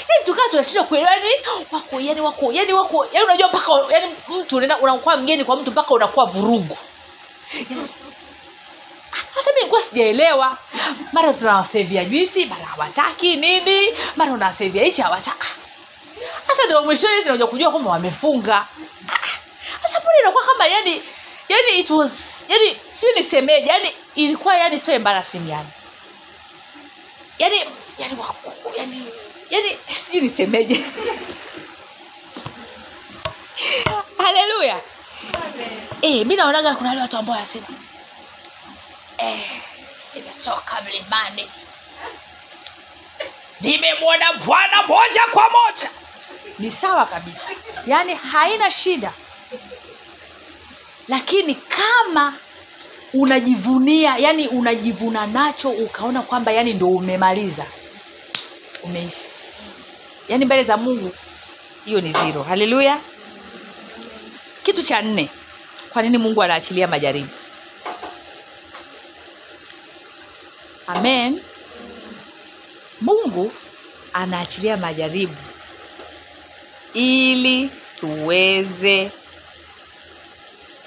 Yani 0.08 0.24
tukaa 0.24 0.48
tunashindwa 0.50 0.84
kuelewa 0.84 1.10
yani 1.10 1.28
wako 1.72 2.00
yani 2.00 2.20
wako 2.20 2.52
yani 2.52 2.72
wako 2.72 3.06
yani 3.12 3.24
unajua 3.24 3.48
mpaka 3.48 3.72
yani 3.94 4.14
mtu 4.28 4.56
unakuwa 4.56 5.16
mgeni 5.16 5.44
kwa 5.44 5.56
mtu 5.56 5.70
mpaka 5.70 5.94
unakuwa 5.94 6.26
vurugu. 6.26 6.78
Yani, 7.54 7.88
ah, 9.38 9.42
sasa 9.42 9.50
mi 9.54 9.62
nikuwa 9.62 9.82
sijaelewa. 9.82 10.58
Mara 11.12 11.32
tunawasevia 11.32 12.04
juisi 12.04 12.46
mara 12.46 12.64
hawataki 12.64 13.36
nini 13.36 13.88
mara 14.16 14.32
unawasevia 14.32 14.84
hichi 14.84 15.02
hawataka 15.02 15.46
hasa 16.46 16.64
ndio 16.64 16.82
mwishoni 16.84 17.14
hizi 17.16 17.44
kujua 17.44 17.70
kwamba 17.70 17.90
wamefunga. 17.90 18.66
Hasa 19.82 20.00
pole 20.00 20.18
inakuwa 20.22 20.44
kama 20.44 20.66
yani 20.66 21.02
yani 21.48 21.78
it 21.78 21.90
was 21.90 22.34
yani 22.48 22.76
sijui 22.86 23.14
nisemeje 23.16 23.66
yani 23.66 23.92
ilikuwa 24.14 24.56
yani 24.56 24.80
sio 24.80 24.94
embarrassing 24.94 25.48
yani. 25.50 25.68
Yani 27.38 27.56
yani 27.98 28.20
wako 28.20 28.52
yani 28.76 29.04
yani 29.50 29.76
sijui 29.92 30.20
nisemeje. 30.20 30.84
Haleluya 34.18 34.80
eh 36.02 36.26
mi 36.26 36.36
naonaga 36.36 36.74
kuna 36.74 36.88
wale 36.88 37.00
watu 37.00 37.16
ambao 37.16 37.34
wanasema 37.34 37.66
eh 39.18 39.62
mlimani. 40.84 41.48
Nimemwona 43.60 44.32
bwana 44.32 44.82
moja 44.82 45.20
kwa 45.32 45.42
moja. 45.50 45.90
Ni 46.58 46.70
sawa 46.70 47.06
kabisa. 47.06 47.48
Yaani 47.86 48.14
haina 48.14 48.70
shida. 48.70 49.12
Lakini 51.08 51.54
kama 51.54 52.34
unajivunia 53.14 54.16
yani 54.18 54.48
unajivuna 54.48 55.26
nacho 55.26 55.70
ukaona 55.70 56.22
kwamba 56.22 56.52
yani 56.52 56.74
ndo 56.74 56.88
umemaliza 56.90 57.66
umeisha. 58.82 59.24
Yaani 60.28 60.44
mbele 60.44 60.64
za 60.64 60.76
mungu 60.76 61.14
hiyo 61.84 62.00
ni 62.00 62.12
zero. 62.12 62.42
Haleluya. 62.42 63.00
Kitu 64.62 64.82
cha 64.82 65.02
nne 65.02 65.28
kwa 65.92 66.02
nini 66.02 66.18
mungu 66.18 66.42
anaachilia 66.42 66.86
majaribu 66.86 67.28
amen. 70.88 71.40
Mungu 73.00 73.52
anaachilia 74.12 74.76
majaribu 74.76 75.36
ili 76.94 77.70
tuweze 78.00 79.10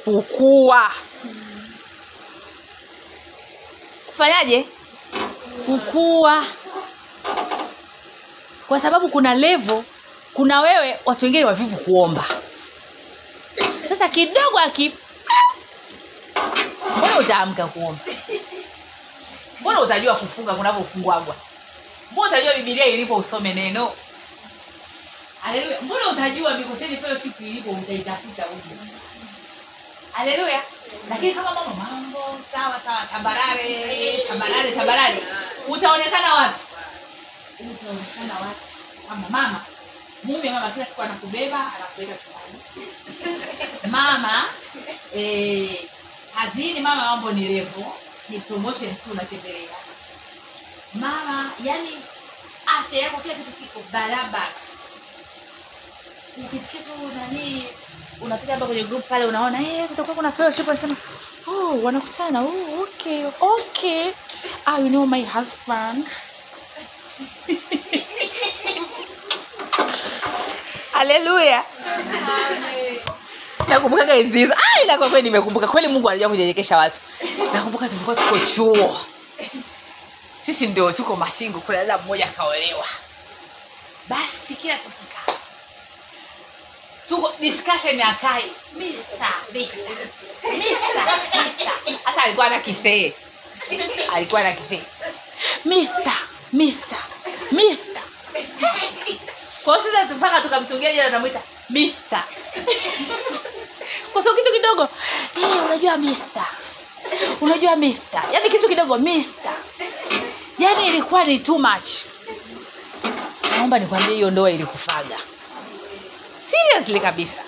kukua. 0.04 0.92
Kufanyaje? 4.08 4.66
Kukua. 5.66 6.46
Kwa 8.68 8.80
sababu 8.80 9.10
kuna 9.10 9.34
levo 9.34 9.86
kuna 10.34 10.62
wewe 10.62 11.00
watu 11.06 11.26
wengine 11.26 11.46
wavivu 11.46 11.78
kuomba. 11.78 12.26
Sasa 13.90 14.10
kidogo 14.10 14.60
aki 14.66 14.94
utaamka 17.20 17.68
kuomba 17.68 18.02
mbona 19.62 19.82
utajua 19.82 20.16
kufunga 20.16 20.54
kunavyofungwagwa? 20.54 21.36
Mbona 22.12 22.28
utajua 22.30 22.54
bibilia 22.54 22.86
ilipo 22.86 23.16
usome 23.16 23.54
neno? 23.54 23.94
Haleluya. 25.42 25.82
Mbona 25.82 26.08
utajua 26.10 26.54
mikoseni 26.58 26.98
fellowship 26.98 27.42
ilipo 27.42 27.72
utaitafuta 27.72 28.46
uje 28.48 28.76
haleluya. 30.12 30.62
Lakini 31.10 31.34
kama 31.34 31.52
mama 31.52 31.74
mambo 31.74 32.20
sawa 32.52 32.80
sawa 32.80 33.02
tambarare 33.12 34.18
tambarare 34.28 34.72
tambarare. 34.72 35.16
Utaonekana 35.68 36.34
wapi? 36.34 36.60
Utaonekana 37.60 38.34
wapi? 38.48 38.62
Kama 39.10 39.30
mama 39.30 39.62
mume 40.24 40.50
mama 40.50 40.72
kila 40.72 40.86
siku 40.86 41.02
anakubeba 41.02 41.58
anakupeleka 41.76 42.16
chumbani. 42.24 42.88
Mama 43.92 44.46
eh, 45.16 45.80
kazini 46.36 46.80
mama 46.80 47.06
mambo 47.06 47.32
ni 47.32 47.48
levo 47.48 47.94
ni 48.32 48.40
promotion 48.40 48.96
tu 48.96 49.12
unatembelea. 49.12 49.76
Mama 50.94 51.52
yani 51.64 51.90
afya 52.80 53.00
yako 53.00 53.22
kila 53.22 53.34
kitu 53.34 53.52
kiko 53.52 53.84
barabara. 53.92 54.54
Ukisikia 56.38 56.82
tu 56.82 57.12
nani 57.18 57.66
unapita 58.22 58.54
hapa 58.54 58.66
kwenye 58.66 58.84
group 58.84 59.08
pale 59.08 59.26
unaona 59.26 59.60
eh 59.62 59.88
kutakuwa 59.88 60.16
kuna 60.16 60.32
fellowship 60.32 60.68
unasema 60.68 60.96
oh 61.48 61.78
wanakutana 61.84 62.42
oh 62.42 62.82
okay 62.84 63.26
okay. 63.42 64.12
Ah 64.66 64.80
you 64.80 64.90
know 64.90 65.06
my 65.06 65.26
husband. 65.26 66.06
Haleluya 70.92 71.64
nakumbukaga 73.68 74.14
enzi 74.16 74.38
hizo 74.40 74.54
Ah, 74.54 74.82
ila 74.84 74.98
kwa 74.98 75.10
kweli 75.10 75.24
nimekumbuka. 75.24 75.68
Kweli 75.68 75.88
mungu 75.88 76.10
anajua 76.10 76.30
kunyenyekesha 76.30 76.78
watu. 76.78 77.00
Nakumbuka 77.54 77.88
tulikuwa 77.90 78.16
tuko 78.16 78.38
chuo. 78.40 79.02
Sisi 80.46 80.68
ndio 80.68 80.92
tuko 80.92 81.16
masingo 81.16 81.60
kuna 81.60 81.78
dada 81.78 81.98
mmoja 81.98 82.26
akaolewa. 82.26 82.86
Basi 84.08 84.56
kila 84.56 84.76
tukika 84.78 85.34
tuko 87.08 87.34
discussion 87.40 88.00
ya 88.00 88.14
kai. 88.22 88.52
Hasa 92.04 92.24
alikuwa 92.24 92.50
na 92.50 92.60
kisee 92.60 93.14
alikuwa 94.14 94.44
na 94.44 94.52
kisee 94.54 94.82
mista 95.66 96.14
mista 96.54 96.98
mista 97.52 98.02
kwa 99.64 99.78
sasa 99.84 100.06
mpaka 100.16 100.42
tukamtungia 100.42 100.92
jina 100.92 101.06
tunamwita 101.06 101.42
Mr. 101.70 102.24
kwa 104.14 104.24
sababu 104.24 104.42
kitu 104.42 104.54
kidogo. 104.54 104.88
Hey, 105.36 105.62
unajua 105.66 105.98
mister. 105.98 106.46
Unajua 107.42 107.76
mister. 107.76 108.24
Yaani 108.34 108.50
kitu 108.50 108.68
kidogo 108.70 108.98
mister. 108.98 109.52
Yaani 110.60 110.86
ilikuwa 110.86 111.24
ni 111.24 111.40
too 111.40 111.58
much. 111.58 111.90
Naomba 113.58 113.80
nikwambie 113.80 114.16
hiyo 114.16 114.32
ndoa 114.32 114.52
ilikufaga. 114.52 115.18
Seriously 116.42 117.00
kabisa. 117.00 117.42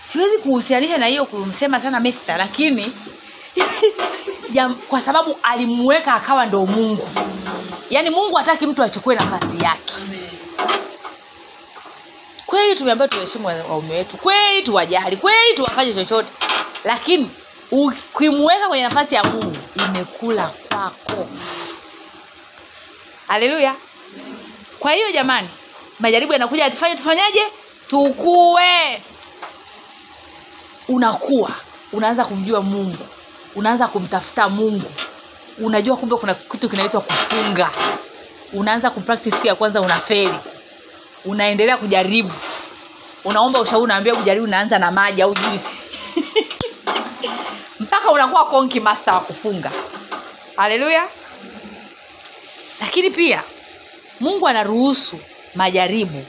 Siwezi 0.00 0.38
kuhusianisha 0.38 0.98
na 0.98 1.06
hiyo 1.06 1.24
kumsema 1.24 1.80
sana 1.80 2.00
mister 2.00 2.36
lakini 2.38 2.92
ya, 4.54 4.68
kwa 4.68 5.00
sababu 5.00 5.38
alimweka 5.42 6.14
akawa 6.14 6.46
ndo 6.46 6.66
mungu. 6.66 7.08
Yaani 7.90 8.10
mungu 8.10 8.36
hataki 8.36 8.66
mtu 8.66 8.82
achukue 8.82 9.14
nafasi 9.14 9.64
yake 9.64 9.93
kweli 12.46 12.76
tumeambiwa 12.76 13.08
tuheshimu 13.08 13.46
waume 13.46 13.94
wetu. 13.94 14.16
Kweli 14.16 14.62
tuwajali. 14.62 15.16
Kweli 15.16 15.54
tuwafanye 15.56 15.94
chochote. 15.94 16.32
Lakini 16.84 17.30
ukimweka 17.70 18.68
kwenye 18.68 18.84
nafasi 18.84 19.14
ya 19.14 19.22
mungu 19.24 19.56
imekula 19.88 20.46
kwako. 20.72 21.28
Haleluya. 23.28 23.74
Kwa 24.80 24.92
hiyo 24.92 25.12
jamani 25.12 25.48
majaribu 26.00 26.32
yanakuja 26.32 26.70
tufanye 26.70 26.94
tufanyaje? 26.96 27.42
Tukue. 27.88 29.02
Unakuwa 30.88 31.50
unaanza 31.92 32.24
kumjua 32.24 32.62
mungu. 32.62 33.06
Unaanza 33.54 33.88
kumtafuta 33.88 34.48
mungu. 34.48 34.90
Unajua 35.58 35.96
kumbe 35.96 36.16
kuna 36.16 36.34
kitu 36.34 36.68
kinaitwa 36.68 37.00
kufunga. 37.00 37.70
Unaanza 38.52 38.90
kupractice 38.90 39.48
ya 39.48 39.54
kwanza 39.54 39.80
unafeli 39.80 40.34
unaendelea 41.24 41.76
kujaribu. 41.76 42.32
Unaomba 43.24 43.60
ushauri 43.60 43.84
unaambia 43.84 44.14
kujaribu 44.14 44.44
unaanza 44.46 44.78
na 44.78 44.90
maji 44.90 45.22
au 45.22 45.34
juisi. 45.34 45.90
Mpaka 47.80 48.10
unakuwa 48.10 48.44
konki 48.44 48.80
master 48.80 49.14
wa 49.14 49.20
kufunga. 49.20 49.70
Haleluya. 50.56 51.08
Lakini 52.80 53.10
pia 53.10 53.42
mungu 54.20 54.48
anaruhusu 54.48 55.18
majaribu 55.54 56.24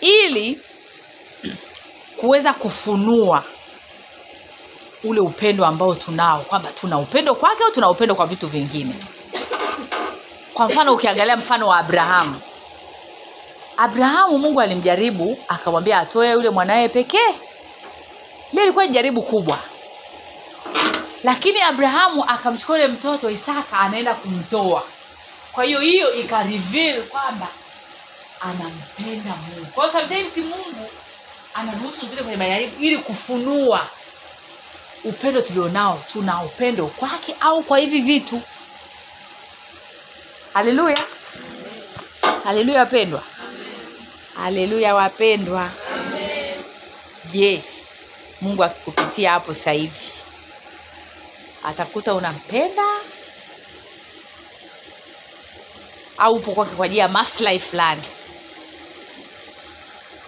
ili 0.00 0.60
kuweza 2.20 2.52
kufunua 2.52 3.44
ule 5.04 5.20
upendo 5.20 5.66
ambao 5.66 5.94
tunao 5.94 6.40
kwamba 6.40 6.70
tuna 6.80 6.98
upendo 6.98 7.34
kwake 7.34 7.64
au 7.64 7.70
tuna 7.70 7.90
upendo 7.90 8.14
kwa 8.14 8.26
vitu 8.26 8.48
vingine. 8.48 8.94
Kwa 10.54 10.66
mfano 10.66 10.94
ukiangalia 10.94 11.36
mfano 11.36 11.68
wa 11.68 11.78
abrahamu 11.78 12.40
abrahamu 13.76 14.38
mungu 14.38 14.60
alimjaribu 14.60 15.38
akamwambia 15.48 15.98
atoe 15.98 16.30
yule 16.30 16.50
mwanaye 16.50 16.88
pekee. 16.88 17.34
Li 18.52 18.62
ilikuwa 18.62 18.86
ni 18.86 18.92
jaribu 18.92 19.22
kubwa. 19.22 19.58
Lakini 21.24 21.60
abrahamu 21.62 22.24
akamchukua 22.24 22.76
yule 22.78 22.88
mtoto 22.88 23.30
isaka 23.30 23.80
anaenda 23.80 24.14
kumtoa. 24.14 24.82
Kwa 25.52 25.64
hiyo 25.64 25.80
hiyo 25.80 26.14
ikareveal 26.14 27.02
kwamba 27.02 27.48
anampenda 28.40 29.30
mungu. 29.36 29.66
Kwa 29.74 29.84
hiyo 29.88 30.00
sometimes 30.00 30.36
mungu 30.36 30.90
anaruhusu 31.54 32.00
tupite 32.00 32.22
kwenye 32.22 32.36
majaribu 32.36 32.82
ili 32.82 32.98
kufunua 32.98 33.86
upendo 35.04 35.40
tulionao 35.40 36.00
tuna 36.12 36.42
upendo 36.42 36.86
kwake 36.86 37.36
au 37.40 37.62
kwa 37.62 37.78
hivi 37.78 38.00
vitu. 38.00 38.40
Haleluya 40.54 40.98
haleluya 42.44 42.80
wapendwa 42.80 43.22
haleluya 44.36 44.94
wapendwa. 44.94 45.70
Je 47.32 47.62
mungu 48.40 48.64
akikupitia 48.64 49.30
hapo 49.32 49.54
sasa 49.54 49.72
hivi 49.72 50.12
atakuta 51.64 52.14
unampenda? 52.14 52.82
Au 56.18 56.34
upo 56.34 56.52
kwake 56.52 56.74
kwa 56.76 56.84
ajili 56.86 57.00
ya 57.00 57.08
maslahi 57.08 57.58
fulani? 57.60 58.02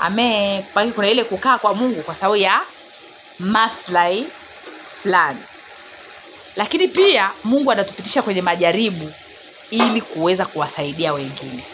Ame 0.00 0.64
kwani 0.72 0.92
kuna 0.92 1.08
ile 1.10 1.24
kukaa 1.24 1.58
kwa 1.58 1.74
mungu 1.74 2.02
kwa 2.02 2.14
sababu 2.14 2.36
ya 2.36 2.60
maslahi 3.38 4.26
fulani. 5.02 5.40
Lakini 6.56 6.88
pia 6.88 7.30
mungu 7.44 7.72
anatupitisha 7.72 8.22
kwenye 8.22 8.42
majaribu 8.42 9.12
ili 9.70 10.00
kuweza 10.00 10.46
kuwasaidia 10.46 11.12
wengine 11.12 11.64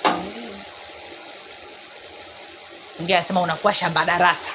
mwingine 2.98 3.18
anasema 3.18 3.40
unakuwa 3.40 3.74
shamba 3.74 4.04
darasa. 4.04 4.50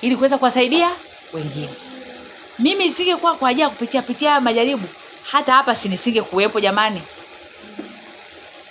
Ili 0.00 0.16
kuweza 0.16 0.38
kuwasaidia 0.38 0.90
wengine. 1.32 1.70
Mimi 2.58 2.86
isingekuwa 2.86 3.34
kwa 3.36 3.48
ajili 3.48 3.62
ya 3.62 3.68
kupitia 3.68 4.02
pitia 4.02 4.28
haya 4.28 4.40
majaribu 4.40 4.88
hata 5.22 5.52
hapa 5.52 5.76
sinisinge 5.76 6.22
kuwepo 6.22 6.60
jamani. 6.60 7.02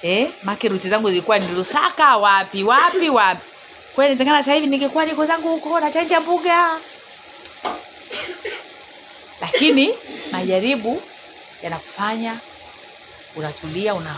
Eh, 0.02 0.30
make 0.44 0.68
ruti 0.70 0.90
zangu 0.90 1.10
zilikuwa 1.10 1.40
ni 1.40 1.48
lusaka 1.48 2.18
wapi 2.18 2.64
wapi 2.64 3.10
wapi. 3.10 3.42
Kweli 3.96 4.12
inawezekana 4.12 4.40
sasa 4.44 4.54
hivi 4.54 4.68
ningekuwa 4.68 5.06
niko 5.06 5.26
zangu 5.26 5.50
huko 5.50 5.80
nachanja 5.80 6.20
mbuga. 6.20 6.80
Lakini 9.42 9.94
majaribu 10.32 11.02
yanakufanya 11.64 12.38
unatulia 13.36 13.94
una, 13.94 14.16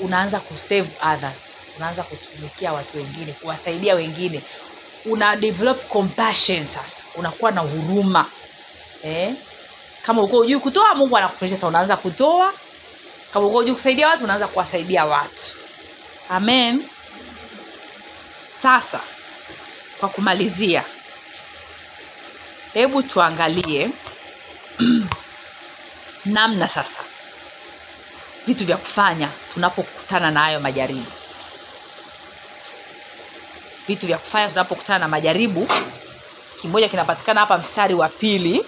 unaanza 0.00 0.40
kusave 0.40 0.88
others 1.12 1.53
unaanza 1.76 2.02
kushughulikia 2.02 2.72
watu 2.72 2.96
wengine 2.96 3.32
kuwasaidia 3.32 3.94
wengine 3.94 4.42
una 5.04 5.36
develop 5.36 5.88
compassion 5.88 6.66
sasa 6.66 6.96
unakuwa 7.14 7.50
na 7.50 7.60
huruma 7.60 8.26
eh? 9.02 9.34
kama 10.02 10.22
uko 10.22 10.38
ujui 10.38 10.60
kutoa 10.60 10.94
mungu 10.94 11.16
anakufundisha 11.16 11.56
sasa 11.56 11.66
unaanza 11.68 11.96
kutoa. 11.96 12.52
Kama 13.32 13.46
uko 13.46 13.58
ujui 13.58 13.74
kusaidia 13.74 14.08
watu 14.08 14.24
unaanza 14.24 14.46
kuwasaidia 14.48 15.04
watu. 15.04 15.52
Amen. 16.28 16.84
Sasa 18.62 19.00
kwa 20.00 20.08
kumalizia 20.08 20.84
hebu 22.74 23.02
tuangalie 23.02 23.90
namna 26.24 26.68
sasa 26.68 26.98
vitu 28.46 28.64
vya 28.66 28.76
kufanya 28.76 29.28
tunapokutana 29.54 30.30
na 30.30 30.40
hayo 30.40 30.60
majaribu 30.60 31.12
vitu 33.88 34.06
vya 34.06 34.18
kufanya 34.18 34.48
tunapokutana 34.48 34.98
na 34.98 35.08
majaribu. 35.08 35.68
Kimoja 36.60 36.88
kinapatikana 36.88 37.40
hapa 37.40 37.58
mstari 37.58 37.94
wa 37.94 38.08
pili. 38.08 38.64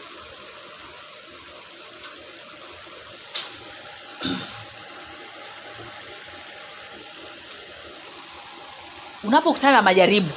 Unapokutana 9.25 9.73
na 9.73 9.83
majaribu 9.83 10.31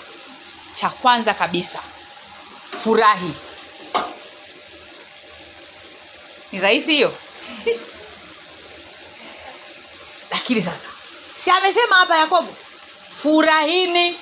cha 0.75 0.89
kwanza 0.89 1.33
kabisa 1.33 1.79
furahi. 2.83 3.33
Ni 6.51 6.59
rahisi 6.59 6.93
hiyo? 6.93 7.13
Lakini 10.31 10.61
sasa 10.61 10.87
si 11.43 11.49
amesema 11.51 11.95
hapa 11.95 12.17
yakobo 12.17 12.53
furahini 13.11 14.17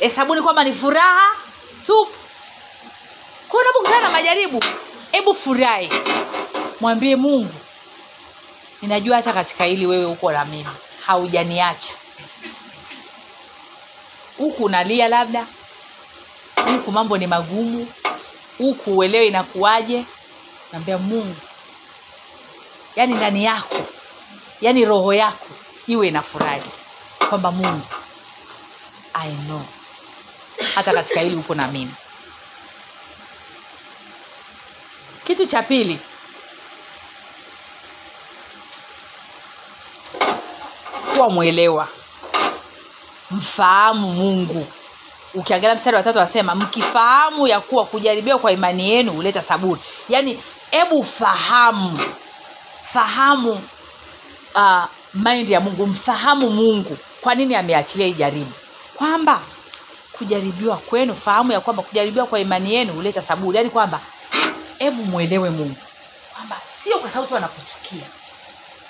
hesabuni 0.00 0.42
kwamba 0.42 0.64
ni 0.64 0.72
furaha 0.72 1.28
tu. 1.86 2.08
Kwa 3.48 3.60
unapokutana 3.60 4.00
na 4.00 4.10
majaribu 4.10 4.64
hebu 5.12 5.34
furahi. 5.34 5.88
Mwambie 6.80 7.16
mungu 7.16 7.54
ninajua 8.82 9.16
hata 9.16 9.32
katika 9.32 9.64
hili 9.64 9.86
wewe 9.86 10.04
uko 10.06 10.32
na 10.32 10.44
mimi 10.44 10.66
haujaniacha. 11.06 11.92
Huku 14.38 14.64
unalia 14.64 15.08
labda 15.08 15.46
huku 16.72 16.92
mambo 16.92 17.18
ni 17.18 17.26
magumu 17.26 17.88
huku 18.58 18.98
uelewe 18.98 19.26
inakuwaje. 19.26 20.04
Naambia 20.72 20.98
mungu 20.98 21.36
yaani 22.96 23.14
ndani 23.14 23.44
yako 23.44 23.76
yaani 24.60 24.84
roho 24.84 25.14
yako 25.14 25.46
iwe 25.86 26.08
inafurahi. 26.08 26.70
Kwamba 27.28 27.52
mungu 27.52 27.86
i 29.14 29.32
know 29.32 29.62
hata 30.74 30.92
katika 30.92 31.20
hili 31.20 31.36
huko 31.36 31.54
na 31.54 31.66
mimi. 31.68 31.92
Kitu 35.26 35.46
cha 35.46 35.62
pili. 35.62 35.98
Kuwa 41.14 41.30
mwelewa. 41.30 41.88
Mfahamu 43.30 44.12
mungu. 44.12 44.66
Ukiangalia 45.34 45.74
mstari 45.76 45.96
wa 45.96 46.02
tatu 46.02 46.18
anasema 46.18 46.54
mkifahamu 46.54 47.46
ya 47.46 47.60
kuwa 47.60 47.84
kujaribiwa 47.84 48.38
kwa 48.38 48.52
imani 48.52 48.90
yenu 48.90 49.12
huleta 49.12 49.42
saburi. 49.42 49.80
Yaani 50.08 50.42
hebu 50.70 51.04
fahamu. 51.04 51.98
Fahamu 52.82 53.62
uh, 54.54 54.84
mind 55.14 55.48
ya 55.50 55.60
mungu. 55.60 55.86
Mfahamu 55.86 56.50
mungu. 56.50 56.96
Kwa 57.20 57.34
nini 57.34 57.54
ameachilia 57.56 58.06
hii 58.06 58.12
jaribu? 58.12 58.52
Kwamba 58.94 59.40
kujaribiwa 60.20 60.76
kwenu 60.76 61.16
fahamu 61.16 61.52
ya 61.52 61.60
kwamba 61.60 61.82
kujaribiwa 61.82 62.26
kwa 62.26 62.40
imani 62.40 62.74
yenu 62.74 62.92
huleta 62.92 63.22
saburi 63.22 63.56
yaani 63.58 63.70
kwamba 63.70 64.00
hebu 64.78 65.04
mwelewe 65.04 65.50
mungu 65.50 65.76
kwamba 66.34 66.56
sio 66.82 66.98
kwa 66.98 67.10
sababu 67.10 67.28
tu 67.28 67.36
anakuchukia 67.36 68.06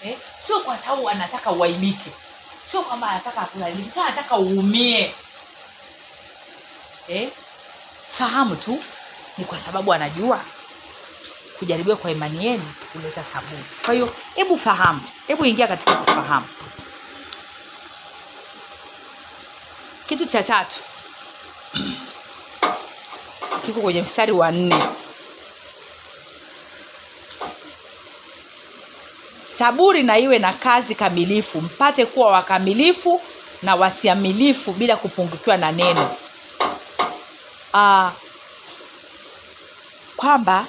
eh? 0.05 0.16
sio 0.47 0.61
kwa 0.61 0.78
sababu 0.78 1.09
anataka 1.09 1.51
uaibike 1.53 2.11
sio 2.70 2.83
kwamba 2.83 3.09
anataka 3.11 3.41
akuharibike 3.41 3.91
sio 3.91 4.03
anataka 4.03 4.37
uumie 4.39 5.14
eh? 7.09 7.28
fahamu 8.11 8.57
tu 8.57 8.83
ni 9.39 9.45
kwa 9.45 9.59
sababu 9.59 9.93
anajua 9.93 10.41
kujaribiwa 11.59 11.97
kwa 11.97 12.11
imani 12.11 12.47
yenu 12.47 12.72
huleta 12.93 13.24
saburi 13.24 13.64
kwa 13.85 13.95
hiyo 13.95 14.14
hebu 14.35 14.59
fahamu 14.59 15.03
hebu 15.26 15.45
ingia 15.45 15.68
katika 15.68 15.95
kufahamu 15.95 16.47
kitu 20.09 20.26
cha 20.26 20.43
tatu 20.43 20.81
kiko 23.66 23.81
kwenye 23.81 24.03
mstari 24.03 24.33
wa 24.33 24.51
nne. 24.53 24.77
Saburi 29.45 30.03
na 30.03 30.18
iwe 30.18 30.39
na 30.39 30.53
kazi 30.53 30.95
kamilifu 30.95 31.61
mpate 31.61 32.07
kuwa 32.07 32.31
wakamilifu 32.33 33.21
na 33.62 33.75
watiamilifu 33.75 34.73
bila 34.73 34.97
kupungukiwa 34.97 35.57
na 35.57 35.73
neno. 35.73 36.16
Uh, 37.75 38.11
kwamba 40.16 40.66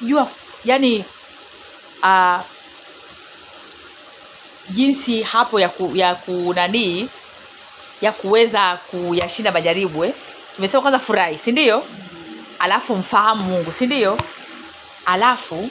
jua 0.00 0.28
yani 0.64 1.04
uh, 2.02 2.40
jinsi 4.70 5.22
hapo 5.22 5.60
ya 5.60 5.68
ku, 5.68 5.90
ya 5.96 6.14
kunanii 6.14 7.08
ya 8.02 8.12
kuweza 8.12 8.76
kuyashinda 8.90 9.52
majaribu 9.52 10.04
eh? 10.04 10.14
tumesema 10.56 10.80
kwanza 10.82 10.98
furahi 10.98 11.38
si 11.38 11.52
ndio? 11.52 11.84
Alafu 12.58 12.96
mfahamu 12.96 13.44
mungu 13.44 13.72
si 13.72 13.86
ndio? 13.86 14.18
Alafu 15.06 15.70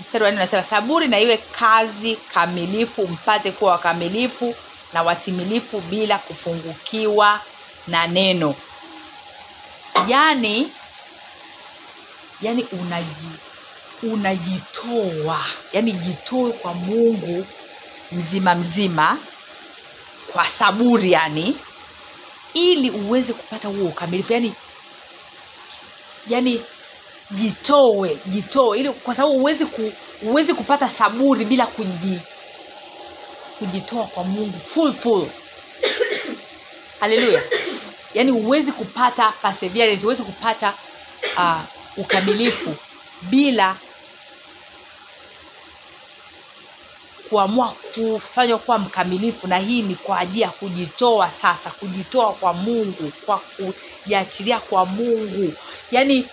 mstari 0.00 0.24
wa 0.24 0.30
nne 0.30 0.40
unasema 0.40 0.64
saburi 0.64 1.08
na 1.08 1.20
iwe 1.20 1.36
kazi 1.36 2.16
kamilifu 2.16 3.08
mpate 3.08 3.52
kuwa 3.52 3.72
wakamilifu 3.72 4.54
na 4.92 5.02
watimilifu 5.02 5.80
bila 5.80 6.18
kupungukiwa 6.18 7.40
na 7.86 8.06
neno. 8.06 8.54
Yani 10.08 10.72
yani 12.42 12.66
unaji 12.72 13.28
unajitoa 14.02 15.44
yani 15.72 15.92
jitoe 15.92 16.52
kwa 16.52 16.74
mungu 16.74 17.46
mzima 18.12 18.54
mzima 18.54 19.18
kwa 20.32 20.46
saburi 20.48 21.12
yani 21.12 21.56
ili 22.54 22.90
uweze 22.90 23.32
kupata 23.32 23.68
huo 23.68 23.86
ukamilifu. 23.88 24.32
Yani 24.32 24.54
yani 26.28 26.62
jitoe 27.30 28.18
jitoe 28.26 28.78
ili 28.78 28.90
kwa 28.90 29.14
sababu 29.14 29.34
huwezi 29.34 29.66
ku, 29.66 29.92
uwezi 30.22 30.54
kupata 30.54 30.88
saburi 30.88 31.44
bila 31.44 31.66
kuji 31.66 32.20
kujitoa 33.58 34.04
kwa 34.06 34.24
mungu 34.24 34.58
full 34.60 34.92
full. 34.92 35.26
Haleluya 37.00 37.42
yaani 38.14 38.30
huwezi 38.30 38.72
kupata 38.72 39.32
perseverance 39.42 40.22
kupata 40.22 40.74
uh, 41.36 41.60
ukamilifu 41.96 42.74
bila 43.22 43.76
kuamua 47.30 47.74
kufanywa 47.94 48.58
kuwa 48.58 48.78
mkamilifu 48.78 49.46
na 49.46 49.58
hii 49.58 49.82
ni 49.82 49.94
kwa 49.94 50.18
ajili 50.18 50.40
ya 50.40 50.48
kujitoa 50.48 51.30
sasa 51.30 51.70
kujitoa 51.70 52.32
kwa 52.32 52.52
mungu 52.52 53.12
kwa 53.26 53.38
kujiachilia 53.38 54.58
kwa 54.60 54.86
mungu. 54.86 55.52
Yaani 55.90 56.26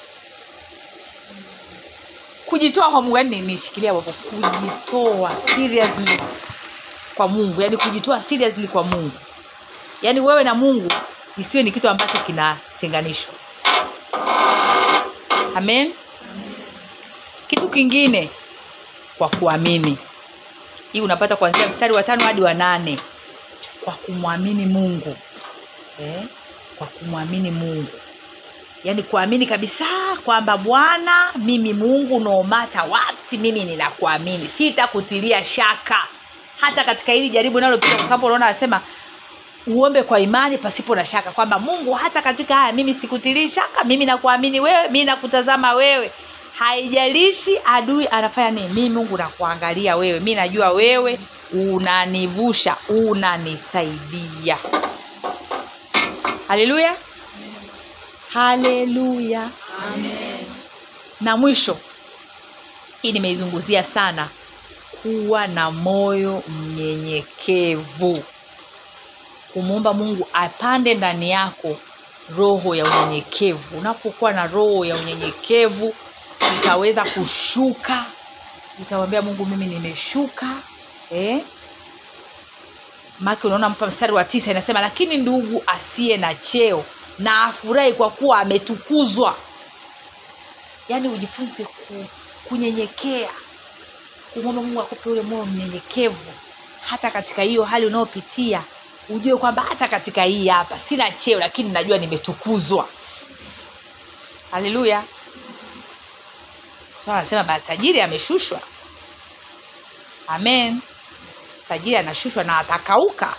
kujitoa 2.45 2.89
kwa 2.91 3.01
mungu 3.01 3.17
yani 3.17 3.41
nishikilia 3.41 3.93
hapo 3.93 4.11
kujitoa 4.11 5.31
seriously 5.45 6.19
kwa 7.15 7.27
mungu 7.27 7.61
yani 7.61 7.77
kujitoa 7.77 8.21
seriously 8.21 8.67
kwa 8.67 8.83
mungu. 8.83 9.17
Yaani 10.01 10.19
wewe 10.19 10.43
na 10.43 10.55
mungu 10.55 10.87
isiwe 11.37 11.63
ni 11.63 11.71
kitu 11.71 11.89
ambacho 11.89 12.17
kinatenganishwa. 12.17 13.33
Amen? 15.55 15.93
Kitu 17.47 17.69
kingine 17.69 18.29
kwa 19.17 19.29
kuamini 19.29 19.97
hii 20.93 21.01
unapata 21.01 21.35
kuanzia 21.35 21.67
mstari 21.67 21.93
wa 21.93 22.03
tano 22.03 22.23
hadi 22.25 22.41
wa 22.41 22.53
nane. 22.53 22.99
Kwa 23.83 23.93
kumwamini 23.93 24.65
mungu. 24.65 25.15
Eh? 26.01 26.23
kwa 26.77 26.87
kumwamini 26.87 27.51
mungu. 27.51 27.91
Yaani 28.83 29.03
kuamini 29.03 29.45
kabisa 29.45 29.85
kwamba 30.25 30.57
bwana 30.57 31.31
mimi 31.35 31.73
mungu 31.73 32.19
nomata 32.19 32.83
wapti 32.83 33.37
mimi 33.37 33.63
ninakuamini. 33.65 34.47
Sitakutilia 34.47 35.45
shaka. 35.45 36.03
Hata 36.59 36.83
katika 36.83 37.11
hili 37.11 37.29
jaribu 37.29 37.59
nalopita 37.59 37.95
kwa 37.95 38.03
sababu 38.03 38.25
unaona 38.25 38.45
anasema 38.45 38.81
uombe 39.67 40.03
kwa 40.03 40.19
imani 40.19 40.57
pasipo 40.57 40.95
na 40.95 41.05
shaka. 41.05 41.31
Kwamba 41.31 41.59
mungu 41.59 41.93
hata 41.93 42.21
katika 42.21 42.55
haya 42.55 42.73
mimi 42.73 42.93
sikutilii 42.93 43.49
shaka 43.49 43.83
mimi 43.83 44.05
nakuamini 44.05 44.59
wewe 44.59 44.87
mimi 44.87 45.05
nakutazama 45.05 45.73
wewe 45.73 46.11
haijalishi 46.59 47.59
adui 47.65 48.07
anafanya 48.07 48.51
nini. 48.51 48.73
Mi 48.73 48.89
mungu 48.89 49.17
nakuangalia 49.17 49.95
wewe. 49.95 50.19
Mi 50.19 50.35
najua 50.35 50.71
wewe 50.71 51.19
unanivusha 51.53 52.75
unanisaidia. 52.89 54.57
Haleluya. 56.47 56.95
Haleluya. 58.29 59.49
Na 61.21 61.37
mwisho 61.37 61.77
hii 63.01 63.11
nimeizunguzia 63.11 63.83
sana. 63.83 64.27
Kuwa 65.01 65.47
na 65.47 65.71
moyo 65.71 66.43
mnyenyekevu. 66.47 68.23
Kumwomba 69.53 69.93
mungu 69.93 70.27
apande 70.33 70.93
ndani 70.93 71.31
yako 71.31 71.77
roho 72.37 72.75
ya 72.75 72.85
unyenyekevu. 72.85 73.77
Unapokuwa 73.77 74.31
na 74.31 74.47
roho 74.47 74.85
ya 74.85 74.95
unyenyekevu 74.95 75.93
utaweza 76.55 77.03
kushuka. 77.05 78.05
Utamwambia 78.81 79.21
mungu 79.21 79.45
mimi 79.45 79.65
nimeshuka 79.65 80.47
eh? 81.11 81.41
make 83.19 83.47
unaona 83.47 83.69
mpa 83.69 83.87
mstari 83.87 84.13
wa 84.13 84.23
tisa 84.23 84.51
inasema 84.51 84.81
lakini 84.81 85.17
ndugu 85.17 85.63
asiye 85.67 86.17
na 86.17 86.35
cheo 86.35 86.85
na 87.19 87.43
afurahi 87.43 87.93
kwa 87.93 88.09
kuwa 88.09 88.39
ametukuzwa. 88.39 89.35
Yaani 90.89 91.07
ujifunze 91.09 91.63
ku, 91.63 92.05
kunyenyekea. 92.49 93.29
Kumwomba 94.33 94.61
mungu 94.61 94.81
akupe 94.81 95.09
ule 95.09 95.21
moyo 95.21 95.45
mnyenyekevu. 95.45 96.33
Hata 96.81 97.11
katika 97.11 97.41
hiyo 97.41 97.63
hali 97.63 97.85
unayopitia 97.85 98.61
ujue 99.09 99.37
kwamba 99.37 99.61
hata 99.69 99.87
katika 99.87 100.23
hii 100.23 100.47
hapa 100.47 100.79
sina 100.79 101.11
cheo 101.11 101.39
lakini 101.39 101.69
najua 101.71 101.97
nimetukuzwa. 101.97 102.87
Haleluya 104.51 105.03
so 107.07 107.13
anasema 107.13 107.59
tajiri 107.59 108.01
ameshushwa. 108.01 108.59
Amen. 110.27 110.81
Tajiri 111.67 111.95
anashushwa 111.97 112.43
na 112.43 112.57
atakauka. 112.57 113.33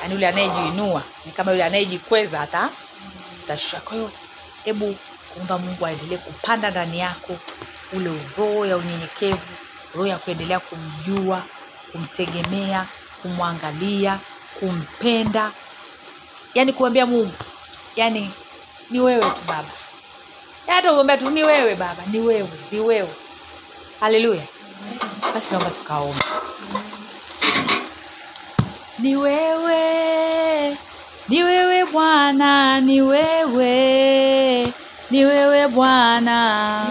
Yaani 0.00 0.14
yule 0.14 0.28
anayejiinua 0.28 1.02
ni 1.26 1.32
kama 1.32 1.50
yule 1.50 1.64
anayejikweza 1.64 2.38
hata 2.38 2.70
atashusha 3.44 3.80
kwa 3.80 3.92
hiyo 3.96 4.10
hebu 4.64 4.96
kuomba 5.34 5.58
mungu 5.58 5.86
aendelee 5.86 6.16
kupanda 6.16 6.70
ndani 6.70 6.98
yako 6.98 7.36
ule 7.92 8.20
roho 8.38 8.66
ya 8.66 8.76
unyenyekevu 8.76 9.46
roho 9.94 10.06
ya 10.06 10.18
kuendelea 10.18 10.60
kumjua 10.60 11.42
kumtegemea 11.92 12.86
kumwangalia 13.22 14.18
kumpenda. 14.60 15.52
Yaani 16.54 16.72
kumwambia 16.72 17.06
mungu 17.06 17.34
yaani 17.96 18.30
ni 18.90 19.00
wewe 19.00 19.20
tu 19.22 19.40
baba 19.46 19.68
hata 20.74 20.92
uombea 20.92 21.16
tu 21.18 21.30
ni 21.30 21.44
wewe 21.44 21.74
baba 21.74 22.02
ni 22.10 22.20
wewe 22.20 22.48
ni 22.72 22.80
wewe. 22.80 23.08
Haleluya. 24.00 24.42
Basi 25.34 25.50
naomba 25.50 25.70
tukaomba 25.70 26.24
ni 28.98 29.16
wewe 29.16 30.76
ni 31.28 31.42
wewe 31.42 31.84
bwana 31.86 32.80
ni 32.80 33.02
wewe 33.02 34.66
ni 35.10 35.24
wewe 35.24 35.68
bwana 35.68 36.86